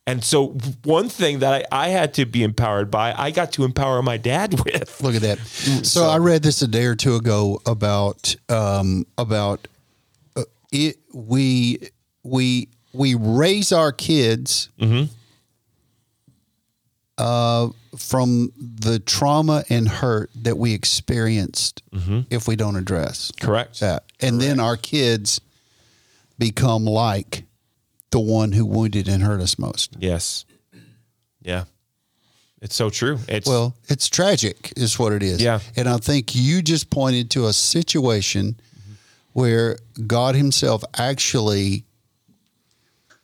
and 0.08 0.24
so 0.24 0.48
one 0.84 1.08
thing 1.10 1.40
that 1.40 1.68
I, 1.72 1.86
I 1.86 1.90
had 1.90 2.16
to 2.16 2.26
be 2.26 2.42
empowered 2.44 2.90
by 2.90 3.14
i 3.16 3.30
got 3.32 3.52
to 3.54 3.64
empower 3.64 4.02
my 4.02 4.18
dad 4.18 4.60
with 4.66 5.02
Look 5.02 5.16
at 5.16 5.22
that. 5.22 5.38
So, 5.40 6.10
I 6.10 6.18
read 6.18 6.42
this 6.44 6.62
a 6.64 6.68
day 6.68 6.86
or 6.86 6.96
two 6.96 7.16
ago 7.16 7.62
about 7.66 8.36
um, 8.50 9.06
about 9.18 9.68
uh, 10.36 10.44
it. 10.72 10.98
We 11.14 11.78
we 12.24 12.70
we 12.94 13.14
raise 13.16 13.72
our 13.72 13.92
kids 13.92 14.70
uh, 17.22 17.70
from 17.98 18.52
the 18.58 19.00
trauma 19.00 19.64
and 19.70 19.88
hurt 19.88 20.30
that 20.36 20.58
we 20.58 20.74
experienced 20.74 21.84
if 22.30 22.48
we 22.48 22.56
don't 22.56 22.76
address 22.76 23.32
correct. 23.40 23.80
that, 23.80 24.04
and 24.20 24.42
then 24.42 24.60
our 24.60 24.78
kids 24.78 25.40
become 26.40 26.86
like 26.86 27.44
the 28.10 28.20
one 28.20 28.52
who 28.54 28.66
wounded 28.66 29.08
and 29.08 29.24
hurt 29.24 29.40
us 29.42 29.58
most. 29.60 29.96
yes. 30.00 30.46
Yeah. 31.44 31.64
It's 32.62 32.76
so 32.76 32.92
true. 32.92 33.18
It's 33.28 33.48
Well, 33.48 33.74
it's 33.88 34.08
tragic, 34.08 34.72
is 34.78 35.00
what 35.00 35.14
it 35.14 35.24
is. 35.24 35.42
Yeah. 35.42 35.60
And 35.76 35.90
I 35.90 35.98
think 35.98 36.36
you 36.36 36.62
just 36.62 36.92
pointed 36.92 37.32
to 37.32 37.48
a 37.48 37.54
situation 37.54 38.56
where 39.34 39.78
God 40.06 40.36
Himself 40.36 40.84
actually 40.96 41.86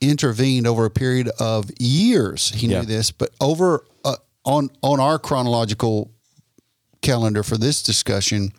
intervened 0.02 0.68
over 0.68 0.86
a 0.86 0.90
period 0.92 1.30
of 1.40 1.70
years. 1.80 2.50
He 2.52 2.68
Yeah. 2.68 2.82
knew 2.82 2.86
this, 2.86 3.12
but 3.12 3.32
over 3.42 3.84
uh, 4.06 4.16
on 4.46 4.70
on 4.84 5.00
our 5.00 5.18
chronological 5.20 6.12
calendar 7.02 7.44
for 7.44 7.58
this 7.58 7.82
discussion, 7.84 8.52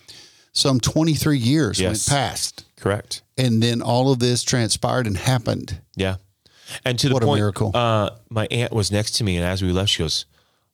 some 0.52 0.80
23 0.80 1.38
years 1.38 1.78
Yes. 1.80 2.08
went 2.08 2.18
past. 2.20 2.64
Correct. 2.76 3.22
And 3.36 3.62
then 3.62 3.82
all 3.82 4.10
of 4.10 4.18
this 4.18 4.42
transpired 4.42 5.06
and 5.06 5.16
happened. 5.16 5.80
Yeah. 5.96 6.16
And 6.84 6.98
to 6.98 7.08
the 7.08 7.14
What 7.14 7.22
a 7.22 7.26
point, 7.26 7.38
miracle. 7.40 7.70
Uh, 7.74 8.10
my 8.28 8.46
aunt 8.50 8.72
was 8.72 8.90
next 8.90 9.12
to 9.12 9.24
me, 9.24 9.36
and 9.36 9.44
as 9.44 9.62
we 9.62 9.72
left, 9.72 9.90
she 9.90 9.98
goes, 10.02 10.26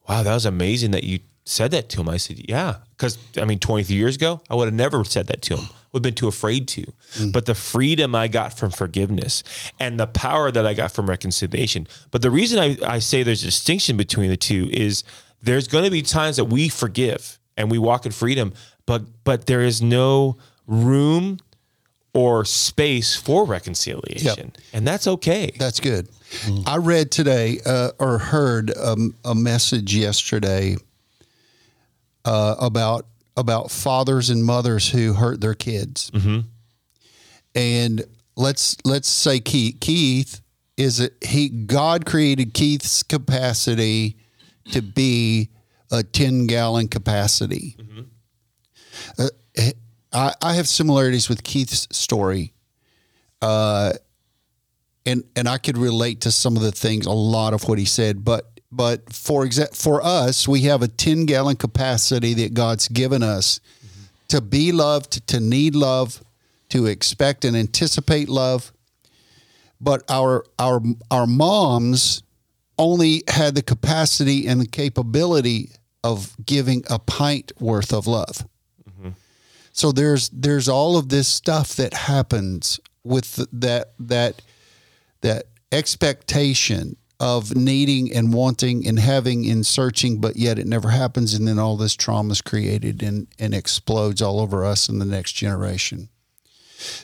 "Wow, 0.08 0.22
that 0.22 0.34
was 0.34 0.44
amazing 0.46 0.90
that 0.90 1.04
you 1.04 1.20
said 1.44 1.70
that 1.70 1.88
to 1.90 2.00
him." 2.00 2.08
I 2.08 2.16
said, 2.16 2.44
"Yeah," 2.48 2.76
because 2.96 3.16
I 3.40 3.44
mean, 3.44 3.58
23 3.60 3.94
years 3.96 4.16
ago, 4.16 4.40
I 4.50 4.54
would 4.56 4.64
have 4.66 4.74
never 4.74 5.04
said 5.04 5.28
that 5.28 5.40
to 5.42 5.56
him. 5.56 5.68
Would 5.94 6.00
have 6.00 6.02
been 6.02 6.14
too 6.16 6.26
afraid 6.28 6.66
to. 6.68 6.92
But 7.32 7.46
the 7.46 7.54
freedom 7.54 8.14
I 8.16 8.26
got 8.26 8.58
from 8.58 8.70
forgiveness 8.72 9.44
and 9.78 9.98
the 9.98 10.08
power 10.08 10.50
that 10.50 10.66
I 10.66 10.74
got 10.74 10.90
from 10.90 11.08
reconciliation. 11.08 11.86
But 12.10 12.20
the 12.20 12.30
reason 12.32 12.58
I, 12.58 12.76
I 12.84 12.98
say 12.98 13.22
there's 13.22 13.42
a 13.42 13.46
distinction 13.46 13.96
between 13.96 14.28
the 14.28 14.36
two 14.36 14.68
is 14.72 15.04
there's 15.40 15.68
going 15.68 15.84
to 15.84 15.90
be 15.92 16.02
times 16.02 16.36
that 16.38 16.46
we 16.46 16.68
forgive 16.68 17.38
and 17.56 17.70
we 17.70 17.78
walk 17.78 18.04
in 18.06 18.12
freedom, 18.12 18.52
but 18.86 19.02
but 19.22 19.46
there 19.46 19.60
is 19.62 19.80
no 19.80 20.36
room 20.66 21.38
or 22.12 22.44
space 22.44 23.14
for 23.16 23.44
reconciliation, 23.44 24.52
and 24.72 24.86
that's 24.86 25.06
okay. 25.06 25.52
That's 25.58 25.78
good. 25.80 26.08
I 26.66 26.76
read 26.78 27.10
today 27.12 27.60
uh, 27.64 27.90
or 28.00 28.18
heard 28.18 28.76
um, 28.76 29.14
a 29.24 29.34
message 29.34 29.94
yesterday 29.94 30.76
uh, 32.24 32.56
about 32.58 33.06
about 33.36 33.70
fathers 33.70 34.30
and 34.30 34.44
mothers 34.44 34.90
who 34.90 35.14
hurt 35.14 35.40
their 35.40 35.54
kids. 35.54 36.10
And 37.54 38.04
let's 38.36 38.76
let's 38.84 39.08
say 39.08 39.40
Keith, 39.40 39.78
Keith 39.80 40.40
is 40.76 41.00
a, 41.00 41.10
he 41.24 41.48
God 41.48 42.04
created 42.06 42.52
Keith's 42.54 43.02
capacity 43.02 44.16
to 44.72 44.82
be 44.82 45.50
a 45.90 46.02
10 46.02 46.46
gallon 46.46 46.88
capacity. 46.88 47.76
Uh, 49.18 49.28
I, 50.12 50.32
I 50.42 50.54
have 50.54 50.66
similarities 50.68 51.28
with 51.28 51.42
Keith's 51.44 51.86
story 51.96 52.52
Uh, 53.42 53.92
and 55.06 55.22
and 55.36 55.48
I 55.48 55.58
could 55.58 55.76
relate 55.76 56.22
to 56.22 56.32
some 56.32 56.56
of 56.56 56.62
the 56.62 56.72
things, 56.72 57.04
a 57.06 57.10
lot 57.12 57.52
of 57.52 57.68
what 57.68 57.78
he 57.78 57.84
said. 57.84 58.24
But 58.24 58.53
but 58.76 59.12
for 59.12 59.44
exa- 59.44 59.76
for 59.76 60.04
us, 60.04 60.48
we 60.48 60.62
have 60.62 60.82
a 60.82 60.88
ten 60.88 61.26
gallon 61.26 61.56
capacity 61.56 62.34
that 62.34 62.54
God's 62.54 62.88
given 62.88 63.22
us 63.22 63.60
to 64.28 64.40
be 64.40 64.72
loved, 64.72 65.26
to 65.28 65.40
need 65.40 65.74
love, 65.74 66.22
to 66.70 66.86
expect 66.86 67.44
and 67.44 67.56
anticipate 67.56 68.28
love. 68.28 68.72
But 69.80 70.02
our 70.08 70.44
our 70.58 70.80
our 71.10 71.26
moms 71.26 72.22
only 72.78 73.22
had 73.28 73.54
the 73.54 73.62
capacity 73.62 74.46
and 74.48 74.60
the 74.60 74.66
capability 74.66 75.70
of 76.02 76.36
giving 76.44 76.84
a 76.90 76.98
pint 76.98 77.52
worth 77.60 77.92
of 77.92 78.06
love. 78.06 78.46
So 79.72 79.92
there's 79.92 80.28
there's 80.30 80.68
all 80.68 80.96
of 80.96 81.08
this 81.08 81.28
stuff 81.28 81.74
that 81.76 81.94
happens 81.94 82.80
with 83.02 83.44
that 83.52 83.92
that 83.98 84.42
that 85.20 85.44
expectation 85.72 86.96
of 87.20 87.54
needing 87.54 88.12
and 88.12 88.34
wanting 88.34 88.86
and 88.86 88.98
having 88.98 89.48
and 89.50 89.64
searching, 89.64 90.20
but 90.20 90.36
yet 90.36 90.58
it 90.58 90.66
never 90.66 90.88
happens, 90.88 91.34
and 91.34 91.46
then 91.46 91.58
all 91.58 91.76
this 91.76 91.94
trauma 91.94 92.32
is 92.32 92.40
created 92.40 93.02
and 93.02 93.26
and 93.38 93.54
explodes 93.54 94.20
all 94.20 94.40
over 94.40 94.64
us 94.64 94.88
in 94.88 94.98
the 94.98 95.04
next 95.04 95.32
generation. 95.32 96.08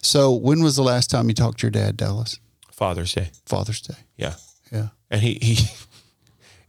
So 0.02 0.32
when 0.32 0.62
was 0.62 0.76
the 0.76 0.82
last 0.82 1.11
time 1.11 1.28
you 1.28 1.34
talked 1.34 1.61
to 1.61 1.66
your 1.66 1.70
dad, 1.70 1.96
Dallas? 1.96 2.38
Father's 2.72 3.12
Day. 3.12 3.30
Father's 3.46 3.80
Day. 3.80 3.94
Yeah. 4.16 4.34
Yeah. 4.72 4.88
And 5.11 5.20
he, 5.20 5.38
he 5.40 5.68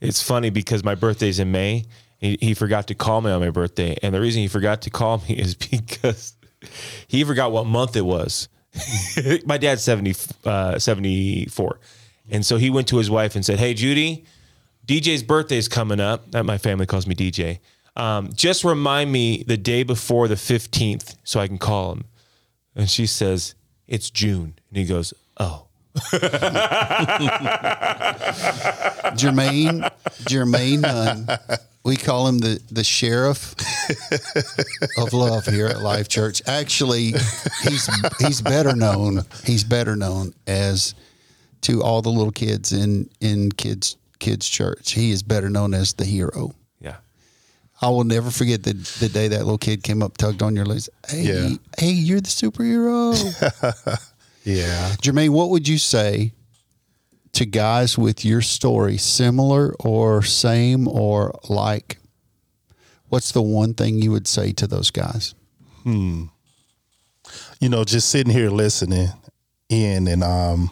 it's 0.01 0.21
funny 0.21 0.49
because 0.49 0.83
my 0.83 0.95
birthday's 0.95 1.39
in 1.39 1.51
May. 1.51 1.85
He, 2.17 2.37
he 2.41 2.53
forgot 2.53 2.87
to 2.87 2.95
call 2.95 3.21
me 3.21 3.31
on 3.31 3.39
my 3.39 3.49
birthday. 3.49 3.97
And 4.03 4.13
the 4.13 4.21
reason 4.21 4.41
he 4.41 4.47
forgot 4.47 4.83
to 4.83 4.89
call 4.89 5.19
me 5.29 5.35
is 5.35 5.55
because 5.55 6.33
he 7.07 7.23
forgot 7.23 7.51
what 7.51 7.65
month 7.65 7.95
it 7.95 8.05
was. 8.05 8.49
my 9.45 9.57
dad's 9.57 9.83
70, 9.83 10.15
uh, 10.45 10.79
74. 10.79 11.79
And 12.29 12.45
so 12.45 12.57
he 12.57 12.69
went 12.69 12.87
to 12.89 12.97
his 12.97 13.09
wife 13.09 13.35
and 13.35 13.45
said, 13.45 13.59
Hey, 13.59 13.73
Judy, 13.73 14.25
DJ's 14.87 15.23
birthday's 15.23 15.67
coming 15.67 15.99
up. 15.99 16.31
That 16.31 16.45
my 16.45 16.57
family 16.57 16.85
calls 16.85 17.07
me 17.07 17.15
DJ. 17.15 17.59
Um, 17.95 18.29
just 18.33 18.63
remind 18.63 19.11
me 19.11 19.43
the 19.43 19.57
day 19.57 19.83
before 19.83 20.27
the 20.27 20.35
15th 20.35 21.15
so 21.23 21.39
I 21.39 21.47
can 21.47 21.57
call 21.57 21.91
him. 21.93 22.05
And 22.75 22.89
she 22.89 23.05
says, 23.05 23.55
It's 23.87 24.09
June. 24.09 24.55
And 24.69 24.77
he 24.77 24.85
goes, 24.85 25.13
Oh. 25.39 25.67
Germaine, 29.17 29.83
Germaine 30.25 30.81
Nunn. 30.81 31.27
We 31.83 31.97
call 31.97 32.27
him 32.27 32.37
the, 32.37 32.61
the 32.71 32.83
sheriff 32.83 33.55
of 34.97 35.13
love 35.13 35.45
here 35.45 35.67
at 35.67 35.81
Life 35.81 36.07
Church. 36.07 36.41
Actually, 36.47 37.13
he's 37.63 37.89
he's 38.19 38.41
better 38.41 38.75
known. 38.75 39.25
He's 39.43 39.63
better 39.63 39.95
known 39.95 40.33
as 40.45 40.93
to 41.61 41.81
all 41.83 42.01
the 42.01 42.09
little 42.09 42.31
kids 42.31 42.71
in 42.71 43.09
in 43.19 43.51
kids 43.51 43.97
kids 44.19 44.47
church. 44.47 44.91
He 44.91 45.11
is 45.11 45.23
better 45.23 45.49
known 45.49 45.73
as 45.73 45.93
the 45.93 46.05
hero. 46.05 46.53
Yeah. 46.79 46.97
I 47.81 47.89
will 47.89 48.03
never 48.03 48.29
forget 48.31 48.63
the 48.63 48.73
the 48.99 49.09
day 49.09 49.27
that 49.29 49.39
little 49.39 49.57
kid 49.57 49.83
came 49.83 50.01
up, 50.03 50.17
tugged 50.17 50.41
on 50.43 50.55
your 50.55 50.65
legs. 50.65 50.89
Hey, 51.07 51.23
Yeah. 51.23 51.55
hey, 51.77 51.91
you're 51.91 52.21
the 52.21 52.27
superhero. 52.29 53.13
Yeah. 54.43 54.95
Germaine, 55.01 55.33
what 55.33 55.51
would 55.51 55.67
you 55.67 55.77
say 55.77 56.33
to 57.33 57.45
guys 57.45 57.95
with 57.95 58.25
your 58.25 58.41
story, 58.41 58.97
similar 58.97 59.75
or 59.79 60.23
same 60.23 60.87
or 60.87 61.39
like? 61.47 61.99
What's 63.09 63.33
the 63.33 63.41
one 63.43 63.75
thing 63.75 64.01
you 64.01 64.09
would 64.11 64.27
say 64.27 64.51
to 64.53 64.65
those 64.65 64.89
guys? 64.89 65.35
Hmm. 65.83 66.25
You 67.59 67.69
know, 67.69 67.83
just 67.83 68.09
sitting 68.09 68.33
here 68.33 68.49
listening 68.49 69.09
in 69.69 70.07
and 70.07 70.23
um, 70.23 70.71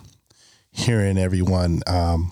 hearing 0.71 1.17
everyone 1.17 1.81
um, 1.87 2.31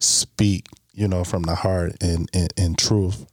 speak, 0.00 0.66
you 0.92 1.08
know, 1.08 1.24
from 1.24 1.42
the 1.42 1.54
heart 1.54 1.92
and, 2.00 2.28
and, 2.32 2.52
and 2.56 2.78
truth. 2.78 3.26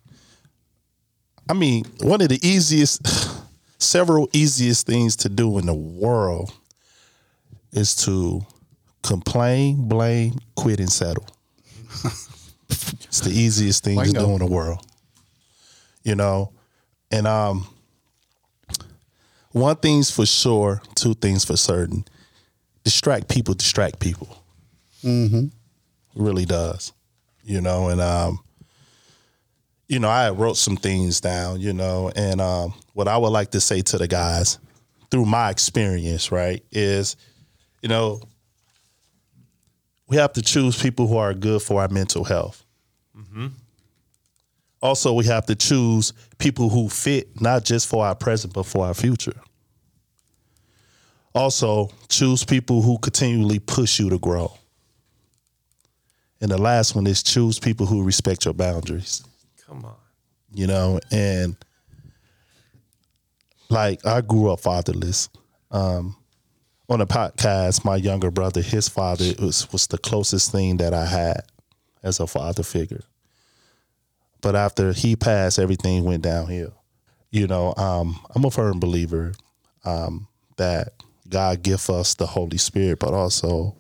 I 1.50 1.54
mean, 1.54 1.86
one 2.02 2.22
of 2.22 2.30
the 2.30 2.40
easiest, 2.46 3.02
several 3.82 4.30
easiest 4.34 4.88
things 4.88 5.16
to 5.18 5.30
do 5.30 5.58
in 5.58 5.66
the 5.66 5.74
world 5.74 6.54
is 7.72 7.96
to 7.98 8.46
complain, 9.04 9.88
blame, 9.88 10.40
quit, 10.56 10.80
and 10.80 10.92
settle. 10.92 11.28
it's 12.70 13.22
the 13.22 13.32
easiest 13.32 13.84
thing 13.84 14.02
to 14.02 14.12
do 14.12 14.32
in 14.32 14.40
the 14.40 14.48
world. 14.48 14.86
You 16.04 16.16
know, 16.16 16.52
and 17.12 17.28
um, 17.28 17.68
one 19.52 19.76
thing's 19.78 20.12
for 20.12 20.26
sure, 20.26 20.82
two 20.96 21.14
things 21.14 21.46
for 21.46 21.58
certain. 21.58 22.06
Distract 22.86 23.28
people, 23.28 23.54
distract 23.54 24.00
people. 24.00 24.42
Mm-hmm. 25.04 25.48
Really 26.16 26.46
does. 26.46 26.94
You 27.44 27.60
know, 27.60 27.90
and 27.90 28.00
um, 28.00 28.40
you 29.88 30.00
know, 30.00 30.08
I 30.08 30.30
wrote 30.30 30.56
some 30.56 30.78
things 30.78 31.20
down, 31.20 31.60
you 31.60 31.74
know, 31.74 32.12
and 32.16 32.40
um 32.40 32.74
what 32.94 33.08
I 33.10 33.18
would 33.18 33.30
like 33.30 33.52
to 33.52 33.60
say 33.60 33.82
to 33.82 33.98
the 33.98 34.08
guys 34.08 34.58
through 35.12 35.26
my 35.26 35.50
experience, 35.50 36.32
right, 36.32 36.64
is, 36.72 37.18
you 37.82 37.90
know, 37.90 38.22
we 40.08 40.18
have 40.18 40.34
to 40.34 40.42
choose 40.42 40.82
people 40.82 41.08
who 41.08 41.18
are 41.18 41.34
good 41.34 41.62
for 41.62 41.82
our 41.82 41.88
mental 41.90 42.24
health. 42.24 42.64
Also, 44.82 45.14
we 45.14 45.26
have 45.26 45.46
to 45.48 45.56
choose 45.56 46.14
people 46.38 46.70
who 46.70 46.90
fit 46.90 47.42
not 47.42 47.66
just 47.66 47.88
for 47.88 48.06
our 48.06 48.16
present, 48.16 48.54
but 48.54 48.66
for 48.66 48.86
our 48.86 48.94
future. 48.94 49.40
Also, 51.36 51.90
choose 52.10 52.44
people 52.46 52.82
who 52.82 52.98
continually 52.98 53.60
push 53.60 54.00
you 54.00 54.10
to 54.10 54.18
grow. 54.18 54.52
And 56.42 56.50
the 56.50 56.58
last 56.58 56.96
one 56.96 57.06
is 57.08 57.22
choose 57.22 57.60
people 57.60 57.86
who 57.86 58.04
respect 58.04 58.46
your 58.46 58.54
boundaries, 58.54 59.24
Come 59.68 59.84
on. 59.86 59.96
you 60.54 60.66
know, 60.66 61.00
and 61.12 61.56
like 63.70 64.06
I 64.06 64.22
grew 64.22 64.50
up 64.52 64.62
fatherless. 64.62 65.30
Um, 65.72 66.16
on 66.88 67.02
a 67.02 67.08
podcast, 67.08 67.84
my 67.84 67.96
younger 67.96 68.30
brother, 68.32 68.62
his 68.62 68.88
father 68.88 69.34
was 69.40 69.72
was 69.74 69.88
the 69.88 69.98
closest 69.98 70.52
thing 70.52 70.78
that 70.78 70.94
I 70.94 71.06
had 71.06 71.42
as 72.04 72.20
a 72.20 72.28
father 72.28 72.64
figure. 72.64 73.04
But 74.42 74.56
after 74.56 74.94
he 74.94 75.16
passed, 75.16 75.58
everything 75.58 76.04
went 76.04 76.22
downhill. 76.22 76.76
You 77.32 77.48
know, 77.48 77.74
um, 77.76 78.20
I'm 78.36 78.46
a 78.46 78.52
firm 78.52 78.80
believer 78.80 79.34
um, 79.84 80.28
that 80.58 80.94
God 81.30 81.64
give 81.64 81.90
us 81.90 82.14
the 82.14 82.26
Holy 82.26 82.58
Spirit, 82.58 83.00
but 83.00 83.14
also 83.14 83.76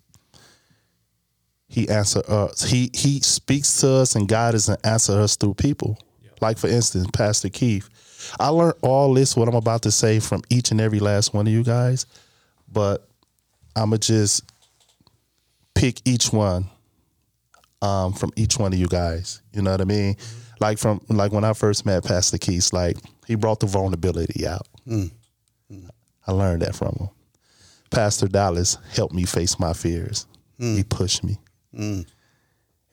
He 1.67 1.87
answer 1.89 2.21
us. 2.27 2.63
He 2.63 2.89
He 2.93 3.19
speaks 3.21 3.81
to 3.81 3.89
us 3.89 4.15
and 4.15 4.27
God 4.27 4.55
us 4.55 4.67
and 4.67 4.77
answer 4.83 5.19
us 5.19 5.35
through 5.35 5.55
people. 5.55 5.97
Like 6.41 6.57
for 6.57 6.67
instance, 6.67 7.07
Pastor 7.13 7.49
Keith. 7.49 7.89
I 8.39 8.47
learned 8.49 8.75
all 8.81 9.13
this 9.13 9.35
what 9.35 9.47
I'm 9.47 9.55
about 9.55 9.83
to 9.83 9.91
say 9.91 10.19
from 10.19 10.41
each 10.49 10.71
and 10.71 10.81
every 10.81 10.99
last 10.99 11.33
one 11.33 11.45
of 11.45 11.53
you 11.53 11.63
guys, 11.63 12.07
but 12.71 13.07
I'ma 13.75 13.97
just 13.97 14.43
pick 15.75 16.01
each 16.05 16.33
one 16.33 16.65
um, 17.81 18.13
from 18.13 18.31
each 18.35 18.57
one 18.57 18.73
of 18.73 18.79
you 18.79 18.87
guys. 18.87 19.41
You 19.53 19.61
know 19.61 19.71
what 19.71 19.81
I 19.81 19.85
mean? 19.85 20.15
Like 20.59 20.79
from 20.79 21.01
like 21.09 21.31
when 21.31 21.43
I 21.43 21.53
first 21.53 21.85
met 21.85 22.03
Pastor 22.03 22.37
Keith, 22.37 22.73
like 22.73 22.97
he 23.27 23.35
brought 23.35 23.59
the 23.59 23.67
vulnerability 23.67 24.47
out. 24.47 24.67
I 26.27 26.31
learned 26.31 26.63
that 26.63 26.75
from 26.75 26.95
him. 26.99 27.09
Pastor 27.91 28.27
Dallas 28.27 28.77
helped 28.91 29.13
me 29.13 29.25
face 29.25 29.59
my 29.59 29.73
fears. 29.73 30.27
Hmm. 30.59 30.75
He 30.75 30.83
pushed 30.83 31.23
me. 31.23 31.38
Hmm. 31.75 32.01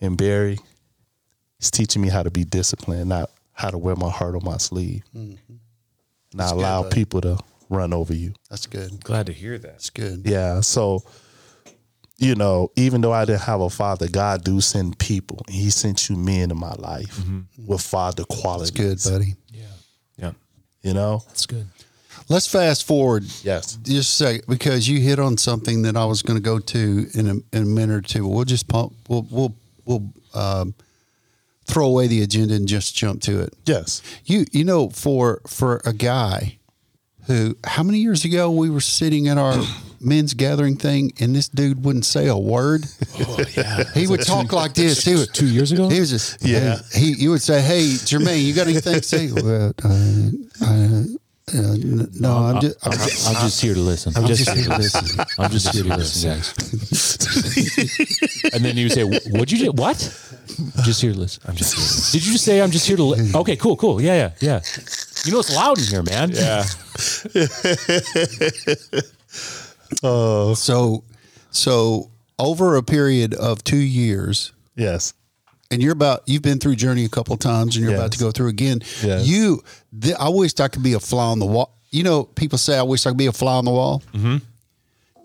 And 0.01 0.16
Barry, 0.16 0.59
he's 1.59 1.70
teaching 1.70 2.03
me 2.03 2.09
how 2.09 2.22
to 2.22 2.30
be 2.30 2.45
disciplined, 2.45 3.09
not 3.09 3.30
how 3.53 3.70
to 3.70 3.78
wear 3.78 3.95
my 3.97 4.11
heart 4.11 4.34
on 4.34 4.45
my 4.45 4.57
sleeve. 4.57 5.03
Hmm. 5.12 5.34
Not 6.34 6.51
good, 6.51 6.59
allow 6.59 6.82
buddy. 6.82 6.95
people 6.95 7.20
to 7.22 7.38
run 7.68 7.93
over 7.93 8.14
you. 8.14 8.34
That's 8.51 8.66
good. 8.66 9.03
Glad 9.05 9.26
to 9.26 9.32
hear 9.32 9.59
that. 9.59 9.72
That's 9.72 9.90
good. 9.90 10.22
Yeah. 10.26 10.61
So, 10.61 11.03
you 12.18 12.34
know, 12.34 12.70
even 12.76 13.01
though 13.01 13.12
I 13.12 13.24
didn't 13.24 13.43
have 13.43 13.61
a 13.61 13.70
father, 13.70 14.09
God 14.09 14.45
do 14.45 14.61
send 14.61 14.99
people. 14.99 15.43
He 15.49 15.70
sent 15.70 16.09
you 16.09 16.16
men 16.16 16.51
in 16.51 16.59
my 16.59 16.74
life 16.74 17.16
mm-hmm. 17.16 17.66
with 17.66 17.80
father 17.80 18.24
qualities. 18.24 18.70
That's 18.70 19.07
good, 19.07 19.12
buddy. 19.12 19.34
Yeah. 19.53 19.64
Yeah. 20.16 20.32
You 20.82 20.95
know? 20.95 21.22
That's 21.28 21.47
good. 21.47 21.66
Let's 22.29 22.47
fast 22.47 22.87
forward 22.87 23.25
Yes. 23.43 23.77
just 23.83 24.20
a 24.20 24.41
because 24.49 24.89
you 24.89 25.01
hit 25.01 25.18
on 25.18 25.37
something 25.37 25.83
that 25.83 25.97
I 25.97 26.05
was 26.05 26.23
going 26.23 26.39
to 26.39 26.43
go 26.43 26.59
to 26.59 27.07
in 27.14 27.27
a, 27.29 27.57
in 27.57 27.62
a 27.62 27.66
minute 27.66 27.95
or 27.95 28.01
two. 28.01 28.27
We'll 28.27 28.45
just 28.45 28.68
pump. 28.68 28.93
We'll 29.09 29.27
we'll 29.31 29.55
we'll 29.85 30.12
um, 30.35 30.75
throw 31.66 31.87
away 31.87 32.07
the 32.07 32.23
agenda 32.23 32.55
and 32.55 32.66
just 32.66 32.95
jump 32.97 33.20
to 33.23 33.41
it. 33.41 33.55
Yes. 33.66 34.03
You 34.25 34.45
you 34.53 34.64
know 34.64 34.89
for 34.91 35.41
for 35.47 35.81
a 35.85 35.93
guy 35.93 36.59
who 37.27 37.57
how 37.64 37.83
many 37.83 37.99
years 37.99 38.25
ago 38.25 38.51
we 38.51 38.68
were 38.70 38.81
sitting 38.81 39.29
at 39.29 39.39
our 39.39 39.62
men's 40.01 40.35
gathering 40.35 40.77
thing 40.77 41.12
and 41.20 41.37
this 41.37 41.49
dude 41.49 41.85
wouldn't 41.85 42.05
say 42.05 42.27
a 42.29 42.37
word. 42.37 42.85
Oh 43.20 43.45
yeah. 43.57 43.85
He 43.95 44.07
would 44.07 44.23
talk 44.23 44.53
like 44.53 44.75
this. 44.75 45.05
He 45.05 45.14
would, 45.14 45.33
Two 45.35 45.47
years 45.47 45.70
ago. 45.70 45.89
He 45.89 46.01
was 46.01 46.11
just 46.11 46.45
Yeah. 46.45 46.79
He 46.95 47.12
you 47.12 47.31
would 47.31 47.43
say, 47.43 47.61
"Hey, 47.61 47.97
Germaine, 48.05 48.45
you 48.45 48.55
got 48.55 48.66
anything 48.68 48.95
to 48.95 49.03
say?" 49.03 49.31
Well, 49.33 49.73
uh, 49.85 49.89
uh, 50.64 51.03
n- 51.55 52.09
no, 52.20 52.36
I'm 52.36 52.61
just. 52.61 52.86
I'm, 52.86 52.92
I'm 52.92 53.42
just 53.42 53.61
here 53.61 53.74
to 53.74 53.80
listen. 53.80 54.12
I'm 54.16 54.26
just 54.26 54.48
here 54.48 54.64
to 54.64 54.76
listen. 54.78 55.24
I'm 55.38 55.50
just 55.50 55.72
here 55.74 55.84
to 55.84 55.96
listen, 55.96 56.30
guys. 56.30 56.53
and 58.55 58.64
then 58.64 58.76
you 58.76 58.88
say, 58.88 59.05
"What'd 59.05 59.53
you 59.53 59.59
do? 59.59 59.72
What?" 59.72 59.96
Just 60.84 61.00
here 61.03 61.12
to 61.12 61.18
listen. 61.18 61.42
I'm 61.46 61.55
just. 61.57 61.74
Here. 61.74 62.20
Did 62.20 62.26
you 62.26 62.32
just 62.32 62.44
say 62.44 62.61
I'm 62.62 62.70
just 62.70 62.86
here 62.86 62.96
to? 62.96 63.03
Li-? 63.05 63.32
Okay, 63.34 63.57
cool, 63.57 63.76
cool. 63.76 64.00
Yeah, 64.00 64.14
yeah, 64.14 64.30
yeah. 64.40 64.61
You 65.24 65.32
know 65.32 65.40
it's 65.40 65.55
loud 65.55 65.78
in 65.78 65.84
here, 65.84 66.03
man. 66.03 66.30
Yeah. 66.32 66.64
Oh. 70.03 70.55
So, 70.55 71.05
so 71.50 72.11
over 72.38 72.76
a 72.76 72.82
period 72.82 73.34
of 73.34 73.62
two 73.62 73.76
years, 73.76 74.53
Yes. 74.74 75.12
And 75.73 75.83
you're 75.83 75.93
about 75.93 76.23
you've 76.27 76.43
been 76.43 76.59
through 76.59 76.77
journey 76.77 77.05
a 77.05 77.09
couple 77.09 77.37
times, 77.37 77.77
and 77.77 77.85
you're 77.85 77.95
about 77.95 78.12
to 78.12 78.18
go 78.18 78.31
through 78.31 78.49
again. 78.49 78.81
Yes. 79.03 79.27
You, 79.27 79.62
th- 80.01 80.14
I 80.18 80.29
wished 80.29 80.61
I 80.61 80.68
could 80.68 80.83
be 80.83 80.93
a 80.93 81.01
fly 81.01 81.25
on 81.25 81.39
the 81.39 81.47
wall. 81.47 81.75
You 81.91 82.05
know, 82.05 82.25
people 82.25 82.59
say 82.59 82.79
I 82.79 82.83
wish 82.83 83.07
I 83.07 83.11
could 83.11 83.18
be 83.18 83.27
a 83.27 83.33
fly 83.33 83.55
on 83.55 83.64
the 83.64 83.70
wall. 83.73 84.03
Mm-hmm. 84.12 84.37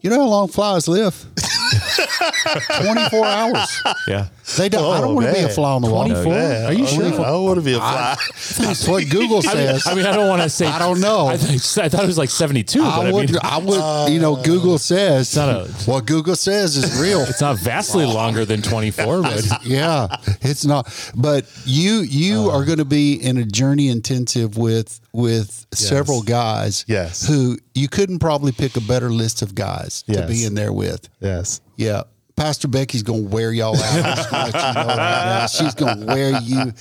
You 0.02 0.10
know 0.10 0.20
how 0.22 0.28
long 0.28 0.48
flies 0.48 0.88
live? 0.88 1.14
Twenty 2.82 3.10
four 3.10 3.26
hours. 3.26 3.82
Yeah. 4.08 4.28
They 4.56 4.70
don't. 4.70 4.93
I 4.93 5.02
don't 5.02 5.12
Oh, 5.12 5.14
want 5.16 5.28
to 5.28 5.34
be 5.34 5.39
a 5.39 5.50
fly 5.50 5.72
on 5.72 5.82
the 5.82 5.89
wall. 5.89 6.06
24? 6.08 6.34
Are 6.34 6.74
you 6.74 6.88
sure? 6.88 7.06
I 7.06 7.10
don't 7.32 7.43
want 7.43 7.58
to 7.58 7.62
be 7.66 7.74
a 7.74 7.78
fly. 7.80 8.16
That's 8.58 8.88
what 8.88 9.10
Google 9.10 9.41
says. 9.41 9.86
I 9.86 9.93
mean, 9.93 10.06
I 10.06 10.16
don't 10.16 10.30
want 10.30 10.41
to 10.41 10.50
say. 10.50 10.66
I 10.68 10.80
don't 10.80 11.02
know. 11.02 11.28
I, 11.28 11.34
I 11.34 11.36
thought 11.38 12.04
it 12.04 12.08
was 12.08 12.18
like 12.18 12.30
72, 12.30 12.80
but 12.80 12.88
I 12.88 13.10
I, 13.10 13.12
would, 13.12 13.30
mean, 13.32 13.39
I 13.43 13.58
would, 13.58 14.12
you 14.14 14.20
know, 14.20 14.38
uh, 14.38 14.43
Google 14.43 14.78
says 14.78 15.36
a- 15.36 15.66
what 15.86 16.06
Google 16.06 16.36
says 16.36 16.78
is 16.78 17.00
real. 17.02 17.22
it's 17.28 17.41
not 17.41 17.58
vastly 17.60 18.06
longer 18.06 18.45
than 18.45 18.62
24, 18.62 19.22
but 19.22 19.66
yeah, 19.66 20.08
it's 20.41 20.66
not. 20.66 20.88
But 21.16 21.45
you 21.66 22.00
you 22.02 22.50
uh. 22.50 22.58
are 22.58 22.64
going 22.66 22.78
to 22.78 22.86
be 22.86 23.16
in 23.16 23.38
a 23.38 23.43
journey 23.45 23.89
intensive 23.89 24.58
with 24.58 25.00
with 25.12 25.66
several 25.74 26.22
guys. 26.22 26.86
Yes. 26.88 27.28
who 27.28 27.58
you 27.74 27.88
couldn't 27.89 28.20
probably 28.20 28.52
pick 28.52 28.78
a 28.78 28.82
better 28.82 29.10
list 29.10 29.41
of 29.41 29.56
guys 29.56 30.04
to 30.04 30.26
be 30.28 30.45
in 30.45 30.54
there 30.56 30.72
with. 30.72 31.10
Yes. 31.20 31.62
Yeah. 31.76 32.04
Pastor 32.38 32.68
Becky's 32.68 33.04
gonna 33.04 33.24
wear 33.24 33.52
y'all 33.52 33.76
out. 33.76 34.32
Gonna 34.32 34.46
you 34.46 34.74
know 34.76 34.96
right. 34.96 35.48
She's 35.52 35.74
gonna 35.74 36.06
wear 36.06 36.40
you. 36.40 36.72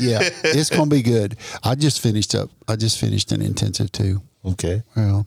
Yeah, 0.00 0.20
it's 0.44 0.68
gonna 0.70 0.90
be 0.90 1.02
good. 1.02 1.36
I 1.64 1.74
just 1.74 2.00
finished 2.00 2.34
up. 2.34 2.50
I 2.68 2.76
just 2.76 3.00
finished 3.00 3.32
an 3.32 3.40
intensive 3.42 3.90
too. 3.90 4.20
Okay. 4.44 4.82
Well, 4.94 5.26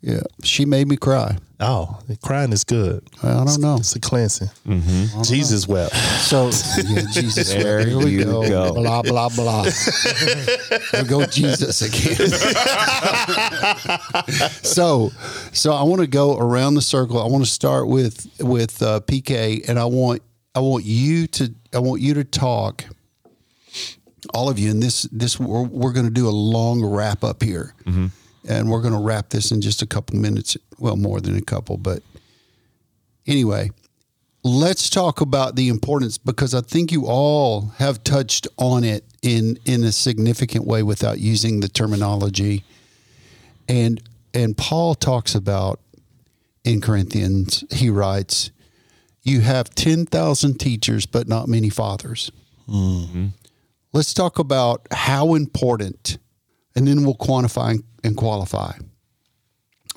yeah, 0.00 0.20
she 0.44 0.64
made 0.64 0.86
me 0.88 0.96
cry. 0.96 1.36
Oh, 1.60 1.98
crying 2.22 2.52
is 2.52 2.62
good. 2.62 3.02
I 3.20 3.44
don't 3.44 3.60
know. 3.60 3.78
It's 3.78 3.96
a 3.96 4.00
cleansing. 4.00 4.48
Jesus 5.24 5.66
wept. 5.66 5.92
So 5.94 6.44
yeah, 6.84 7.02
Jesus. 7.12 7.52
There 7.52 7.84
here 7.84 7.98
we 7.98 8.12
you 8.12 8.24
go. 8.24 8.48
go. 8.48 8.74
Blah 8.74 9.02
blah 9.02 9.28
blah. 9.28 9.64
we 9.64 11.02
go 11.02 11.26
Jesus 11.26 11.82
again. 11.82 12.30
so, 14.62 15.10
so 15.52 15.72
I 15.72 15.82
want 15.82 16.00
to 16.00 16.06
go 16.06 16.38
around 16.38 16.74
the 16.74 16.82
circle. 16.82 17.20
I 17.20 17.26
want 17.26 17.44
to 17.44 17.50
start 17.50 17.88
with 17.88 18.28
with 18.40 18.80
uh, 18.80 19.00
PK, 19.00 19.68
and 19.68 19.80
I 19.80 19.84
want 19.86 20.22
I 20.54 20.60
want 20.60 20.84
you 20.84 21.26
to 21.26 21.52
I 21.74 21.80
want 21.80 22.00
you 22.00 22.14
to 22.14 22.24
talk. 22.24 22.84
All 24.34 24.48
of 24.48 24.58
you, 24.58 24.70
and 24.70 24.82
this 24.82 25.02
this 25.10 25.40
we're, 25.40 25.62
we're 25.62 25.92
going 25.92 26.06
to 26.06 26.12
do 26.12 26.28
a 26.28 26.30
long 26.30 26.84
wrap 26.84 27.24
up 27.24 27.42
here, 27.42 27.74
and 28.48 28.70
we're 28.70 28.80
going 28.80 28.94
to 28.94 29.00
wrap 29.00 29.28
this 29.28 29.52
in 29.52 29.60
just 29.60 29.82
a 29.82 29.86
couple 29.86 30.16
minutes. 30.16 30.56
Well, 30.78 30.96
more 30.96 31.20
than 31.20 31.36
a 31.36 31.42
couple, 31.42 31.76
but 31.76 32.02
anyway, 33.26 33.70
let's 34.42 34.88
talk 34.88 35.20
about 35.20 35.56
the 35.56 35.68
importance 35.68 36.18
because 36.18 36.54
I 36.54 36.60
think 36.60 36.90
you 36.90 37.06
all 37.06 37.72
have 37.78 38.02
touched 38.04 38.48
on 38.56 38.84
it 38.84 39.04
in 39.22 39.58
in 39.64 39.84
a 39.84 39.92
significant 39.92 40.66
way 40.66 40.82
without 40.82 41.18
using 41.18 41.60
the 41.60 41.68
terminology. 41.68 42.64
And 43.68 44.02
and 44.34 44.56
Paul 44.56 44.94
talks 44.94 45.34
about 45.34 45.80
in 46.64 46.80
Corinthians, 46.80 47.64
he 47.70 47.90
writes, 47.90 48.50
"You 49.22 49.40
have 49.40 49.70
ten 49.70 50.06
thousand 50.06 50.58
teachers, 50.58 51.06
but 51.06 51.28
not 51.28 51.48
many 51.48 51.70
fathers." 51.70 52.30
Mm-hmm. 52.68 53.28
Let's 53.92 54.12
talk 54.12 54.38
about 54.38 54.86
how 54.90 55.34
important, 55.34 56.18
and 56.78 56.86
then 56.86 57.02
we'll 57.02 57.16
quantify 57.16 57.82
and 58.04 58.16
qualify. 58.16 58.72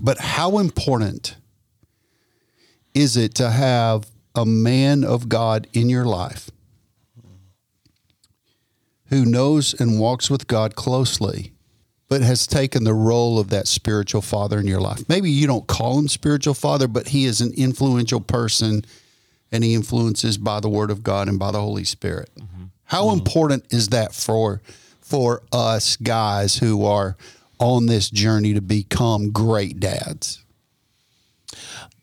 But 0.01 0.17
how 0.17 0.57
important 0.57 1.35
is 2.95 3.15
it 3.15 3.35
to 3.35 3.51
have 3.51 4.07
a 4.33 4.47
man 4.47 5.03
of 5.03 5.29
God 5.29 5.67
in 5.73 5.89
your 5.89 6.05
life 6.05 6.49
who 9.09 9.25
knows 9.25 9.79
and 9.79 9.99
walks 9.99 10.31
with 10.31 10.47
God 10.47 10.75
closely, 10.75 11.51
but 12.09 12.21
has 12.21 12.47
taken 12.47 12.83
the 12.83 12.95
role 12.95 13.37
of 13.37 13.51
that 13.51 13.67
spiritual 13.67 14.23
father 14.23 14.57
in 14.57 14.65
your 14.65 14.81
life? 14.81 15.07
Maybe 15.07 15.29
you 15.29 15.45
don't 15.45 15.67
call 15.67 15.99
him 15.99 16.07
spiritual 16.07 16.55
father, 16.55 16.87
but 16.87 17.09
he 17.09 17.25
is 17.25 17.41
an 17.41 17.53
influential 17.55 18.21
person 18.21 18.85
and 19.51 19.63
he 19.63 19.75
influences 19.75 20.39
by 20.39 20.59
the 20.59 20.69
word 20.69 20.89
of 20.89 21.03
God 21.03 21.27
and 21.27 21.37
by 21.37 21.51
the 21.51 21.61
Holy 21.61 21.83
Spirit. 21.83 22.31
Mm-hmm. 22.39 22.63
How 22.85 23.03
mm-hmm. 23.03 23.19
important 23.19 23.71
is 23.71 23.89
that 23.89 24.15
for 24.15 24.63
for 25.11 25.43
us 25.51 25.97
guys 25.97 26.57
who 26.57 26.85
are 26.85 27.17
on 27.59 27.87
this 27.87 28.09
journey 28.09 28.53
to 28.53 28.61
become 28.61 29.29
great 29.31 29.77
dads? 29.77 30.41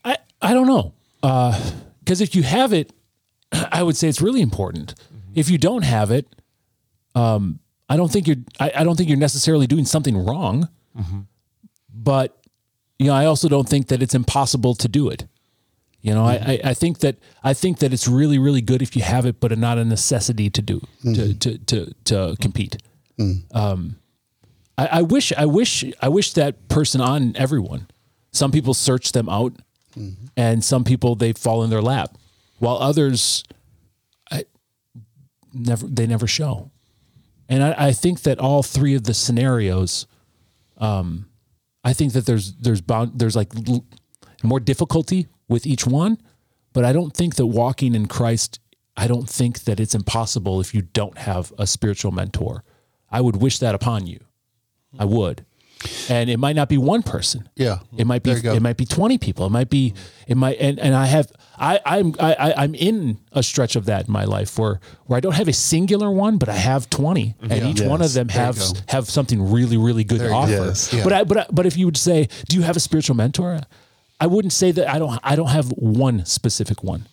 I, 0.05 0.19
I 0.43 0.53
don't 0.53 0.67
know. 0.67 0.93
Uh, 1.23 1.59
because 2.01 2.21
if 2.21 2.35
you 2.35 2.43
have 2.43 2.75
it, 2.75 2.93
I 3.73 3.83
would 3.83 3.97
say 3.97 4.09
it's 4.09 4.21
really 4.21 4.43
important. 4.43 4.95
Mm-hmm. 4.95 5.33
If 5.35 5.49
you 5.49 5.57
don't 5.57 5.85
have 5.85 6.11
it, 6.11 6.27
um, 7.15 7.61
I 7.89 7.97
don't 7.97 8.13
think 8.13 8.27
you're. 8.27 8.37
I, 8.61 8.73
I 8.77 8.85
don't 8.85 8.97
think 8.97 9.09
you're 9.09 9.19
necessarily 9.19 9.67
doing 9.67 9.87
something 9.87 10.17
wrong. 10.17 10.69
Mm-hmm. 10.99 11.21
But 11.95 12.37
you 12.99 13.07
know, 13.07 13.15
I 13.15 13.25
also 13.25 13.49
don't 13.49 13.69
think 13.69 13.89
that 13.89 14.03
it's 14.03 14.15
impossible 14.15 14.75
to 14.75 14.89
do 14.89 15.09
it. 15.09 15.27
You 16.03 16.15
know, 16.15 16.27
I, 16.27 16.37
mm-hmm. 16.37 16.51
I, 16.51 16.61
I 16.71 16.75
think 16.75 16.99
that 16.99 17.17
I 17.43 17.55
think 17.55 17.79
that 17.79 17.95
it's 17.95 18.07
really 18.07 18.39
really 18.39 18.61
good 18.61 18.83
if 18.83 18.95
you 18.95 19.03
have 19.03 19.25
it, 19.25 19.41
but 19.41 19.57
not 19.59 19.79
a 19.79 19.85
necessity 19.85 20.51
to 20.51 20.61
do 20.61 20.81
to, 21.03 21.35
to 21.35 21.59
to 21.59 21.95
to 22.05 22.37
compete. 22.41 22.77
Um, 23.53 23.97
I, 24.77 24.87
I 24.87 25.03
wish 25.03 25.33
I 25.37 25.47
wish 25.47 25.85
I 26.01 26.09
wish 26.09 26.33
that 26.35 26.69
person 26.69 27.01
on 27.01 27.35
everyone. 27.37 27.89
Some 28.33 28.53
people 28.53 28.75
search 28.75 29.13
them 29.13 29.29
out, 29.29 29.55
and 30.37 30.63
some 30.65 30.85
people 30.85 31.15
they 31.17 31.33
fall 31.33 31.65
in 31.65 31.71
their 31.71 31.83
lap, 31.83 32.17
while 32.59 32.77
others, 32.77 33.43
I 34.31 34.45
never 35.53 35.87
they 35.87 36.07
never 36.07 36.27
show. 36.27 36.71
And 37.49 37.63
I, 37.65 37.89
I 37.89 37.93
think 37.93 38.23
that 38.23 38.39
all 38.39 38.63
three 38.63 38.95
of 38.95 39.05
the 39.05 39.15
scenarios, 39.15 40.07
um, 40.77 41.27
I 41.83 41.93
think 41.95 42.13
that 42.13 42.27
there's 42.27 42.53
there's 42.55 42.81
bound 42.81 43.19
there's 43.19 43.35
like 43.35 43.51
l- 43.69 43.85
more 44.45 44.61
difficulty 44.61 45.27
with 45.49 45.67
each 45.67 45.87
one, 45.87 46.19
but 46.73 46.85
I 46.85 46.93
don't 46.93 47.15
think 47.15 47.35
that 47.37 47.47
walking 47.47 47.95
in 47.95 48.07
Christ. 48.07 48.61
I 48.97 49.07
don't 49.07 49.29
think 49.29 49.61
that 49.61 49.79
it's 49.79 49.95
impossible 49.95 50.61
if 50.61 50.75
you 50.75 50.83
don't 50.83 51.19
have 51.19 51.53
a 51.57 51.67
spiritual 51.69 52.11
mentor. 52.11 52.65
I 53.11 53.21
would 53.21 53.37
wish 53.37 53.59
that 53.59 53.75
upon 53.75 54.07
you. 54.07 54.21
I 54.99 55.05
would. 55.05 55.45
and 56.09 56.29
it 56.29 56.39
might 56.39 56.57
not 56.57 56.69
be 56.69 56.77
one 56.77 57.03
person. 57.05 57.49
Yeah. 57.55 57.79
It 57.97 58.05
might 58.07 58.23
be 58.25 58.31
There 58.31 58.37
you 58.39 58.43
go. 58.43 58.55
it 58.55 58.61
might 58.63 58.77
be 58.77 58.85
20 58.85 59.17
people. 59.19 59.47
It 59.47 59.51
might 59.51 59.71
be 59.71 59.95
it 60.27 60.37
might 60.37 60.59
and, 60.59 60.79
and 60.81 60.93
I 60.95 61.07
have 61.07 61.31
I 61.57 61.79
I'm 61.87 62.15
I, 62.19 62.35
I- 62.35 62.55
I'm 62.65 62.75
in 62.75 63.19
a 63.33 63.43
stretch 63.45 63.77
of 63.77 63.85
that 63.85 64.07
in 64.09 64.13
my 64.13 64.25
life 64.25 64.59
where 64.59 64.81
where 65.07 65.17
I 65.17 65.21
don't 65.21 65.35
have 65.37 65.47
a 65.47 65.53
singular 65.53 66.11
one, 66.11 66.37
but 66.39 66.49
I 66.49 66.55
have 66.57 66.91
20 66.91 67.37
and 67.43 67.53
each 67.53 67.81
one 67.81 68.03
of 68.03 68.13
them 68.13 68.27
There 68.27 68.45
have 68.45 68.59
have 68.89 69.09
something 69.09 69.53
really 69.53 69.77
really 69.77 70.03
good 70.05 70.19
to 70.19 70.27
you 70.27 70.33
offer. 70.33 70.51
Yes. 70.51 70.93
Yeah. 70.93 71.05
But 71.05 71.13
I, 71.13 71.25
but 71.25 71.37
I, 71.39 71.47
but 71.53 71.65
if 71.67 71.77
you 71.77 71.87
would 71.87 71.97
say, 71.97 72.29
do 72.49 72.57
you 72.57 72.63
have 72.63 72.77
a 72.77 72.81
spiritual 72.81 73.15
mentor? 73.15 73.61
I 74.21 74.27
wouldn't 74.27 74.53
say 74.53 74.73
that 74.73 74.89
I 74.93 74.99
don't 74.99 75.21
I 75.23 75.37
don't 75.37 75.51
have 75.51 75.69
one 75.77 76.25
specific 76.25 76.83
one. 76.83 77.07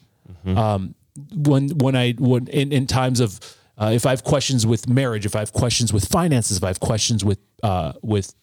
Um, 0.48 0.96
when 1.36 1.70
when 1.78 1.96
I 1.96 2.14
when 2.14 2.48
in, 2.48 2.72
in 2.72 2.88
times 2.88 3.20
of 3.20 3.40
uh, 3.78 3.92
if 3.94 4.06
I 4.06 4.12
have 4.12 4.24
questions 4.24 4.66
with 4.66 4.88
marriage, 4.88 5.26
if 5.26 5.36
I 5.36 5.40
have 5.40 5.54
questions 5.54 5.92
with 5.92 6.06
finances, 6.06 6.58
if 6.58 6.64
I 6.64 6.68
have 6.68 6.80
questions 6.80 7.24
with 7.26 7.40
uh, 7.64 7.94
with 8.02 8.34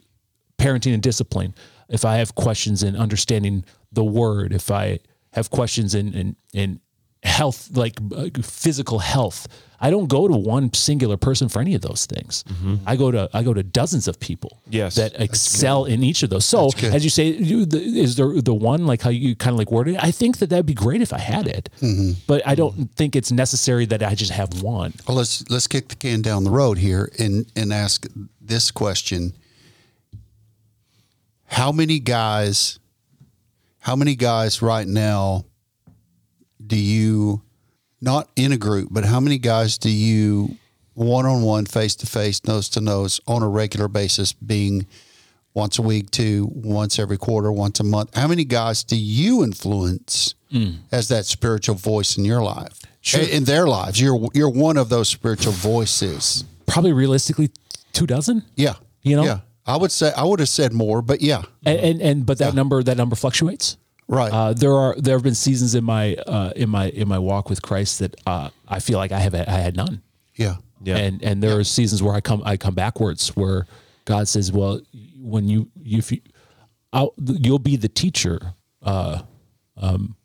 parenting 0.59 0.95
and 0.95 1.03
discipline, 1.03 1.55
if 1.89 2.05
I 2.05 2.17
have 2.17 2.35
questions 2.35 2.83
in 2.83 2.97
understanding 2.97 3.65
the 3.91 4.05
word, 4.05 4.53
if 4.53 4.71
I 4.71 5.01
have 5.33 5.51
questions 5.51 5.95
in 5.95 6.13
in, 6.13 6.37
in 6.53 6.81
health, 7.23 7.71
like 7.77 7.99
uh, 8.15 8.29
physical 8.43 8.99
health, 8.99 9.49
I 9.83 9.91
don't 9.91 10.07
go 10.07 10.29
to 10.29 10.37
one 10.37 10.73
singular 10.73 11.17
person 11.17 11.49
for 11.49 11.61
any 11.61 11.75
of 11.75 11.83
those 11.83 12.07
things. 12.07 12.45
I 12.87 12.95
go 12.95 13.11
to 13.11 13.29
I 13.35 13.43
go 13.43 13.53
to 13.53 13.65
dozens 13.65 14.07
of 14.07 14.21
people 14.21 14.63
Yes. 14.71 14.95
that 14.95 15.21
excel 15.21 15.85
in 15.85 16.05
each 16.05 16.23
of 16.23 16.31
those. 16.31 16.45
So 16.45 16.71
as 16.85 17.03
you 17.03 17.11
say, 17.11 17.27
you, 17.27 17.67
the, 17.67 17.81
is 17.81 18.15
there 18.15 18.41
the 18.41 18.55
one 18.55 18.87
like 18.87 19.03
how 19.03 19.11
you 19.11 19.35
kind 19.35 19.53
of 19.55 19.59
like 19.59 19.73
worded 19.73 19.97
it? 19.97 20.05
I 20.05 20.13
think 20.13 20.39
that 20.39 20.51
that'd 20.51 20.67
be 20.67 20.73
great 20.75 21.03
if 21.03 21.13
I 21.13 21.19
had 21.19 21.49
it, 21.49 21.69
mm-hmm. 21.81 22.13
but 22.29 22.47
I 22.47 22.55
don't 22.55 22.95
think 22.95 23.17
it's 23.17 23.33
necessary 23.33 23.85
that 23.87 24.03
I 24.05 24.15
just 24.15 24.31
have 24.31 24.63
one. 24.63 24.95
Well, 25.07 25.17
let's 25.17 25.49
let's 25.51 25.67
kick 25.67 25.89
the 25.89 25.97
can 25.97 26.23
down 26.23 26.45
the 26.45 26.51
road 26.51 26.79
here 26.79 27.11
and 27.19 27.51
and 27.57 27.73
ask 27.73 28.07
this 28.41 28.71
question: 28.71 29.33
How 31.47 31.73
many 31.73 31.99
guys? 31.99 32.79
How 33.81 33.97
many 33.97 34.15
guys 34.15 34.63
right 34.63 34.87
now 34.87 35.45
do 36.65 36.77
you 36.77 37.43
not 38.03 38.29
in 38.37 38.53
a 38.53 38.59
group, 38.59 38.89
but 38.91 39.05
how 39.05 39.21
many 39.21 39.39
guys 39.39 39.79
do 39.79 39.89
you 39.89 40.57
one 40.95 41.25
on 41.25 41.43
one, 41.43 41.65
face 41.65 41.95
to 41.97 42.07
face, 42.07 42.45
nose 42.45 42.69
to 42.71 42.81
nose 42.81 43.21
on 43.27 43.43
a 43.43 43.49
regular 43.49 43.89
basis, 43.89 44.33
being 44.33 44.87
once 45.55 45.79
a 45.79 45.83
week 45.83 46.11
to 46.11 46.51
once 46.53 46.99
every 46.99 47.17
quarter, 47.17 47.51
once 47.51 47.81
a 47.81 47.85
month? 47.85 48.15
How 48.15 48.27
many 48.27 48.45
guys 48.45 48.85
do 48.85 48.97
you 48.97 49.43
influence 49.43 50.35
hmm. 50.51 50.73
as 50.91 51.09
that 51.09 51.25
spiritual 51.25 51.77
voice 51.77 52.19
in 52.19 52.25
your 52.25 52.43
life? 52.43 52.81
Sure. 53.01 53.23
In- 53.23 53.45
their 53.45 53.67
lives, 53.67 54.01
you're 54.01 54.29
you're 54.35 54.51
one 54.51 54.77
of 54.77 54.89
those 54.89 55.09
spiritual 55.09 55.53
voices. 55.53 56.45
Probably 56.67 56.93
realistically, 56.93 57.51
two 57.93 58.07
dozen. 58.07 58.45
Yeah, 58.57 58.75
You 59.03 59.17
know? 59.17 59.25
yeah. 59.25 59.39
I 59.65 59.77
would 59.77 59.93
say 59.93 60.13
I 60.17 60.25
would 60.25 60.41
have 60.41 60.49
said 60.49 60.73
more, 60.73 61.03
but 61.03 61.21
yeah, 61.21 61.43
and 61.65 61.79
and, 61.79 62.03
and 62.03 62.27
but 62.27 62.39
that 62.39 62.53
number 62.55 62.83
that 62.83 62.97
number 62.97 63.15
fluctuates. 63.15 63.77
Right. 64.09 64.33
Uh, 64.33 64.53
there 64.53 64.75
are 64.75 64.95
there 64.97 65.15
have 65.15 65.23
been 65.23 65.35
seasons 65.35 65.75
in 65.75 65.85
my 65.85 66.15
uh, 66.27 66.53
in 66.57 66.69
my 66.69 66.89
in 66.91 67.09
my 67.09 67.19
walk 67.19 67.49
with 67.49 67.63
Christ 67.63 67.99
that 68.01 68.15
uh, 68.27 68.51
I 68.69 68.81
feel 68.81 68.99
like 68.99 69.13
I 69.13 69.19
have 69.21 69.35
I 69.35 69.45
had 69.45 69.77
none. 69.77 70.03
yeah, 70.35 70.57
Yeah. 70.83 70.97
And 70.97 71.23
and 71.23 71.43
there 71.43 71.59
are 71.59 71.65
seasons 71.65 72.03
where 72.03 72.15
I 72.15 72.21
come 72.21 72.43
I 72.45 72.57
come 72.57 72.75
backwards 72.75 73.29
where 73.31 73.67
God 74.05 74.29
says, 74.29 74.51
well, 74.53 74.81
when 75.21 75.49
you 75.49 75.71
you 75.83 75.99
if 75.99 76.13
you 76.13 76.21
I'll, 76.93 77.15
you'll 77.19 77.59
be 77.59 77.77
the 77.77 77.89
teacher 77.89 78.55
uh, 78.83 79.23
um, 79.77 80.17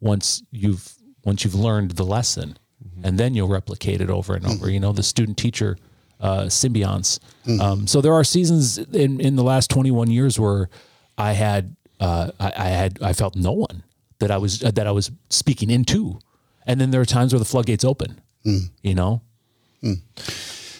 once 0.00 0.42
you've 0.50 0.94
once 1.24 1.44
you've 1.44 1.54
learned 1.54 1.92
the 1.92 2.04
lesson, 2.04 2.58
and 3.04 3.18
then 3.18 3.34
you'll 3.34 3.48
replicate 3.48 4.00
it 4.00 4.10
over 4.10 4.34
and 4.34 4.44
over. 4.46 4.70
You 4.70 4.80
know, 4.80 4.92
the 4.92 5.02
student 5.02 5.36
teacher 5.36 5.76
uh, 6.20 6.44
symbionts. 6.44 7.20
Um, 7.60 7.86
so 7.86 8.00
there 8.00 8.14
are 8.14 8.24
seasons 8.24 8.78
in 8.78 9.20
in 9.20 9.36
the 9.36 9.44
last 9.44 9.70
twenty 9.70 9.90
one 9.90 10.10
years 10.10 10.38
where 10.40 10.68
I 11.16 11.32
had 11.32 11.76
uh, 12.00 12.30
I, 12.40 12.52
I 12.56 12.68
had 12.68 12.98
I 13.02 13.12
felt 13.12 13.36
no 13.36 13.52
one 13.52 13.82
that 14.18 14.30
I 14.30 14.38
was 14.38 14.64
uh, 14.64 14.70
that 14.72 14.86
I 14.86 14.90
was 14.90 15.10
speaking 15.28 15.70
into, 15.70 16.18
and 16.66 16.80
then 16.80 16.90
there 16.90 17.00
are 17.00 17.06
times 17.06 17.32
where 17.32 17.38
the 17.38 17.44
floodgates 17.44 17.84
open. 17.84 18.20
Hmm. 18.42 18.58
You 18.82 18.94
know, 18.94 19.22
hmm. 19.80 19.94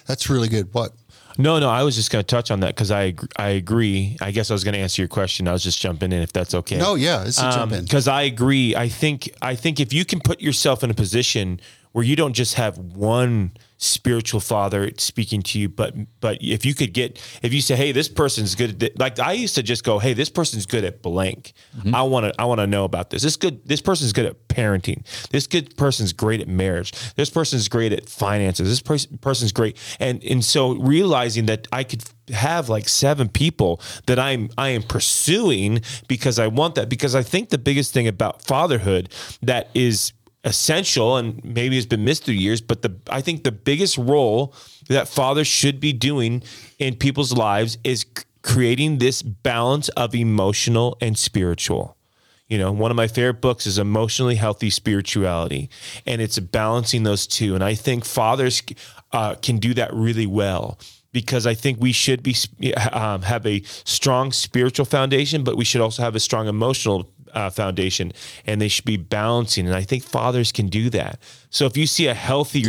that's 0.07 0.31
really 0.31 0.49
good. 0.49 0.73
What? 0.73 0.93
No, 1.39 1.59
no, 1.59 1.71
I 1.71 1.85
was 1.85 1.97
just 1.97 2.11
going 2.11 2.23
to 2.25 2.27
touch 2.27 2.51
on 2.51 2.61
that 2.61 2.75
because 2.75 2.91
I 2.91 3.15
I 3.37 3.51
agree. 3.51 4.17
I 4.21 4.31
guess 4.31 4.51
I 4.51 4.55
was 4.55 4.65
going 4.65 4.75
to 4.75 4.81
answer 4.81 5.03
your 5.03 5.09
question. 5.09 5.47
I 5.47 5.53
was 5.53 5.63
just 5.63 5.81
jumping 5.81 6.13
in 6.13 6.23
if 6.23 6.33
that's 6.33 6.55
okay. 6.55 6.79
No, 6.79 6.95
yeah, 6.95 7.25
it's 7.25 7.39
a 7.39 7.43
jump 7.43 7.73
um, 7.73 7.79
in. 7.79 7.85
because 7.85 8.09
I 8.09 8.23
agree. 8.23 8.75
I 8.75 8.89
think 8.89 9.31
I 9.41 9.55
think 9.55 9.81
if 9.81 9.93
you 9.93 10.05
can 10.05 10.21
put 10.21 10.41
yourself 10.41 10.83
in 10.83 10.91
a 10.91 10.95
position 10.95 11.61
where 11.93 12.05
you 12.05 12.17
don't 12.17 12.35
just 12.35 12.55
have 12.55 12.79
one 12.79 13.53
spiritual 13.83 14.41
father 14.41 14.91
speaking 14.99 15.41
to 15.41 15.59
you, 15.59 15.69
but 15.69 15.95
but 16.21 16.39
if 16.43 16.67
you 16.67 16.75
could 16.75 16.93
get 16.93 17.21
if 17.43 17.53
you 17.53 17.61
say, 17.61 17.75
hey, 17.75 17.93
this 17.93 18.09
person's 18.09 18.55
good 18.55 18.83
at 18.83 18.99
like 18.99 19.19
I 19.19 19.33
used 19.33 19.55
to 19.55 19.63
just 19.63 19.85
go, 19.85 19.99
hey, 19.99 20.13
this 20.13 20.29
person's 20.29 20.67
good 20.67 20.85
at 20.85 21.03
blank. 21.03 21.55
Mm-hmm. 21.77 21.95
I 21.95 22.03
want 22.03 22.27
to 22.27 22.41
I 22.41 22.45
want 22.45 22.61
to 22.61 22.67
know 22.67 22.85
about 22.85 23.11
this. 23.11 23.23
This 23.23 23.37
good 23.37 23.67
this 23.67 23.81
person's 23.81 24.13
good 24.13 24.27
at 24.27 24.49
parenting. 24.49 25.05
This 25.31 25.47
good 25.47 25.77
person's 25.77 26.13
great 26.13 26.41
at 26.41 26.49
marriage. 26.49 26.93
This 27.15 27.31
person's 27.31 27.69
great 27.69 27.93
at 27.93 28.09
finances. 28.09 28.69
This 28.69 28.83
pers- 28.83 29.07
person's 29.07 29.53
great, 29.53 29.79
and 29.99 30.23
and 30.25 30.45
so 30.45 30.75
realizing 30.75 31.47
that 31.47 31.67
I 31.73 31.85
could 31.85 32.05
have 32.33 32.69
like 32.69 32.89
seven 32.89 33.29
people 33.29 33.81
that 34.07 34.19
I'm 34.19 34.51
I 34.59 34.69
am 34.69 34.83
pursuing 34.83 35.81
because 36.07 36.39
I 36.39 36.47
want 36.49 36.75
that 36.75 36.89
because 36.89 37.15
I 37.15 37.23
think 37.23 37.49
the 37.49 37.59
biggest 37.59 37.93
thing 37.95 38.07
about 38.07 38.43
fatherhood 38.43 39.11
that 39.43 39.71
is 39.75 40.13
essential 40.45 41.17
and 41.17 41.45
maybe 41.45 41.77
has 41.77 41.87
been 41.87 42.05
missed 42.05 42.25
through 42.25 42.35
years 42.35 42.61
but 42.61 42.83
the 42.83 42.97
I 43.11 43.21
think 43.21 43.45
the 43.45 43.53
biggest 43.53 43.99
role 43.99 44.55
that 44.89 45.09
fathers 45.09 45.47
should 45.47 45.81
be 45.81 45.93
doing 45.93 46.43
in 46.79 46.97
people's 46.97 47.33
lives 47.33 47.77
is 47.85 48.07
creating 48.43 48.99
this 48.99 49.23
balance 49.23 49.91
of 49.91 50.15
emotional 50.15 50.97
and 51.01 51.19
spiritual 51.19 51.97
you 52.51 52.59
know, 52.59 52.73
one 52.73 52.91
of 52.91 52.97
my 52.97 53.07
favorite 53.07 53.41
books 53.41 53.65
is 53.65 53.79
Emotionally 53.79 54.35
Healthy 54.35 54.71
Spirituality, 54.71 55.71
and 56.05 56.21
it's 56.21 56.37
balancing 56.41 57.05
those 57.05 57.25
two. 57.29 57.55
And 57.55 57.63
I 57.63 57.75
think 57.75 58.05
fathers 58.05 58.61
uh, 59.13 59.37
can 59.37 59.59
do 59.59 59.73
that 59.75 59.95
really 59.95 60.27
well 60.27 60.77
because 61.13 61.47
I 61.47 61.55
think 61.55 61.81
we 61.81 61.93
should 61.93 62.25
be 62.25 62.35
um, 62.93 63.23
have 63.23 63.47
a 63.47 63.63
strong 63.85 64.33
spiritual 64.33 64.85
foundation, 64.85 65.45
but 65.45 65.57
we 65.57 65.65
should 65.65 65.81
also 65.81 66.03
have 66.03 66.17
a 66.17 66.21
strong 66.21 66.49
emotional 66.49 67.09
uh, 67.35 67.51
foundation, 67.51 68.13
and 68.47 68.61
they 68.61 68.69
should 68.69 68.85
be 68.85 68.97
balancing. 68.97 69.67
And 69.67 69.75
I 69.75 69.83
think 69.83 70.03
fathers 70.03 70.53
can 70.53 70.69
do 70.69 70.91
that. 70.91 71.21
So 71.51 71.67
if 71.67 71.77
you 71.77 71.87
see 71.87 72.07
a 72.07 72.15
healthy 72.15 72.65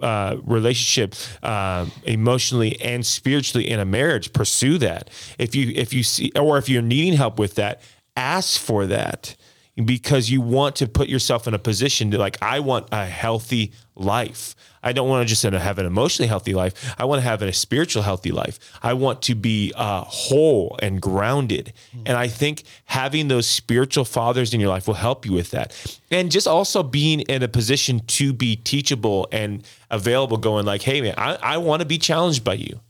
uh, 0.00 0.36
relationship, 0.44 1.14
uh, 1.42 1.86
emotionally 2.04 2.80
and 2.80 3.04
spiritually 3.04 3.68
in 3.68 3.80
a 3.80 3.84
marriage, 3.84 4.32
pursue 4.32 4.78
that. 4.78 5.10
If 5.38 5.54
you 5.54 5.72
if 5.74 5.92
you 5.92 6.02
see, 6.02 6.32
or 6.36 6.58
if 6.58 6.68
you're 6.68 6.82
needing 6.82 7.14
help 7.14 7.38
with 7.38 7.54
that, 7.56 7.82
ask 8.16 8.60
for 8.60 8.86
that 8.86 9.36
because 9.76 10.30
you 10.30 10.40
want 10.40 10.76
to 10.76 10.86
put 10.86 11.08
yourself 11.08 11.48
in 11.48 11.54
a 11.54 11.58
position 11.58 12.10
to 12.12 12.18
like 12.18 12.38
I 12.40 12.60
want 12.60 12.88
a 12.92 13.06
healthy 13.06 13.72
life. 13.96 14.54
I 14.84 14.92
don't 14.92 15.08
want 15.08 15.26
to 15.26 15.34
just 15.34 15.42
have 15.42 15.78
an 15.78 15.86
emotionally 15.86 16.28
healthy 16.28 16.54
life. 16.54 16.94
I 16.98 17.06
want 17.06 17.22
to 17.22 17.28
have 17.28 17.40
a 17.40 17.52
spiritual 17.52 18.02
healthy 18.02 18.30
life. 18.30 18.60
I 18.82 18.92
want 18.92 19.22
to 19.22 19.34
be 19.34 19.72
uh, 19.74 20.02
whole 20.02 20.78
and 20.82 21.00
grounded. 21.00 21.72
And 22.04 22.18
I 22.18 22.28
think 22.28 22.64
having 22.84 23.28
those 23.28 23.48
spiritual 23.48 24.04
fathers 24.04 24.52
in 24.52 24.60
your 24.60 24.68
life 24.68 24.86
will 24.86 24.94
help 24.94 25.24
you 25.24 25.32
with 25.32 25.50
that. 25.52 25.98
And 26.10 26.30
just 26.30 26.46
also 26.46 26.82
being 26.82 27.20
in 27.20 27.42
a 27.42 27.48
position 27.48 28.00
to 28.00 28.34
be 28.34 28.56
teachable 28.56 29.26
and 29.32 29.66
available, 29.90 30.36
going 30.36 30.66
like, 30.66 30.82
hey 30.82 31.00
man, 31.00 31.14
I, 31.16 31.38
I 31.42 31.56
want 31.56 31.80
to 31.80 31.86
be 31.86 31.98
challenged 31.98 32.44
by 32.44 32.54
you. 32.54 32.80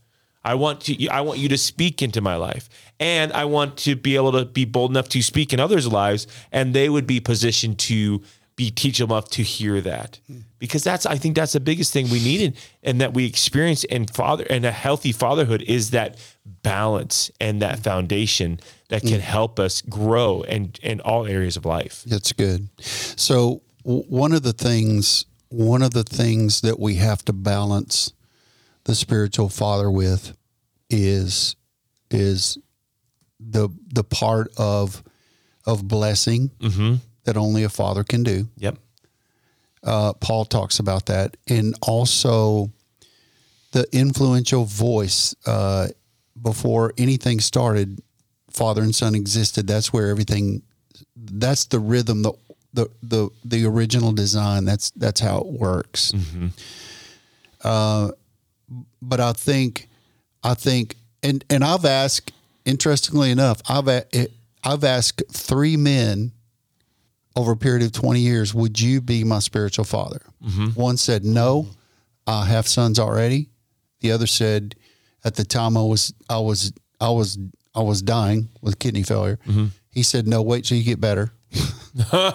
I 0.43 0.53
want 0.53 0.81
to 0.81 1.07
I 1.07 1.21
want 1.21 1.39
you 1.39 1.49
to 1.49 1.57
speak 1.57 2.01
into 2.01 2.21
my 2.21 2.35
life. 2.35 2.69
And 2.99 3.33
I 3.33 3.45
want 3.45 3.77
to 3.77 3.95
be 3.95 4.15
able 4.15 4.33
to 4.33 4.45
be 4.45 4.63
bold 4.65 4.91
enough 4.91 5.09
to 5.09 5.21
speak 5.21 5.53
in 5.53 5.59
others' 5.59 5.87
lives 5.87 6.27
and 6.51 6.73
they 6.73 6.87
would 6.87 7.07
be 7.07 7.19
positioned 7.19 7.79
to 7.79 8.21
be 8.55 8.71
teachable 8.71 9.15
enough 9.15 9.29
to 9.29 9.43
hear 9.43 9.81
that. 9.81 10.19
Because 10.59 10.83
that's 10.83 11.05
I 11.05 11.17
think 11.17 11.35
that's 11.35 11.53
the 11.53 11.59
biggest 11.59 11.91
thing 11.91 12.09
we 12.09 12.23
needed 12.23 12.57
and 12.83 13.01
that 13.01 13.13
we 13.13 13.25
experience 13.25 13.83
in 13.83 14.07
father 14.07 14.45
and 14.49 14.65
a 14.65 14.71
healthy 14.71 15.11
fatherhood 15.11 15.61
is 15.63 15.91
that 15.91 16.17
balance 16.63 17.29
and 17.39 17.61
that 17.61 17.79
foundation 17.79 18.59
that 18.89 19.01
can 19.01 19.19
mm. 19.19 19.21
help 19.21 19.59
us 19.59 19.81
grow 19.81 20.43
and 20.43 20.79
in 20.81 21.01
all 21.01 21.25
areas 21.25 21.57
of 21.57 21.65
life. 21.65 22.03
That's 22.05 22.31
good. 22.31 22.69
So 22.79 23.61
w- 23.83 24.03
one 24.07 24.31
of 24.31 24.43
the 24.43 24.53
things, 24.53 25.25
one 25.49 25.81
of 25.81 25.91
the 25.91 26.03
things 26.03 26.61
that 26.61 26.79
we 26.79 26.95
have 26.95 27.23
to 27.25 27.33
balance 27.33 28.13
the 28.85 28.95
spiritual 28.95 29.49
father 29.49 29.91
with 29.91 30.35
is 30.89 31.55
is 32.11 32.57
the 33.39 33.69
the 33.93 34.03
part 34.03 34.51
of 34.57 35.03
of 35.65 35.87
blessing 35.87 36.49
mm-hmm. 36.59 36.95
That 37.25 37.37
only 37.37 37.63
a 37.63 37.69
father 37.69 38.03
can 38.03 38.23
do. 38.23 38.47
Yep. 38.57 38.77
Uh, 39.83 40.13
Paul 40.13 40.45
talks 40.45 40.79
about 40.79 41.05
that, 41.07 41.37
and 41.47 41.75
also 41.81 42.71
the 43.71 43.85
influential 43.91 44.65
voice 44.65 45.35
uh, 45.45 45.87
before 46.41 46.93
anything 46.97 47.39
started. 47.39 48.01
Father 48.49 48.81
and 48.81 48.95
son 48.95 49.15
existed. 49.15 49.67
That's 49.67 49.91
where 49.91 50.07
everything. 50.09 50.63
That's 51.15 51.65
the 51.65 51.79
rhythm. 51.79 52.23
The 52.23 52.33
the 52.73 52.89
the 53.03 53.29
the 53.43 53.65
original 53.65 54.11
design. 54.11 54.65
That's 54.65 54.91
that's 54.91 55.19
how 55.19 55.39
it 55.39 55.47
works. 55.47 56.13
Uh, 57.63 58.11
but 59.01 59.19
I 59.19 59.33
think 59.33 59.87
I 60.43 60.53
think 60.53 60.95
and 61.21 61.43
and 61.49 61.63
I've 61.63 61.85
asked. 61.85 62.31
Interestingly 62.65 63.29
enough, 63.29 63.61
I've 63.69 63.87
I've 64.63 64.83
asked 64.83 65.21
three 65.31 65.77
men 65.77 66.31
over 67.35 67.51
a 67.53 67.57
period 67.57 67.83
of 67.83 67.91
twenty 67.91 68.21
years, 68.21 68.53
"Would 68.53 68.79
you 68.79 69.01
be 69.01 69.23
my 69.23 69.39
spiritual 69.39 69.85
father?" 69.85 70.21
Mm-hmm. 70.43 70.79
One 70.79 70.97
said, 70.97 71.25
"No, 71.25 71.67
I 72.27 72.45
have 72.45 72.67
sons 72.67 72.99
already." 72.99 73.49
The 74.01 74.11
other 74.11 74.27
said, 74.27 74.75
"At 75.23 75.35
the 75.35 75.45
time 75.45 75.77
I 75.77 75.81
was 75.81 76.13
I 76.29 76.39
was 76.39 76.73
I 76.99 77.09
was 77.09 77.37
I 77.73 77.81
was 77.81 78.01
dying 78.01 78.49
with 78.61 78.79
kidney 78.79 79.03
failure." 79.03 79.39
Mm-hmm. 79.47 79.65
He 79.91 80.03
said, 80.03 80.27
"No, 80.27 80.41
wait 80.41 80.65
till 80.65 80.77
you 80.77 80.83
get 80.83 81.01
better." 81.01 81.31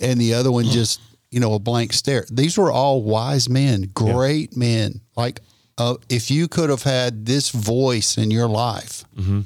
and 0.00 0.20
the 0.20 0.34
other 0.34 0.52
one 0.52 0.64
just 0.64 1.00
you 1.30 1.40
know 1.40 1.54
a 1.54 1.58
blank 1.58 1.92
stare 1.92 2.24
these 2.30 2.56
were 2.56 2.70
all 2.70 3.02
wise 3.02 3.48
men 3.48 3.90
great 3.94 4.56
men 4.56 5.00
like 5.16 5.40
uh, 5.78 5.94
if 6.08 6.30
you 6.30 6.48
could 6.48 6.70
have 6.70 6.82
had 6.82 7.26
this 7.26 7.50
voice 7.50 8.16
in 8.16 8.30
your 8.30 8.48
life 8.48 9.04
mm-hmm. 9.16 9.40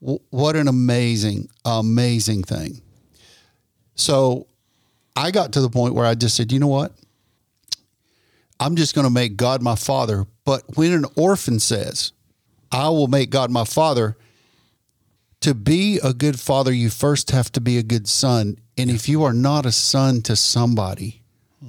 w- 0.00 0.20
what 0.30 0.56
an 0.56 0.68
amazing 0.68 1.48
amazing 1.64 2.42
thing 2.42 2.80
so 4.00 4.46
i 5.14 5.30
got 5.30 5.52
to 5.52 5.60
the 5.60 5.70
point 5.70 5.94
where 5.94 6.06
i 6.06 6.14
just 6.14 6.36
said 6.36 6.50
you 6.50 6.58
know 6.58 6.66
what 6.66 6.92
i'm 8.58 8.76
just 8.76 8.94
going 8.94 9.06
to 9.06 9.12
make 9.12 9.36
god 9.36 9.62
my 9.62 9.74
father 9.74 10.26
but 10.44 10.62
when 10.76 10.92
an 10.92 11.04
orphan 11.16 11.58
says 11.58 12.12
i 12.72 12.88
will 12.88 13.08
make 13.08 13.30
god 13.30 13.50
my 13.50 13.64
father 13.64 14.16
to 15.40 15.54
be 15.54 15.98
a 16.02 16.12
good 16.12 16.38
father, 16.38 16.72
you 16.72 16.90
first 16.90 17.30
have 17.30 17.50
to 17.52 17.60
be 17.60 17.78
a 17.78 17.82
good 17.82 18.08
son. 18.08 18.58
And 18.76 18.90
if 18.90 19.08
you 19.08 19.22
are 19.24 19.32
not 19.32 19.66
a 19.66 19.72
son 19.72 20.22
to 20.22 20.36
somebody, 20.36 21.22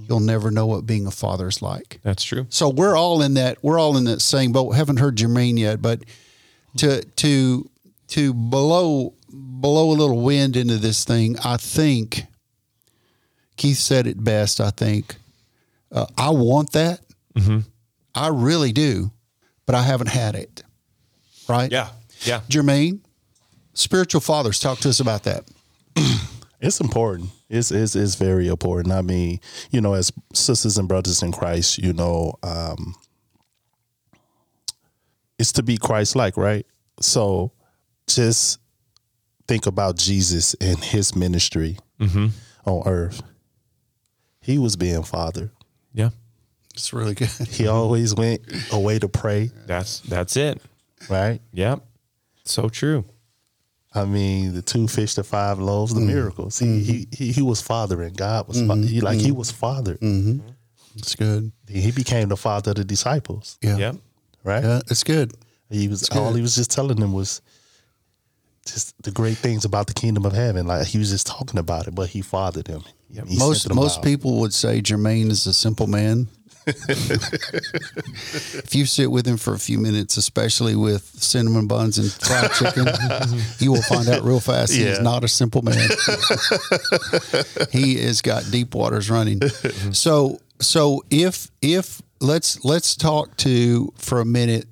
you'll 0.07 0.19
never 0.19 0.51
know 0.51 0.65
what 0.67 0.85
being 0.85 1.07
a 1.07 1.11
father 1.11 1.47
is 1.47 1.61
like. 1.61 1.99
That's 2.03 2.23
true. 2.23 2.47
So 2.49 2.69
we're 2.69 2.97
all 2.97 3.21
in 3.21 3.33
that. 3.35 3.63
We're 3.63 3.79
all 3.79 3.97
in 3.97 4.03
that 4.05 4.21
same 4.21 4.51
boat. 4.51 4.71
Haven't 4.71 4.97
heard 4.97 5.17
Germaine 5.17 5.57
yet, 5.57 5.81
but 5.81 6.01
to 6.77 7.03
to 7.03 7.69
to 8.09 8.33
blow 8.33 9.13
blow 9.33 9.91
a 9.91 9.93
little 9.93 10.21
wind 10.21 10.55
into 10.55 10.77
this 10.77 11.03
thing, 11.03 11.37
I 11.43 11.57
think 11.57 12.25
Keith 13.57 13.77
said 13.77 14.07
it 14.07 14.23
best. 14.23 14.59
I 14.59 14.69
think 14.71 15.15
uh, 15.91 16.05
I 16.17 16.29
want 16.31 16.71
that. 16.73 17.01
I 18.13 18.27
really 18.27 18.71
do, 18.71 19.11
but 19.65 19.75
I 19.75 19.83
haven't 19.83 20.07
had 20.09 20.35
it. 20.35 20.63
Right? 21.47 21.71
Yeah. 21.71 21.89
Yeah. 22.23 22.41
Germaine, 22.49 23.01
spiritual 23.73 24.21
fathers, 24.21 24.59
talk 24.59 24.79
to 24.79 24.89
us 24.89 24.99
about 24.99 25.23
that. 25.23 25.49
It's 26.61 26.79
important. 26.79 27.31
It's, 27.49 27.71
it's 27.71 27.95
it's 27.95 28.13
very 28.13 28.47
important. 28.47 28.93
I 28.93 29.01
mean, 29.01 29.39
you 29.71 29.81
know, 29.81 29.95
as 29.95 30.11
sisters 30.31 30.77
and 30.77 30.87
brothers 30.87 31.23
in 31.23 31.31
Christ, 31.31 31.79
you 31.79 31.91
know, 31.91 32.35
um, 32.43 32.93
it's 35.39 35.51
to 35.53 35.63
be 35.63 35.77
Christ-like, 35.77 36.37
right? 36.37 36.67
So, 36.99 37.51
just 38.05 38.59
think 39.51 39.65
about 39.65 39.97
Jesus 39.97 40.53
and 40.61 40.81
his 40.81 41.13
ministry 41.13 41.77
mm-hmm. 41.99 42.27
on 42.63 42.87
earth. 42.87 43.21
He 44.39 44.57
was 44.57 44.77
being 44.77 45.03
father. 45.03 45.51
Yeah. 45.93 46.11
It's 46.73 46.93
really 46.93 47.15
good. 47.15 47.29
He 47.49 47.67
always 47.67 48.15
went 48.15 48.41
away 48.71 48.99
to 48.99 49.09
pray, 49.09 49.51
That's 49.65 49.99
that's 49.99 50.37
it. 50.37 50.61
right? 51.09 51.41
Yep. 51.51 51.83
So 52.45 52.69
true. 52.69 53.03
I 53.93 54.05
mean, 54.05 54.53
the 54.53 54.61
two 54.61 54.87
fish, 54.87 55.15
the 55.15 55.23
five 55.25 55.59
loaves, 55.59 55.93
the 55.93 55.99
mm. 55.99 56.07
miracles. 56.07 56.57
He, 56.57 56.79
he 56.79 56.93
mm-hmm. 56.93 57.15
he 57.17 57.31
he 57.33 57.41
was 57.41 57.61
fathering. 57.61 58.13
God 58.13 58.47
was 58.47 58.57
fa- 58.57 58.67
mm-hmm. 58.67 58.83
he 58.83 59.01
like 59.01 59.19
he 59.19 59.33
was 59.33 59.51
father. 59.51 59.97
It's 60.95 61.15
good. 61.15 61.51
He 61.67 61.91
became 61.91 62.29
the 62.29 62.37
father 62.37 62.71
of 62.71 62.77
the 62.77 62.85
disciples, 62.85 63.57
Yeah. 63.61 63.77
Yep. 63.77 63.95
right? 64.45 64.63
Yeah, 64.63 64.79
it's 64.89 65.03
good. 65.03 65.33
He 65.69 65.89
was 65.89 66.07
all 66.09 66.33
he 66.33 66.41
was 66.41 66.55
just 66.55 66.71
telling 66.71 66.99
them 67.01 67.11
was 67.11 67.41
just 68.65 69.01
the 69.03 69.11
great 69.11 69.37
things 69.37 69.65
about 69.65 69.87
the 69.87 69.93
kingdom 69.93 70.25
of 70.25 70.33
heaven. 70.33 70.67
Like 70.67 70.87
he 70.87 70.97
was 70.97 71.09
just 71.09 71.27
talking 71.27 71.59
about 71.59 71.87
it, 71.87 71.95
but 71.95 72.09
he 72.09 72.21
fathered 72.21 72.65
them. 72.65 72.83
He 73.09 73.37
most 73.37 73.73
most 73.73 73.99
out. 73.99 74.03
people 74.03 74.39
would 74.39 74.53
say 74.53 74.81
Germaine 74.81 75.31
is 75.31 75.45
a 75.45 75.53
simple 75.53 75.87
man. 75.87 76.27
if 76.67 76.75
you 78.75 78.85
sit 78.85 79.09
with 79.09 79.25
him 79.25 79.37
for 79.37 79.55
a 79.55 79.59
few 79.59 79.79
minutes, 79.79 80.15
especially 80.17 80.75
with 80.75 81.03
cinnamon 81.03 81.65
buns 81.65 81.97
and 81.97 82.11
fried 82.11 82.51
chicken, 82.53 82.85
you 83.59 83.71
will 83.71 83.81
find 83.81 84.07
out 84.07 84.23
real 84.23 84.39
fast 84.39 84.71
he 84.71 84.83
is 84.83 84.99
not 84.99 85.23
a 85.23 85.27
simple 85.27 85.63
man. 85.63 85.75
he 87.71 87.97
has 87.97 88.21
got 88.21 88.43
deep 88.51 88.75
waters 88.75 89.09
running. 89.09 89.41
So 89.93 90.39
so 90.59 91.03
if 91.09 91.47
if 91.61 92.01
let's 92.19 92.63
let's 92.63 92.95
talk 92.95 93.35
to 93.37 93.91
for 93.97 94.19
a 94.19 94.25
minute. 94.25 94.67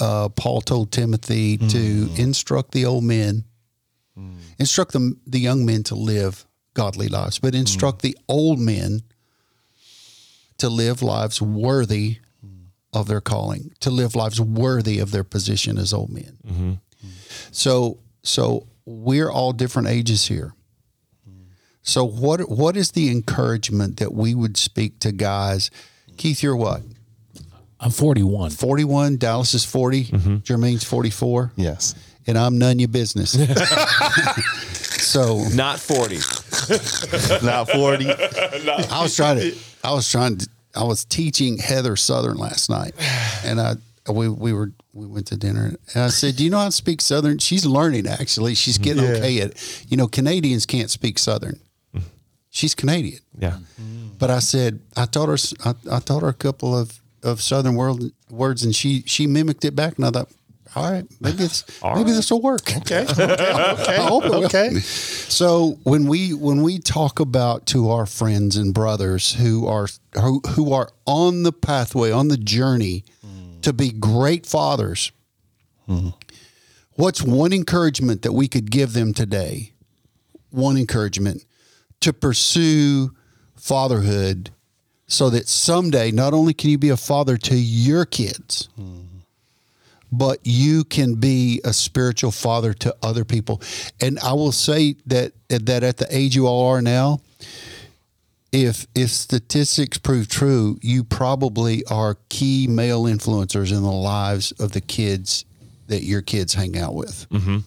Uh, 0.00 0.28
Paul 0.30 0.62
told 0.62 0.90
Timothy 0.90 1.58
to 1.58 1.64
mm-hmm. 1.64 2.20
instruct 2.20 2.72
the 2.72 2.86
old 2.86 3.04
men 3.04 3.44
mm. 4.18 4.36
instruct 4.58 4.92
them, 4.92 5.20
the 5.26 5.40
young 5.40 5.64
men 5.64 5.82
to 5.84 5.94
live 5.94 6.46
godly 6.74 7.08
lives, 7.08 7.38
but 7.38 7.54
instruct 7.54 7.98
mm. 7.98 8.02
the 8.02 8.18
old 8.28 8.58
men 8.58 9.02
to 10.58 10.68
live 10.68 11.02
lives 11.02 11.42
worthy 11.42 12.18
mm. 12.44 12.66
of 12.92 13.08
their 13.08 13.20
calling, 13.20 13.72
to 13.80 13.90
live 13.90 14.14
lives 14.14 14.40
worthy 14.40 14.98
of 14.98 15.10
their 15.10 15.24
position 15.24 15.78
as 15.78 15.92
old 15.92 16.10
men. 16.10 16.38
Mm-hmm. 16.46 16.72
So, 17.50 17.98
so 18.22 18.66
we're 18.84 19.30
all 19.30 19.52
different 19.52 19.88
ages 19.88 20.26
here. 20.26 20.54
So, 21.84 22.04
what 22.04 22.48
what 22.48 22.76
is 22.76 22.92
the 22.92 23.10
encouragement 23.10 23.96
that 23.96 24.14
we 24.14 24.36
would 24.36 24.56
speak 24.56 25.00
to 25.00 25.10
guys? 25.10 25.68
Keith, 26.16 26.40
you're 26.40 26.54
what? 26.54 26.82
I'm 27.82 27.90
41. 27.90 28.50
41. 28.50 29.16
Dallas 29.16 29.54
is 29.54 29.64
40. 29.64 30.04
Mm-hmm. 30.04 30.36
Germaine's 30.44 30.84
44. 30.84 31.52
Yes. 31.56 31.96
And 32.28 32.38
I'm 32.38 32.56
none 32.56 32.78
your 32.78 32.88
business. 32.88 33.32
so 35.02 35.44
Not 35.52 35.80
40. 35.80 36.16
Not 37.44 37.68
40. 37.68 38.10
I 38.10 39.02
was 39.02 39.16
trying 39.16 39.38
to. 39.38 39.56
I 39.82 39.92
was 39.92 40.08
trying 40.08 40.38
to. 40.38 40.48
I 40.76 40.84
was 40.84 41.04
teaching 41.04 41.58
Heather 41.58 41.96
Southern 41.96 42.36
last 42.36 42.70
night, 42.70 42.94
and 43.44 43.60
I 43.60 43.74
we 44.08 44.28
we 44.28 44.52
were 44.52 44.70
we 44.92 45.06
went 45.06 45.26
to 45.26 45.36
dinner, 45.36 45.74
and 45.94 46.04
I 46.04 46.08
said, 46.08 46.36
"Do 46.36 46.44
you 46.44 46.50
know 46.50 46.58
how 46.58 46.66
to 46.66 46.72
speak 46.72 47.00
Southern?" 47.00 47.38
She's 47.38 47.66
learning 47.66 48.06
actually. 48.06 48.54
She's 48.54 48.78
mm-hmm. 48.78 48.84
getting 48.84 49.02
Yeah. 49.02 49.16
okay 49.16 49.40
at. 49.40 49.84
You 49.88 49.96
know, 49.96 50.06
Canadians 50.06 50.64
can't 50.64 50.88
speak 50.88 51.18
Southern. 51.18 51.58
Mm-hmm. 51.94 52.06
She's 52.50 52.76
Canadian, 52.76 53.20
Yeah. 53.36 53.58
but 54.18 54.30
I 54.30 54.38
said 54.38 54.78
I 54.96 55.06
taught 55.06 55.28
her. 55.28 55.38
I, 55.64 55.74
I 55.96 55.98
taught 55.98 56.22
her 56.22 56.28
a 56.28 56.34
couple 56.34 56.78
of 56.78 57.01
of 57.22 57.40
Southern 57.42 57.74
world 57.74 58.10
words, 58.30 58.64
and 58.64 58.74
she 58.74 59.02
she 59.06 59.26
mimicked 59.26 59.64
it 59.64 59.74
back, 59.76 59.96
and 59.96 60.06
I 60.06 60.10
thought. 60.10 60.28
All 60.74 60.90
right, 60.90 61.04
maybe 61.20 61.44
it's 61.44 61.64
maybe 61.84 62.12
this 62.12 62.30
will 62.30 62.40
work. 62.40 62.74
Okay. 62.78 63.02
Okay. 63.10 63.24
Okay. 63.24 63.96
I 63.96 64.06
hope 64.08 64.24
it 64.24 64.30
will. 64.30 64.46
okay. 64.46 64.70
So 64.78 65.78
when 65.82 66.06
we 66.06 66.32
when 66.32 66.62
we 66.62 66.78
talk 66.78 67.20
about 67.20 67.66
to 67.66 67.90
our 67.90 68.06
friends 68.06 68.56
and 68.56 68.72
brothers 68.72 69.34
who 69.34 69.66
are 69.66 69.88
who, 70.14 70.40
who 70.52 70.72
are 70.72 70.88
on 71.04 71.42
the 71.42 71.52
pathway 71.52 72.10
on 72.10 72.28
the 72.28 72.38
journey 72.38 73.04
to 73.60 73.74
be 73.74 73.90
great 73.90 74.46
fathers, 74.46 75.12
what's 76.94 77.22
one 77.22 77.52
encouragement 77.52 78.22
that 78.22 78.32
we 78.32 78.48
could 78.48 78.70
give 78.70 78.94
them 78.94 79.12
today? 79.12 79.72
One 80.50 80.78
encouragement 80.78 81.44
to 82.00 82.12
pursue 82.14 83.10
fatherhood 83.56 84.50
so 85.12 85.28
that 85.28 85.46
someday 85.46 86.10
not 86.10 86.32
only 86.32 86.54
can 86.54 86.70
you 86.70 86.78
be 86.78 86.88
a 86.88 86.96
father 86.96 87.36
to 87.36 87.54
your 87.54 88.06
kids, 88.06 88.70
but 90.10 90.38
you 90.42 90.84
can 90.84 91.16
be 91.16 91.60
a 91.64 91.72
spiritual 91.72 92.30
father 92.30 92.72
to 92.72 92.96
other 93.02 93.24
people. 93.24 93.60
And 94.00 94.18
I 94.20 94.32
will 94.32 94.52
say 94.52 94.96
that 95.06 95.32
that 95.48 95.82
at 95.82 95.98
the 95.98 96.06
age 96.10 96.34
you 96.34 96.46
all 96.46 96.66
are 96.68 96.80
now, 96.80 97.20
if 98.52 98.86
if 98.94 99.10
statistics 99.10 99.98
prove 99.98 100.28
true, 100.28 100.78
you 100.80 101.04
probably 101.04 101.84
are 101.86 102.16
key 102.30 102.66
male 102.66 103.04
influencers 103.04 103.70
in 103.70 103.82
the 103.82 103.90
lives 103.90 104.52
of 104.52 104.72
the 104.72 104.80
kids 104.80 105.44
that 105.88 106.04
your 106.04 106.22
kids 106.22 106.54
hang 106.54 106.78
out 106.78 106.94
with. 106.94 107.26
Mm-hmm. 107.28 107.58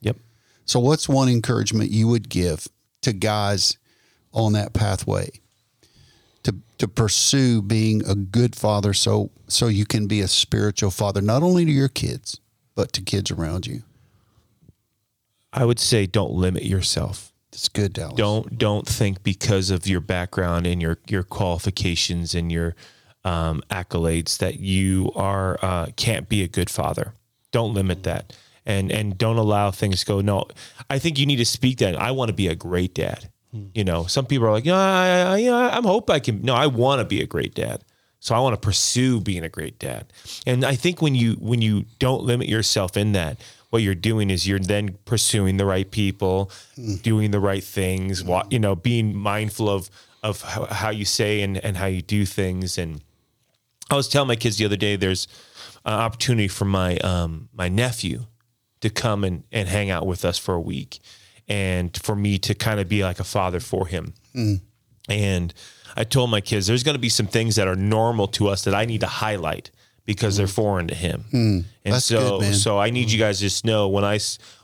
Yep. 0.00 0.16
So 0.64 0.80
what's 0.80 1.08
one 1.08 1.28
encouragement 1.28 1.90
you 1.90 2.08
would 2.08 2.28
give 2.28 2.66
to 3.02 3.12
guys 3.12 3.78
on 4.32 4.54
that 4.54 4.72
pathway 4.72 5.30
to 6.80 6.88
pursue 6.88 7.60
being 7.60 8.02
a 8.06 8.14
good 8.14 8.56
father 8.56 8.94
so 8.94 9.30
so 9.46 9.66
you 9.68 9.84
can 9.84 10.06
be 10.06 10.20
a 10.20 10.28
spiritual 10.28 10.90
father 10.90 11.20
not 11.20 11.42
only 11.42 11.64
to 11.66 11.70
your 11.70 11.88
kids 11.88 12.40
but 12.74 12.92
to 12.94 13.02
kids 13.02 13.30
around 13.30 13.66
you. 13.66 13.82
I 15.52 15.66
would 15.66 15.78
say 15.78 16.06
don't 16.06 16.32
limit 16.32 16.64
yourself. 16.64 17.32
It's 17.52 17.68
good, 17.68 17.92
Dallas. 17.92 18.14
Don't 18.14 18.56
don't 18.56 18.86
think 18.86 19.22
because 19.22 19.70
of 19.70 19.86
your 19.86 20.00
background 20.00 20.66
and 20.66 20.80
your 20.80 20.98
your 21.06 21.22
qualifications 21.22 22.34
and 22.34 22.50
your 22.50 22.74
um, 23.24 23.62
accolades 23.70 24.38
that 24.38 24.60
you 24.60 25.12
are 25.14 25.58
uh, 25.60 25.86
can't 25.96 26.28
be 26.28 26.42
a 26.42 26.48
good 26.48 26.70
father. 26.70 27.12
Don't 27.50 27.74
limit 27.74 28.04
that, 28.04 28.34
and 28.64 28.90
and 28.90 29.18
don't 29.18 29.36
allow 29.36 29.70
things 29.70 30.04
go. 30.04 30.22
No, 30.22 30.46
I 30.88 30.98
think 30.98 31.18
you 31.18 31.26
need 31.26 31.36
to 31.36 31.44
speak 31.44 31.78
that. 31.78 31.96
I 31.96 32.12
want 32.12 32.30
to 32.30 32.34
be 32.34 32.46
a 32.46 32.54
great 32.54 32.94
dad. 32.94 33.28
Hmm. 33.52 33.66
You 33.74 33.84
know, 33.84 34.06
some 34.06 34.26
people 34.26 34.46
are 34.46 34.52
like, 34.52 34.64
yeah, 34.64 34.76
I, 34.76 35.44
I, 35.44 35.76
I'm 35.76 35.84
hope 35.84 36.08
I 36.10 36.20
can. 36.20 36.42
No, 36.42 36.54
I 36.54 36.66
want 36.66 37.00
to 37.00 37.04
be 37.04 37.20
a 37.20 37.26
great 37.26 37.54
dad. 37.54 37.84
So 38.20 38.34
I 38.34 38.40
want 38.40 38.54
to 38.54 38.60
pursue 38.60 39.20
being 39.20 39.44
a 39.44 39.48
great 39.48 39.78
dad. 39.78 40.12
And 40.46 40.64
I 40.64 40.74
think 40.74 41.00
when 41.00 41.14
you 41.14 41.34
when 41.34 41.62
you 41.62 41.86
don't 41.98 42.22
limit 42.22 42.48
yourself 42.48 42.96
in 42.96 43.12
that, 43.12 43.40
what 43.70 43.82
you're 43.82 43.94
doing 43.94 44.30
is 44.30 44.46
you're 44.46 44.58
then 44.58 44.98
pursuing 45.04 45.56
the 45.56 45.64
right 45.64 45.90
people, 45.90 46.50
hmm. 46.76 46.96
doing 46.96 47.30
the 47.30 47.40
right 47.40 47.64
things, 47.64 48.22
wa- 48.22 48.44
hmm. 48.44 48.52
you 48.52 48.58
know, 48.58 48.76
being 48.76 49.16
mindful 49.16 49.68
of 49.68 49.90
of 50.22 50.42
how, 50.42 50.66
how 50.66 50.90
you 50.90 51.06
say 51.06 51.40
and, 51.40 51.56
and 51.58 51.78
how 51.78 51.86
you 51.86 52.02
do 52.02 52.26
things. 52.26 52.76
And 52.76 53.02
I 53.90 53.96
was 53.96 54.06
telling 54.06 54.28
my 54.28 54.36
kids 54.36 54.58
the 54.58 54.66
other 54.66 54.76
day, 54.76 54.96
there's 54.96 55.26
an 55.86 55.94
opportunity 55.94 56.48
for 56.48 56.66
my 56.66 56.98
um, 56.98 57.48
my 57.54 57.68
nephew 57.68 58.26
to 58.80 58.90
come 58.90 59.24
and, 59.24 59.44
and 59.50 59.68
hang 59.68 59.90
out 59.90 60.06
with 60.06 60.24
us 60.24 60.38
for 60.38 60.54
a 60.54 60.60
week 60.60 61.00
and 61.50 61.94
for 62.00 62.14
me 62.14 62.38
to 62.38 62.54
kind 62.54 62.78
of 62.78 62.88
be 62.88 63.02
like 63.02 63.18
a 63.18 63.24
father 63.24 63.58
for 63.58 63.88
him. 63.88 64.14
Mm. 64.34 64.60
And 65.08 65.52
I 65.96 66.04
told 66.04 66.30
my 66.30 66.40
kids 66.40 66.68
there's 66.68 66.84
going 66.84 66.94
to 66.94 67.00
be 67.00 67.08
some 67.08 67.26
things 67.26 67.56
that 67.56 67.66
are 67.66 67.74
normal 67.74 68.28
to 68.28 68.48
us 68.48 68.62
that 68.64 68.74
I 68.74 68.84
need 68.84 69.00
to 69.00 69.08
highlight 69.08 69.72
because 70.06 70.36
they're 70.36 70.46
mm. 70.46 70.54
foreign 70.54 70.86
to 70.86 70.94
him. 70.94 71.24
Mm. 71.32 71.64
And 71.84 71.94
That's 71.94 72.06
so 72.06 72.38
good, 72.38 72.54
so 72.54 72.78
I 72.78 72.90
need 72.90 73.10
you 73.10 73.18
guys 73.18 73.38
to 73.38 73.44
just 73.44 73.64
know 73.64 73.88
when 73.88 74.04
I, 74.04 74.20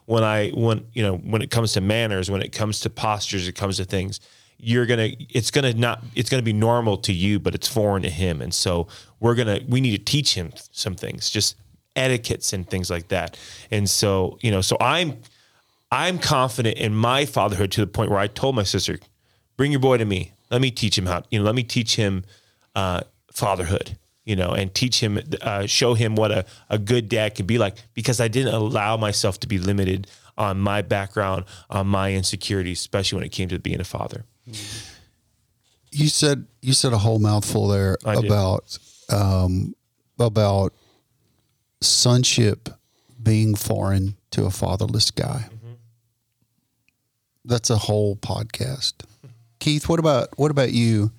when 0.07 0.22
I 0.22 0.51
when 0.51 0.87
you 0.93 1.03
know 1.03 1.16
when 1.16 1.43
it 1.43 1.51
comes 1.51 1.72
to 1.72 1.80
manners, 1.80 2.30
when 2.30 2.41
it 2.41 2.53
comes 2.53 2.80
to 2.80 2.91
postures, 2.91 3.49
it 3.49 3.57
comes 3.57 3.78
to 3.78 3.84
things, 3.84 4.20
you're 4.57 4.87
going 4.87 5.11
to 5.11 5.24
it's 5.37 5.51
going 5.51 5.70
to 5.70 5.78
not 5.78 6.05
it's 6.14 6.30
going 6.30 6.41
to 6.41 6.45
be 6.45 6.53
normal 6.53 6.97
to 6.99 7.12
you, 7.12 7.41
but 7.41 7.57
it's 7.57 7.66
foreign 7.66 8.05
to 8.05 8.11
him. 8.11 8.41
And 8.41 8.55
so 8.55 8.87
we're 9.18 9.34
going 9.34 9.49
to 9.49 9.64
we 9.68 9.80
need 9.80 9.99
to 9.99 10.05
teach 10.05 10.34
him 10.34 10.53
some 10.70 10.95
things, 10.95 11.30
just 11.30 11.57
etiquettes 11.97 12.53
and 12.53 12.68
things 12.68 12.91
like 12.91 13.09
that. 13.09 13.37
And 13.72 13.91
so, 13.91 14.39
you 14.43 14.53
know, 14.53 14.61
so 14.61 14.76
I'm 14.80 15.18
I'm 15.97 16.18
confident 16.18 16.76
in 16.76 16.94
my 16.94 17.24
fatherhood 17.24 17.72
to 17.72 17.80
the 17.80 17.86
point 17.86 18.11
where 18.11 18.18
I 18.18 18.26
told 18.26 18.55
my 18.55 18.64
sister, 18.64 18.99
"Bring 19.57 19.72
your 19.72 19.80
boy 19.80 19.97
to 19.97 20.05
me. 20.05 20.32
Let 20.51 20.61
me 20.61 20.70
teach 20.70 20.99
him 20.99 21.07
how. 21.07 21.22
You 21.30 21.38
know, 21.38 21.44
let 21.44 21.55
me 21.55 21.62
teach 21.62 21.97
him 21.97 22.24
uh, 22.74 23.01
fatherhood. 23.32 23.97
You 24.24 24.34
know, 24.34 24.51
and 24.51 24.74
teach 24.74 25.01
him, 25.01 25.20
uh, 25.40 25.66
show 25.66 25.94
him 25.94 26.16
what 26.16 26.32
a, 26.32 26.44
a 26.68 26.78
good 26.78 27.09
dad 27.09 27.36
can 27.36 27.47
be 27.47 27.59
like. 27.59 27.76
Because 27.94 28.20
I 28.20 28.26
didn't 28.26 28.55
allow 28.55 28.97
myself 28.97 29.38
to 29.40 29.47
be 29.47 29.57
limited 29.57 30.09
on 30.36 30.59
my 30.59 30.82
background, 30.82 31.44
on 31.70 31.86
my 31.86 32.12
insecurities, 32.12 32.80
especially 32.80 33.16
when 33.18 33.24
it 33.24 33.30
came 33.30 33.49
to 33.49 33.59
being 33.61 33.80
a 33.80 33.84
father. 33.84 34.24
You 35.92 36.09
said 36.09 36.47
you 36.61 36.72
said 36.72 36.92
a 36.92 36.99
whole 36.99 37.20
mouthful 37.20 37.68
there 37.68 37.97
I 38.05 38.14
about 38.14 38.76
um, 39.09 39.74
about 40.18 40.74
sonship 41.80 42.68
being 43.22 43.55
foreign 43.55 44.16
to 44.32 44.44
a 44.44 44.51
fatherless 44.51 45.11
guy. 45.11 45.49
That's 47.47 47.70
a 47.70 47.76
whole 47.78 48.16
podcast. 48.16 48.94
Keith, 49.59 49.88
what 49.88 49.99
about 49.99 50.28
what 50.38 50.51
about 50.51 50.72
you? 50.72 51.11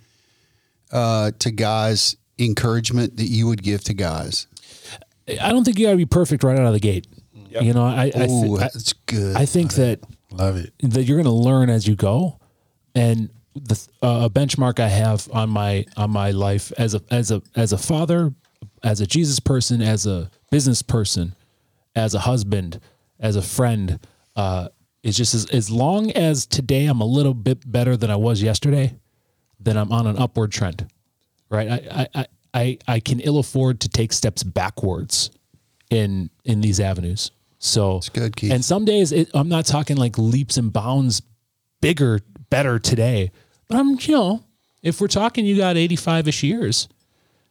Uh, 0.91 1.31
to 1.39 1.51
guys, 1.51 2.15
encouragement 2.39 3.17
that 3.17 3.25
you 3.27 3.47
would 3.47 3.61
give 3.63 3.83
to 3.85 3.93
guys. 3.93 4.47
I 5.41 5.51
don't 5.51 5.63
think 5.65 5.77
you 5.79 5.85
got 5.87 5.91
to 5.91 5.97
be 5.97 6.05
perfect 6.05 6.43
right 6.43 6.57
out 6.57 6.65
of 6.65 6.73
the 6.73 6.79
gate. 6.79 7.07
You 7.61 7.73
know, 7.73 7.85
I 7.85 8.03
I, 8.03 8.11
thi- 8.11 8.31
Ooh, 8.31 8.55
I, 8.57 8.59
that's 8.59 8.93
good. 8.93 9.35
I 9.35 9.45
think 9.45 9.73
that 9.73 9.99
Love 10.31 10.57
it. 10.57 10.73
that 10.83 11.03
you're 11.03 11.17
going 11.17 11.25
to 11.25 11.31
learn 11.31 11.69
as 11.69 11.87
you 11.87 11.95
go 11.95 12.39
and 12.93 13.29
the 13.55 13.87
uh, 14.03 14.25
a 14.25 14.29
benchmark 14.29 14.79
i 14.79 14.87
have 14.87 15.27
on 15.33 15.49
my 15.49 15.83
on 15.95 16.11
my 16.11 16.29
life 16.31 16.71
as 16.77 16.93
a 16.93 17.01
as 17.09 17.31
a 17.31 17.41
as 17.55 17.73
a 17.73 17.77
father 17.77 18.31
as 18.83 19.01
a 19.01 19.07
jesus 19.07 19.39
person 19.39 19.81
as 19.81 20.05
a 20.05 20.29
business 20.51 20.83
person 20.83 21.33
as 21.95 22.13
a 22.13 22.19
husband 22.19 22.79
as 23.19 23.35
a 23.35 23.41
friend 23.41 23.99
uh 24.35 24.67
is 25.03 25.15
just 25.15 25.33
as, 25.33 25.45
as 25.51 25.69
long 25.69 26.11
as 26.11 26.45
today 26.45 26.85
i'm 26.85 27.01
a 27.01 27.05
little 27.05 27.33
bit 27.33 27.69
better 27.69 27.95
than 27.95 28.11
i 28.11 28.15
was 28.15 28.41
yesterday 28.41 28.95
then 29.59 29.77
i'm 29.77 29.91
on 29.91 30.07
an 30.07 30.17
upward 30.17 30.51
trend 30.51 30.87
right? 31.49 31.69
I 31.69 31.81
i 31.91 32.07
i 32.15 32.25
i, 32.53 32.77
I 32.87 32.99
can 32.99 33.19
ill 33.19 33.39
afford 33.39 33.79
to 33.81 33.89
take 33.89 34.13
steps 34.13 34.43
backwards 34.43 35.31
in 35.89 36.29
in 36.43 36.61
these 36.61 36.79
avenues. 36.79 37.31
So 37.59 37.97
it's 37.97 38.09
good, 38.09 38.35
Keith. 38.35 38.51
and 38.51 38.63
some 38.63 38.85
days 38.85 39.11
it, 39.11 39.29
i'm 39.33 39.49
not 39.49 39.65
talking 39.65 39.97
like 39.97 40.17
leaps 40.17 40.57
and 40.57 40.71
bounds 40.71 41.21
bigger 41.81 42.19
better 42.49 42.77
today 42.77 43.31
but 43.67 43.77
i'm 43.77 43.97
you 44.01 44.13
know 44.13 44.43
if 44.83 45.01
we're 45.01 45.07
talking 45.07 45.45
you 45.45 45.57
got 45.57 45.75
85ish 45.75 46.43
years. 46.43 46.87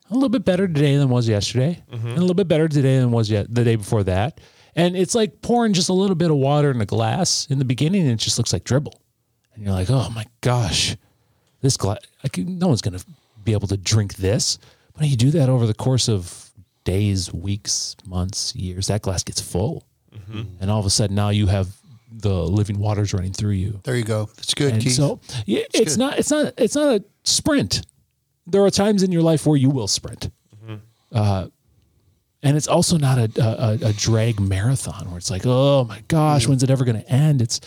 A 0.08 0.14
little 0.14 0.28
bit 0.28 0.44
better 0.44 0.68
today 0.68 0.96
than 0.96 1.08
was 1.08 1.28
yesterday. 1.28 1.82
Mm-hmm. 1.90 2.06
And 2.06 2.16
a 2.16 2.20
little 2.20 2.34
bit 2.34 2.46
better 2.46 2.68
today 2.68 2.98
than 3.00 3.10
was 3.10 3.28
yet 3.28 3.52
the 3.52 3.64
day 3.64 3.74
before 3.74 4.04
that 4.04 4.40
and 4.76 4.96
it's 4.96 5.14
like 5.14 5.42
pouring 5.42 5.72
just 5.72 5.88
a 5.88 5.92
little 5.92 6.14
bit 6.14 6.30
of 6.30 6.36
water 6.36 6.70
in 6.70 6.80
a 6.80 6.86
glass. 6.86 7.48
In 7.50 7.58
the 7.58 7.64
beginning 7.64 8.02
and 8.02 8.12
it 8.12 8.16
just 8.18 8.38
looks 8.38 8.52
like 8.52 8.62
dribble 8.62 9.00
and 9.54 9.64
you're 9.64 9.72
like 9.72 9.90
oh 9.90 10.08
my 10.10 10.26
gosh 10.40 10.96
this 11.62 11.76
glass 11.76 11.98
I 12.22 12.28
can, 12.28 12.58
no 12.58 12.68
one's 12.68 12.82
going 12.82 12.98
to 12.98 13.04
be 13.42 13.52
able 13.52 13.68
to 13.68 13.76
drink 13.76 14.14
this. 14.16 14.58
But 14.96 15.08
you 15.08 15.16
do 15.16 15.30
that 15.32 15.48
over 15.48 15.66
the 15.66 15.74
course 15.74 16.08
of 16.08 16.50
days 16.84 17.32
weeks 17.32 17.96
months 18.06 18.54
years 18.54 18.86
that 18.86 19.02
glass 19.02 19.24
gets 19.24 19.40
full. 19.40 19.84
And 20.60 20.70
all 20.70 20.80
of 20.80 20.86
a 20.86 20.90
sudden 20.90 21.14
now 21.14 21.28
you 21.30 21.46
have 21.46 21.68
the 22.10 22.32
living 22.32 22.78
waters 22.78 23.12
running 23.12 23.32
through 23.32 23.52
you. 23.52 23.80
There 23.84 23.96
you 23.96 24.04
go. 24.04 24.26
That's 24.36 24.54
good, 24.54 24.72
and 24.74 24.82
Keith. 24.82 24.94
so 24.94 25.20
yeah, 25.44 25.62
it's 25.74 25.96
not 25.96 26.18
it's 26.18 26.30
not 26.30 26.54
it's 26.56 26.74
not 26.74 26.96
a 27.00 27.04
sprint. 27.24 27.86
There 28.46 28.62
are 28.62 28.70
times 28.70 29.02
in 29.02 29.12
your 29.12 29.22
life 29.22 29.46
where 29.46 29.56
you 29.56 29.70
will 29.70 29.88
sprint, 29.88 30.30
uh, 31.12 31.48
and 32.46 32.56
it's 32.56 32.68
also 32.68 32.96
not 32.96 33.18
a, 33.18 33.30
a 33.42 33.88
a 33.88 33.92
drag 33.92 34.38
marathon 34.38 35.08
where 35.08 35.18
it's 35.18 35.30
like, 35.30 35.42
oh 35.44 35.84
my 35.84 36.00
gosh, 36.06 36.46
when's 36.46 36.62
it 36.62 36.70
ever 36.70 36.84
going 36.84 37.00
to 37.00 37.10
end? 37.10 37.42
It's 37.42 37.60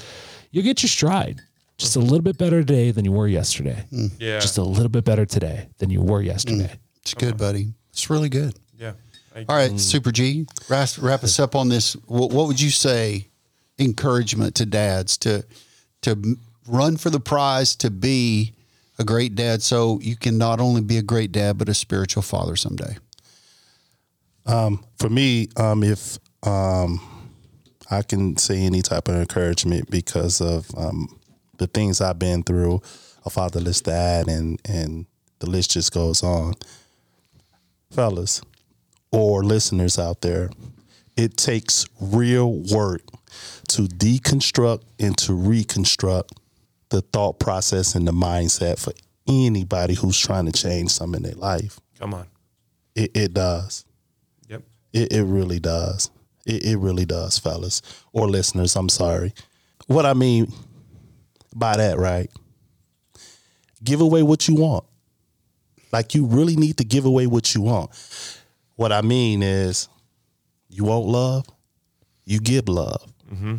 you 0.52 0.62
get 0.62 0.82
your 0.82 0.90
stride. 0.90 1.42
Just 1.78 1.96
a 1.96 2.00
little 2.00 2.22
bit 2.22 2.38
better 2.38 2.62
today 2.62 2.92
than 2.92 3.06
you 3.06 3.12
were 3.12 3.28
yesterday. 3.28 3.86
Mm. 3.92 4.12
Yeah. 4.20 4.40
Just 4.40 4.58
a 4.58 4.64
little 4.64 4.90
bit 4.90 5.06
better 5.06 5.26
today 5.26 5.68
than 5.78 5.90
you 5.90 6.02
were 6.02 6.22
mm. 6.22 6.26
yesterday. 6.26 6.78
it's 7.02 7.14
good, 7.14 7.38
buddy. 7.38 7.74
It's 7.92 8.10
really 8.10 8.30
good. 8.30 8.56
yeah. 8.78 8.94
I, 9.36 9.46
All 9.48 9.56
right, 9.56 9.80
Super 9.80 10.12
G, 10.12 10.46
wrap, 10.68 10.90
wrap 11.00 11.24
us 11.24 11.40
up 11.40 11.56
on 11.56 11.70
this. 11.70 11.94
What, 12.08 12.32
what 12.32 12.48
would 12.48 12.60
you 12.60 12.70
say 12.70 13.28
encouragement 13.78 14.56
to 14.56 14.66
dads 14.66 15.18
to 15.20 15.46
to 16.02 16.38
run 16.68 16.98
for 16.98 17.10
the 17.10 17.20
prize 17.20 17.76
to 17.78 17.90
be 17.90 18.54
a 18.98 19.04
great 19.04 19.36
dad 19.36 19.62
so 19.62 20.00
you 20.02 20.16
can 20.16 20.38
not 20.38 20.60
only 20.60 20.82
be 20.82 20.98
a 20.98 21.02
great 21.02 21.32
dad 21.32 21.58
but 21.58 21.70
a 21.70 21.74
spiritual 21.74 22.24
father 22.24 22.56
someday? 22.56 22.98
For 24.46 25.10
me, 25.10 25.48
um, 25.58 25.84
if 25.84 26.18
um, 26.44 27.00
I 27.90 28.02
can 28.02 28.38
say 28.38 28.60
any 28.60 28.82
type 28.82 29.08
of 29.08 29.16
encouragement 29.16 29.90
because 29.90 30.42
of 30.42 30.70
um, 30.78 31.20
the 31.58 31.68
things 31.68 32.02
I've 32.02 32.20
been 32.20 32.44
through, 32.44 32.82
a 33.26 33.30
fatherless 33.30 33.82
dad, 33.82 34.28
and 34.28 34.60
and 34.66 35.06
the 35.40 35.50
list 35.50 35.72
just 35.72 35.94
goes 35.94 36.24
on. 36.24 36.54
Fellas 37.92 38.42
or 39.12 39.44
listeners 39.44 39.98
out 39.98 40.22
there, 40.22 40.52
it 41.18 41.36
takes 41.38 41.86
real 42.00 42.54
work 42.72 43.02
to 43.70 43.84
deconstruct 43.84 44.84
and 45.00 45.18
to 45.18 45.34
reconstruct 45.34 46.34
the 46.90 47.02
thought 47.02 47.40
process 47.40 47.96
and 47.96 48.08
the 48.08 48.12
mindset 48.12 48.80
for 48.80 48.94
anybody 49.28 49.96
who's 49.96 50.20
trying 50.20 50.46
to 50.46 50.52
change 50.52 50.92
something 50.92 51.24
in 51.24 51.32
their 51.32 51.40
life. 51.40 51.80
come 51.98 52.14
on. 52.14 52.28
It, 52.96 53.12
it 53.16 53.34
does. 53.34 53.86
Yep. 54.92 55.12
It, 55.12 55.14
it 55.14 55.24
really 55.24 55.60
does. 55.60 56.10
It, 56.46 56.64
it 56.66 56.78
really 56.78 57.06
does, 57.06 57.38
fellas 57.38 57.82
or 58.14 58.28
listeners. 58.28 58.76
I'm 58.76 58.90
sorry. 58.90 59.34
What 59.88 60.06
I 60.06 60.14
mean 60.14 60.52
by 61.56 61.78
that, 61.78 61.98
right? 61.98 62.30
Give 63.84 64.02
away 64.02 64.24
what 64.24 64.48
you 64.48 64.56
want. 64.56 64.86
Like 65.92 66.14
you 66.14 66.26
really 66.26 66.56
need 66.56 66.78
to 66.78 66.84
give 66.84 67.06
away 67.06 67.28
what 67.28 67.56
you 67.56 67.62
want. 67.62 67.90
What 68.76 68.92
I 68.92 69.02
mean 69.02 69.42
is, 69.42 69.90
you 70.70 70.86
want 70.86 71.06
love, 71.06 71.46
you 72.26 72.40
give 72.40 72.70
love. 72.70 73.12
Mm-hmm. 73.34 73.56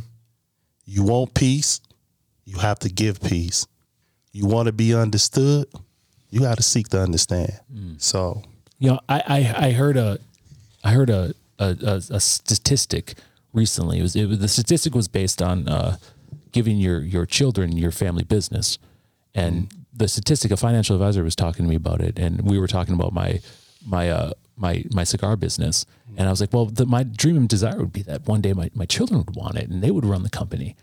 You 0.84 1.02
want 1.04 1.34
peace, 1.34 1.80
you 2.44 2.58
have 2.58 2.78
to 2.80 2.88
give 2.88 3.20
peace. 3.20 3.66
You 4.32 4.46
want 4.46 4.66
to 4.66 4.72
be 4.72 4.94
understood, 4.94 5.66
you 6.30 6.40
got 6.40 6.56
to 6.56 6.62
seek 6.62 6.88
to 6.88 7.00
understand. 7.00 7.58
Mm. 7.72 8.00
So 8.00 8.42
You 8.80 8.92
know, 8.92 9.00
I, 9.08 9.22
I, 9.26 9.66
I 9.66 9.70
heard 9.72 9.96
a, 9.96 10.18
I 10.82 10.92
heard 10.92 11.10
a, 11.10 11.34
a, 11.58 11.76
a, 11.82 12.02
a 12.10 12.20
statistic 12.20 13.14
recently. 13.52 13.98
It 13.98 14.02
was, 14.02 14.16
it 14.16 14.26
was 14.26 14.38
the 14.38 14.48
statistic 14.48 14.94
was 14.94 15.08
based 15.08 15.42
on 15.42 15.68
uh, 15.68 15.96
giving 16.52 16.78
your 16.78 17.00
your 17.00 17.26
children 17.26 17.76
your 17.76 17.92
family 17.92 18.24
business, 18.24 18.78
and 19.34 19.72
the 19.92 20.08
statistic 20.08 20.50
a 20.50 20.56
financial 20.56 20.96
advisor 20.96 21.22
was 21.22 21.36
talking 21.36 21.64
to 21.64 21.68
me 21.68 21.76
about 21.76 22.00
it, 22.00 22.18
and 22.18 22.42
we 22.42 22.58
were 22.58 22.68
talking 22.68 22.94
about 22.94 23.12
my 23.12 23.40
my 23.84 24.10
uh, 24.10 24.32
my 24.56 24.84
my 24.92 25.04
cigar 25.04 25.36
business, 25.36 25.86
and 26.16 26.26
I 26.26 26.30
was 26.30 26.40
like, 26.40 26.52
well, 26.52 26.66
the, 26.66 26.86
my 26.86 27.02
dream 27.02 27.36
and 27.36 27.48
desire 27.48 27.78
would 27.78 27.92
be 27.92 28.02
that 28.02 28.26
one 28.26 28.40
day 28.40 28.52
my 28.52 28.70
my 28.74 28.86
children 28.86 29.24
would 29.24 29.36
want 29.36 29.56
it, 29.56 29.68
and 29.68 29.82
they 29.82 29.90
would 29.90 30.04
run 30.04 30.22
the 30.22 30.30
company. 30.30 30.76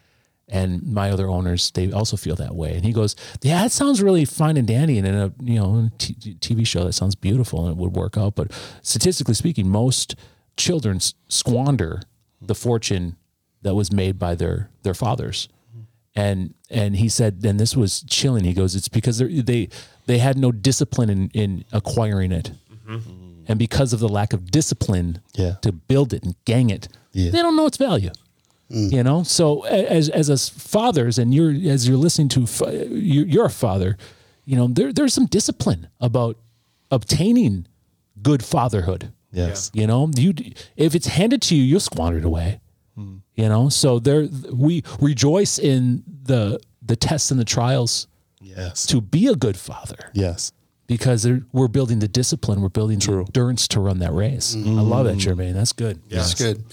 And 0.49 0.81
my 0.83 1.11
other 1.11 1.27
owners, 1.27 1.71
they 1.71 1.91
also 1.91 2.15
feel 2.15 2.35
that 2.37 2.55
way. 2.55 2.73
And 2.75 2.85
he 2.85 2.93
goes, 2.93 3.15
"Yeah, 3.41 3.63
that 3.63 3.71
sounds 3.73 4.01
really 4.01 4.23
fine 4.23 4.55
and 4.55 4.65
dandy, 4.67 4.97
and 4.97 5.05
in 5.05 5.15
a 5.15 5.33
you 5.43 5.55
know 5.59 5.89
t- 5.97 6.13
TV 6.39 6.65
show 6.65 6.85
that 6.85 6.93
sounds 6.93 7.15
beautiful 7.15 7.65
and 7.65 7.71
it 7.71 7.77
would 7.77 7.93
work 7.95 8.17
out. 8.17 8.35
But 8.35 8.51
statistically 8.81 9.33
speaking, 9.33 9.67
most 9.69 10.15
children 10.55 10.99
squander 11.27 12.01
the 12.41 12.55
fortune 12.55 13.17
that 13.63 13.75
was 13.75 13.91
made 13.91 14.17
by 14.17 14.35
their 14.35 14.69
their 14.83 14.93
fathers." 14.93 15.49
And 16.15 16.53
and 16.69 16.95
he 16.95 17.09
said, 17.09 17.41
and 17.43 17.59
this 17.59 17.75
was 17.75 18.03
chilling. 18.07 18.43
He 18.45 18.53
goes, 18.53 18.73
"It's 18.73 18.87
because 18.87 19.17
they 19.19 19.67
they 20.05 20.17
had 20.19 20.37
no 20.37 20.51
discipline 20.53 21.09
in 21.09 21.29
in 21.33 21.65
acquiring 21.73 22.31
it. 22.31 22.51
Mm-hmm. 22.89 23.43
And 23.49 23.59
because 23.59 23.91
of 23.93 23.99
the 23.99 24.09
lack 24.09 24.33
of 24.33 24.49
discipline 24.49 25.19
Yeah. 25.35 25.55
to 25.61 25.71
build 25.73 26.13
it 26.13 26.23
and 26.23 26.35
gang 26.45 26.69
it, 26.69 26.87
Yeah. 27.13 27.31
they 27.31 27.41
don't 27.41 27.55
know 27.55 27.65
its 27.67 27.77
value. 27.77 28.11
Mm. 28.71 28.91
You 28.91 29.03
know, 29.03 29.23
so 29.23 29.63
a- 29.65 29.89
as 29.91 30.09
as 30.09 30.29
us 30.29 30.49
fathers, 30.49 31.17
and 31.17 31.33
you're 31.33 31.51
as 31.71 31.87
you're 31.87 31.97
listening 31.97 32.27
to, 32.29 32.41
you- 32.91 33.23
you're 33.25 33.45
a 33.45 33.49
father. 33.49 33.97
You 34.45 34.55
know, 34.57 34.67
there 34.67 34.91
there's 34.91 35.13
some 35.13 35.25
discipline 35.25 35.87
about 36.01 36.37
obtaining 36.91 37.65
good 38.21 38.43
fatherhood. 38.43 39.11
Yes. 39.31 39.71
You 39.73 39.87
know, 39.87 40.09
you 40.17 40.33
if 40.75 40.95
it's 40.95 41.07
handed 41.07 41.41
to 41.43 41.55
you, 41.55 41.63
you'll 41.63 41.79
squander 41.79 42.17
it 42.19 42.25
away. 42.25 42.59
Mm. 42.97 43.21
You 43.35 43.49
know, 43.49 43.69
so 43.69 43.99
there 43.99 44.27
we 44.51 44.83
rejoice 44.99 45.59
in 45.59 46.03
the 46.23 46.59
the 46.81 46.95
tests 46.95 47.31
and 47.31 47.39
the 47.39 47.45
trials 47.45 48.07
Yes. 48.41 48.85
to 48.87 49.01
be 49.01 49.27
a 49.27 49.35
good 49.35 49.57
father 49.57 50.09
Yes. 50.13 50.51
because 50.87 51.27
we're 51.51 51.67
building 51.67 51.99
the 51.99 52.07
discipline, 52.07 52.61
we're 52.61 52.69
building 52.69 52.97
the 52.99 53.11
endurance 53.11 53.67
to 53.69 53.79
run 53.81 53.99
that 53.99 54.13
race. 54.13 54.55
I 54.55 54.59
love 54.59 55.05
that, 55.05 55.15
mm. 55.17 55.19
Germaine. 55.19 55.53
That's 55.53 55.73
good. 55.73 55.99
That's 56.09 56.33
good. 56.33 56.63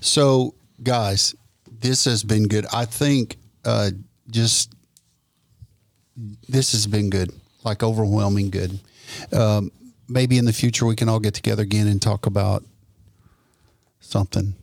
So, 0.00 0.54
guys, 0.82 1.34
this 1.80 2.04
has 2.04 2.24
been 2.24 2.48
good. 2.48 2.66
I 2.72 2.84
think 2.84 3.36
uh, 3.64 3.90
just 4.30 4.74
this 6.48 6.72
has 6.72 6.86
been 6.86 7.10
good, 7.10 7.32
like 7.64 7.82
overwhelming 7.82 8.50
good. 8.50 8.80
Um, 9.32 9.70
maybe 10.08 10.38
in 10.38 10.44
the 10.44 10.52
future 10.52 10.86
we 10.86 10.96
can 10.96 11.08
all 11.08 11.20
get 11.20 11.34
together 11.34 11.62
again 11.62 11.86
and 11.86 12.00
talk 12.00 12.26
about 12.26 12.64
something. 14.00 14.54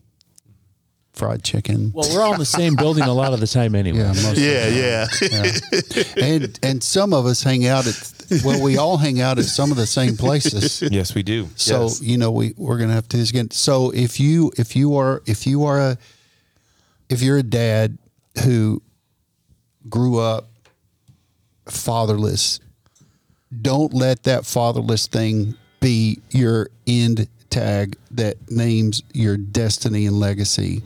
Fried 1.20 1.44
chicken. 1.44 1.92
Well, 1.94 2.08
we're 2.14 2.22
all 2.24 2.32
in 2.34 2.40
the 2.40 2.46
same 2.46 2.76
building 2.78 3.04
a 3.04 3.14
lot 3.14 3.34
of 3.34 3.42
the 3.42 3.48
time 3.48 3.76
anyway. 3.84 4.00
yeah, 4.00 4.08
most 4.08 4.38
Yeah. 4.38 5.08
Yeah. 5.22 6.26
and 6.26 6.60
and 6.64 6.82
some 6.82 7.14
of 7.14 7.26
us 7.26 7.44
hang 7.44 7.68
out 7.68 7.86
at 7.88 8.14
well, 8.46 8.62
we 8.62 8.78
all 8.78 8.96
hang 8.96 9.20
out 9.20 9.38
at 9.38 9.44
some 9.46 9.70
of 9.70 9.76
the 9.76 9.86
same 9.86 10.16
places. 10.16 10.82
Yes, 10.92 11.14
we 11.14 11.22
do. 11.24 11.50
So 11.56 11.84
Yes. 11.84 12.02
you 12.02 12.18
know 12.18 12.32
we 12.32 12.54
we're 12.56 12.78
gonna 12.78 12.94
have 12.94 13.10
to 13.10 13.18
do 13.18 13.22
this 13.22 13.32
again. 13.32 13.52
So 13.52 13.90
if 13.92 14.18
you 14.18 14.52
if 14.58 14.78
you 14.78 14.96
are 14.96 15.22
if 15.26 15.46
you 15.46 15.66
are 15.66 15.80
a 15.82 15.98
if 17.10 17.22
you're 17.22 17.38
a 17.38 17.44
dad 17.44 17.98
who 18.46 18.82
grew 19.90 20.20
up 20.20 20.48
fatherless, 21.68 22.60
don't 23.62 23.94
let 23.94 24.24
that 24.24 24.46
fatherless 24.46 25.08
thing 25.08 25.56
be 25.82 26.20
your 26.30 26.70
end 26.88 27.28
tag 27.50 27.98
that 28.12 28.38
names 28.50 29.02
your 29.14 29.36
destiny 29.38 30.06
and 30.06 30.18
legacy. 30.20 30.82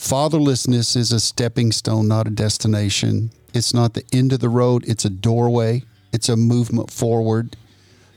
Fatherlessness 0.00 0.96
is 0.96 1.12
a 1.12 1.20
stepping 1.20 1.70
stone, 1.72 2.08
not 2.08 2.26
a 2.26 2.30
destination. 2.30 3.30
It's 3.52 3.74
not 3.74 3.92
the 3.92 4.02
end 4.14 4.32
of 4.32 4.40
the 4.40 4.48
road, 4.48 4.82
it's 4.88 5.04
a 5.04 5.10
doorway, 5.10 5.82
it's 6.10 6.30
a 6.30 6.38
movement 6.38 6.90
forward. 6.90 7.54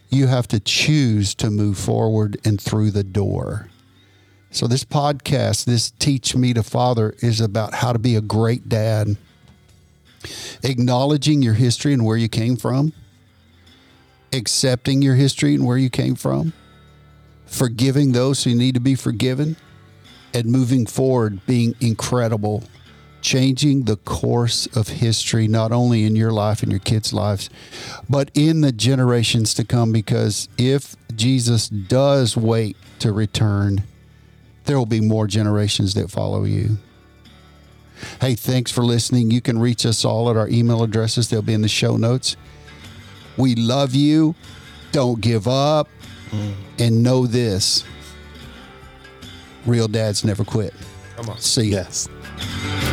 You 0.09 0.27
have 0.27 0.47
to 0.47 0.61
choose 0.61 1.35
to 1.35 1.51
move 1.51 1.77
forward 1.77 2.37
and 2.45 2.59
through 2.59 2.91
the 2.91 3.03
door. 3.03 3.67
So, 4.49 4.65
this 4.65 4.85
podcast, 4.85 5.65
this 5.65 5.91
Teach 5.91 6.37
Me 6.37 6.53
to 6.53 6.63
Father, 6.63 7.15
is 7.19 7.41
about 7.41 7.73
how 7.73 7.91
to 7.91 7.99
be 7.99 8.15
a 8.15 8.21
great 8.21 8.69
dad, 8.69 9.17
acknowledging 10.63 11.41
your 11.41 11.55
history 11.55 11.91
and 11.91 12.05
where 12.05 12.17
you 12.17 12.29
came 12.29 12.55
from, 12.55 12.93
accepting 14.31 15.01
your 15.01 15.15
history 15.15 15.53
and 15.53 15.65
where 15.65 15.77
you 15.77 15.89
came 15.89 16.15
from, 16.15 16.53
forgiving 17.45 18.13
those 18.13 18.45
who 18.45 18.55
need 18.55 18.73
to 18.73 18.81
be 18.81 18.95
forgiven, 18.95 19.57
and 20.33 20.45
moving 20.45 20.85
forward, 20.85 21.45
being 21.45 21.75
incredible, 21.79 22.63
changing 23.21 23.83
the 23.83 23.95
course 23.97 24.67
of 24.75 24.87
history, 24.87 25.47
not 25.47 25.71
only 25.71 26.03
in 26.03 26.15
your 26.15 26.31
life 26.31 26.61
and 26.61 26.71
your 26.71 26.79
kids' 26.79 27.13
lives, 27.13 27.49
but 28.09 28.29
in 28.33 28.61
the 28.61 28.71
generations 28.71 29.53
to 29.53 29.63
come. 29.63 29.91
Because 29.91 30.49
if 30.57 30.95
Jesus 31.15 31.69
does 31.69 32.35
wait 32.35 32.75
to 32.99 33.11
return, 33.11 33.83
there 34.65 34.77
will 34.77 34.85
be 34.85 35.01
more 35.01 35.27
generations 35.27 35.93
that 35.93 36.11
follow 36.11 36.43
you. 36.43 36.77
Hey, 38.19 38.35
thanks 38.35 38.71
for 38.71 38.83
listening. 38.83 39.31
You 39.31 39.41
can 39.41 39.59
reach 39.59 39.85
us 39.85 40.03
all 40.03 40.29
at 40.29 40.35
our 40.35 40.49
email 40.49 40.83
addresses, 40.83 41.29
they'll 41.29 41.41
be 41.41 41.53
in 41.53 41.61
the 41.61 41.67
show 41.67 41.97
notes. 41.97 42.35
We 43.37 43.55
love 43.55 43.95
you. 43.95 44.35
Don't 44.91 45.21
give 45.21 45.47
up. 45.47 45.89
Mm. 46.29 46.53
And 46.79 47.03
know 47.03 47.25
this 47.27 47.83
real 49.65 49.87
dads 49.87 50.23
never 50.23 50.43
quit. 50.43 50.73
Come 51.15 51.29
on. 51.29 51.37
See 51.39 51.69
ya. 51.69 51.77
Yes. 51.79 52.92